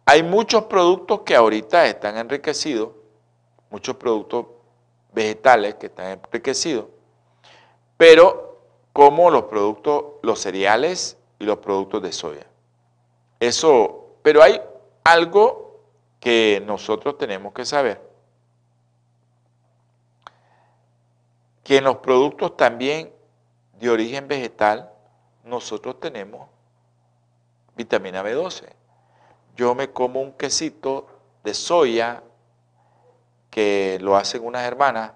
hay 0.06 0.24
muchos 0.24 0.66
productos 0.66 1.22
que 1.22 1.36
ahorita 1.36 1.86
están 1.86 2.18
enriquecidos, 2.18 2.89
muchos 3.70 3.95
productos 3.95 4.47
vegetales 5.14 5.76
que 5.76 5.88
están 5.88 6.20
enriquecidos 6.24 6.86
pero 8.04 8.60
como 8.91 9.32
los 9.32 9.43
productos, 9.43 10.04
los 10.22 10.39
cereales 10.39 11.18
y 11.39 11.45
los 11.45 11.60
productos 11.60 12.01
de 12.01 12.12
soya. 12.12 12.45
Eso, 13.39 14.18
pero 14.22 14.43
hay 14.43 14.62
algo 15.06 15.80
que 16.20 16.62
nosotros 16.66 17.18
tenemos 17.18 17.54
que 17.54 17.64
saber. 17.64 18.01
Que 21.64 21.78
en 21.78 21.86
los 21.86 21.97
productos 21.99 22.58
también 22.58 23.14
de 23.80 23.89
origen 23.89 24.28
vegetal, 24.28 24.91
nosotros 25.45 25.99
tenemos 26.01 26.49
vitamina 27.78 28.22
B12. 28.22 28.66
Yo 29.56 29.76
me 29.76 29.91
como 29.91 30.22
un 30.22 30.34
quesito 30.34 31.08
de 31.43 31.54
soya 31.54 32.24
que 33.49 33.99
lo 34.01 34.16
hacen 34.16 34.43
unas 34.43 34.64
hermanas. 34.64 35.12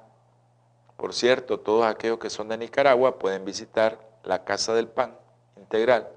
Por 0.95 1.13
cierto, 1.13 1.59
todos 1.59 1.85
aquellos 1.85 2.19
que 2.19 2.29
son 2.29 2.47
de 2.47 2.57
Nicaragua 2.57 3.17
pueden 3.17 3.45
visitar 3.45 3.99
la 4.23 4.43
Casa 4.43 4.73
del 4.73 4.87
Pan 4.87 5.17
Integral, 5.55 6.07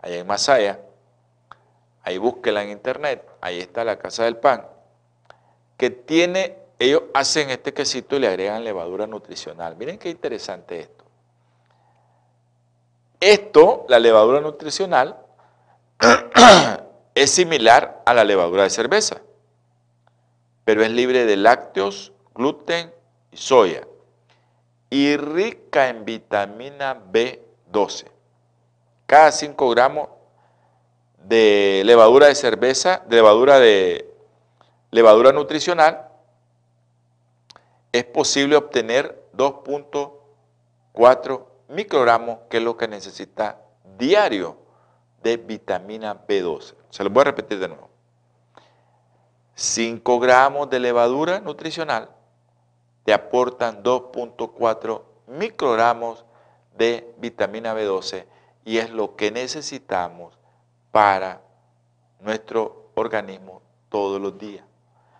allá 0.00 0.16
en 0.16 0.26
Masaya. 0.26 0.80
Ahí 2.02 2.18
búsquela 2.18 2.62
en 2.62 2.70
internet, 2.70 3.28
ahí 3.40 3.58
está 3.58 3.84
la 3.84 3.98
Casa 3.98 4.24
del 4.24 4.36
Pan, 4.36 4.66
que 5.76 5.90
tiene, 5.90 6.58
ellos 6.78 7.02
hacen 7.12 7.50
este 7.50 7.74
quesito 7.74 8.16
y 8.16 8.20
le 8.20 8.28
agregan 8.28 8.64
levadura 8.64 9.06
nutricional. 9.06 9.76
Miren 9.76 9.98
qué 9.98 10.10
interesante 10.10 10.80
esto. 10.80 11.04
Esto, 13.20 13.84
la 13.88 13.98
levadura 13.98 14.40
nutricional, 14.40 15.16
es 17.22 17.32
similar 17.32 18.00
a 18.06 18.14
la 18.14 18.22
levadura 18.22 18.62
de 18.62 18.70
cerveza, 18.70 19.20
pero 20.64 20.84
es 20.84 20.90
libre 20.90 21.24
de 21.24 21.36
lácteos, 21.36 22.12
gluten 22.32 22.94
y 23.32 23.36
soya 23.36 23.88
y 24.88 25.16
rica 25.16 25.88
en 25.88 26.04
vitamina 26.04 26.96
B12. 27.10 28.04
Cada 29.06 29.32
5 29.32 29.70
gramos 29.70 30.10
de 31.24 31.82
levadura 31.84 32.28
de 32.28 32.36
cerveza, 32.36 33.02
de 33.08 33.16
levadura 33.16 33.58
de 33.58 34.08
levadura 34.92 35.32
nutricional, 35.32 36.06
es 37.90 38.04
posible 38.04 38.54
obtener 38.54 39.24
2.4 39.34 41.46
microgramos, 41.68 42.38
que 42.48 42.58
es 42.58 42.62
lo 42.62 42.76
que 42.76 42.86
necesita 42.86 43.60
diario 43.98 44.67
de 45.22 45.36
vitamina 45.36 46.26
B12. 46.26 46.74
Se 46.90 47.04
lo 47.04 47.10
voy 47.10 47.22
a 47.22 47.24
repetir 47.24 47.58
de 47.58 47.68
nuevo. 47.68 47.88
5 49.54 50.20
gramos 50.20 50.70
de 50.70 50.78
levadura 50.78 51.40
nutricional 51.40 52.10
te 53.08 53.14
aportan 53.14 53.82
2.4 53.82 55.02
microgramos 55.28 56.26
de 56.76 57.14
vitamina 57.16 57.74
B12 57.74 58.26
y 58.66 58.76
es 58.76 58.90
lo 58.90 59.16
que 59.16 59.30
necesitamos 59.30 60.38
para 60.92 61.40
nuestro 62.20 62.90
organismo 62.94 63.62
todos 63.88 64.20
los 64.20 64.36
días. 64.36 64.62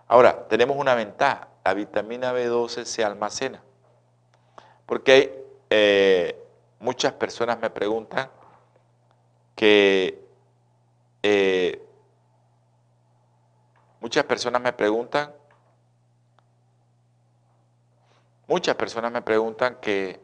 Ahora, 0.06 0.48
tenemos 0.48 0.76
una 0.76 0.94
ventaja, 0.94 1.48
la 1.64 1.72
vitamina 1.72 2.34
B12 2.34 2.84
se 2.84 3.02
almacena, 3.02 3.62
porque 4.84 5.46
eh, 5.70 6.38
muchas 6.80 7.14
personas 7.14 7.58
me 7.58 7.70
preguntan 7.70 8.28
que 9.58 10.24
eh, 11.24 11.84
muchas 13.98 14.22
personas 14.22 14.62
me 14.62 14.72
preguntan, 14.72 15.34
muchas 18.46 18.76
personas 18.76 19.10
me 19.10 19.20
preguntan 19.20 19.78
que, 19.80 20.20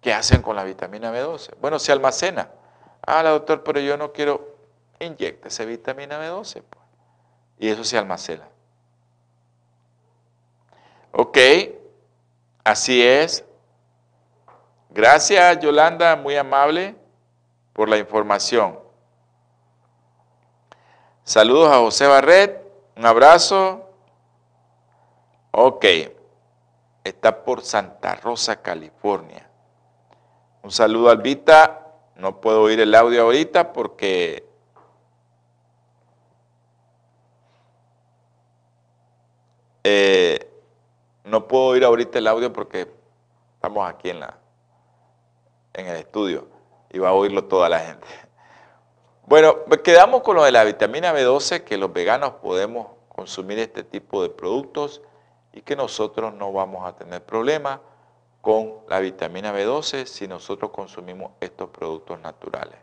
qué 0.00 0.14
hacen 0.14 0.40
con 0.40 0.56
la 0.56 0.64
vitamina 0.64 1.12
B12. 1.12 1.56
Bueno, 1.60 1.78
se 1.78 1.92
almacena. 1.92 2.48
Ah, 3.06 3.22
la 3.22 3.30
doctor, 3.32 3.62
pero 3.64 3.80
yo 3.80 3.98
no 3.98 4.14
quiero, 4.14 4.56
esa 4.98 5.66
vitamina 5.66 6.18
B12. 6.18 6.62
Pues. 6.62 6.84
Y 7.58 7.68
eso 7.68 7.84
se 7.84 7.98
almacena. 7.98 8.48
Ok, 11.12 11.36
así 12.64 13.02
es. 13.02 13.44
Gracias, 14.88 15.60
Yolanda, 15.60 16.16
muy 16.16 16.34
amable 16.34 17.01
por 17.72 17.88
la 17.88 17.98
información. 17.98 18.78
Saludos 21.24 21.72
a 21.72 21.78
José 21.78 22.06
Barret, 22.06 22.62
un 22.96 23.06
abrazo. 23.06 23.88
Ok, 25.52 25.84
está 27.04 27.44
por 27.44 27.62
Santa 27.62 28.14
Rosa, 28.16 28.60
California. 28.60 29.48
Un 30.62 30.70
saludo 30.70 31.08
a 31.08 31.12
Albita, 31.12 31.86
no 32.16 32.40
puedo 32.40 32.62
oír 32.62 32.80
el 32.80 32.94
audio 32.94 33.22
ahorita 33.22 33.72
porque 33.72 34.46
eh, 39.84 40.50
no 41.24 41.48
puedo 41.48 41.66
oír 41.66 41.84
ahorita 41.84 42.18
el 42.18 42.26
audio 42.26 42.52
porque 42.52 42.92
estamos 43.54 43.88
aquí 43.88 44.10
en 44.10 44.20
la 44.20 44.38
en 45.74 45.86
el 45.86 45.96
estudio 45.96 46.46
y 46.92 46.98
va 46.98 47.10
a 47.10 47.12
oírlo 47.12 47.44
toda 47.44 47.68
la 47.68 47.80
gente. 47.80 48.06
Bueno, 49.26 49.64
quedamos 49.82 50.22
con 50.22 50.36
lo 50.36 50.44
de 50.44 50.52
la 50.52 50.64
vitamina 50.64 51.14
B12, 51.14 51.64
que 51.64 51.78
los 51.78 51.92
veganos 51.92 52.32
podemos 52.42 52.88
consumir 53.08 53.58
este 53.58 53.82
tipo 53.82 54.22
de 54.22 54.28
productos 54.28 55.00
y 55.52 55.62
que 55.62 55.76
nosotros 55.76 56.34
no 56.34 56.52
vamos 56.52 56.86
a 56.86 56.94
tener 56.96 57.24
problemas 57.24 57.80
con 58.40 58.74
la 58.88 58.98
vitamina 58.98 59.54
B12 59.54 60.06
si 60.06 60.26
nosotros 60.26 60.70
consumimos 60.72 61.32
estos 61.40 61.70
productos 61.70 62.20
naturales. 62.20 62.74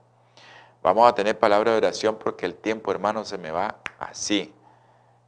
Vamos 0.82 1.08
a 1.08 1.14
tener 1.14 1.38
palabra 1.38 1.72
de 1.72 1.78
oración 1.78 2.18
porque 2.18 2.46
el 2.46 2.56
tiempo, 2.56 2.92
hermano, 2.92 3.26
se 3.26 3.38
me 3.38 3.52
va 3.52 3.76
así. 4.00 4.54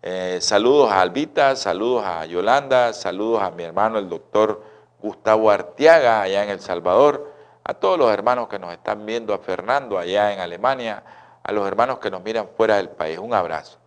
Eh, 0.02 0.40
saludos 0.42 0.92
a 0.92 1.02
Albita, 1.02 1.56
saludos 1.56 2.06
a 2.06 2.26
Yolanda, 2.26 2.94
saludos 2.94 3.44
a 3.44 3.52
mi 3.52 3.64
hermano 3.64 4.00
el 4.00 4.10
doctor 4.10 4.64
Gustavo 5.00 5.52
Artiaga 5.52 6.22
allá 6.22 6.44
en 6.44 6.50
El 6.50 6.62
Salvador 6.62 7.31
a 7.72 7.74
todos 7.74 7.98
los 7.98 8.12
hermanos 8.12 8.50
que 8.50 8.60
nos 8.60 8.74
están 8.74 9.06
viendo, 9.06 9.34
a 9.34 9.40
Fernando 9.40 9.98
allá 9.98 10.34
en 10.34 10.40
Alemania, 10.40 11.04
a 11.42 11.52
los 11.52 11.66
hermanos 11.66 12.00
que 12.00 12.12
nos 12.12 12.22
miran 12.22 12.50
fuera 12.56 12.76
del 12.76 12.90
país. 12.90 13.18
Un 13.18 13.34
abrazo. 13.34 13.80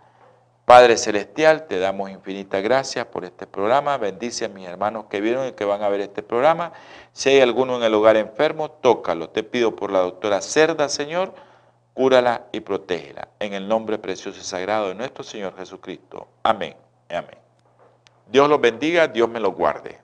Padre 0.65 0.97
Celestial, 0.97 1.67
te 1.67 1.79
damos 1.79 2.11
infinitas 2.11 2.63
gracias 2.63 3.05
por 3.05 3.27
este 3.27 3.47
programa. 3.47 3.99
Bendice 3.99 4.47
a 4.47 4.49
mis 4.49 4.67
hermanos 4.67 5.05
que 5.11 5.21
vieron 5.21 5.47
y 5.47 5.53
que 5.53 5.67
van 5.67 5.83
a 5.83 5.91
ver 5.91 6.01
este 6.01 6.23
programa. 6.23 6.73
Si 7.13 7.29
hay 7.29 7.41
alguno 7.41 7.77
en 7.77 7.83
el 7.83 7.93
hogar 7.93 8.17
enfermo, 8.17 8.71
tócalo. 8.71 9.29
Te 9.29 9.43
pido 9.43 9.77
por 9.77 9.93
la 9.93 9.99
doctora 9.99 10.41
Cerda, 10.41 10.89
Señor, 10.89 11.35
cúrala 11.93 12.47
y 12.53 12.61
protégela. 12.61 13.29
En 13.39 13.53
el 13.53 13.69
nombre 13.69 13.99
precioso 13.99 14.41
y 14.41 14.45
sagrado 14.45 14.89
de 14.89 14.95
nuestro 14.95 15.23
Señor 15.23 15.55
Jesucristo. 15.59 16.29
Amén. 16.43 16.75
Amén. 17.11 17.39
Dios 18.27 18.49
los 18.49 18.61
bendiga, 18.61 19.07
Dios 19.07 19.29
me 19.29 19.41
los 19.41 19.55
guarde. 19.55 20.04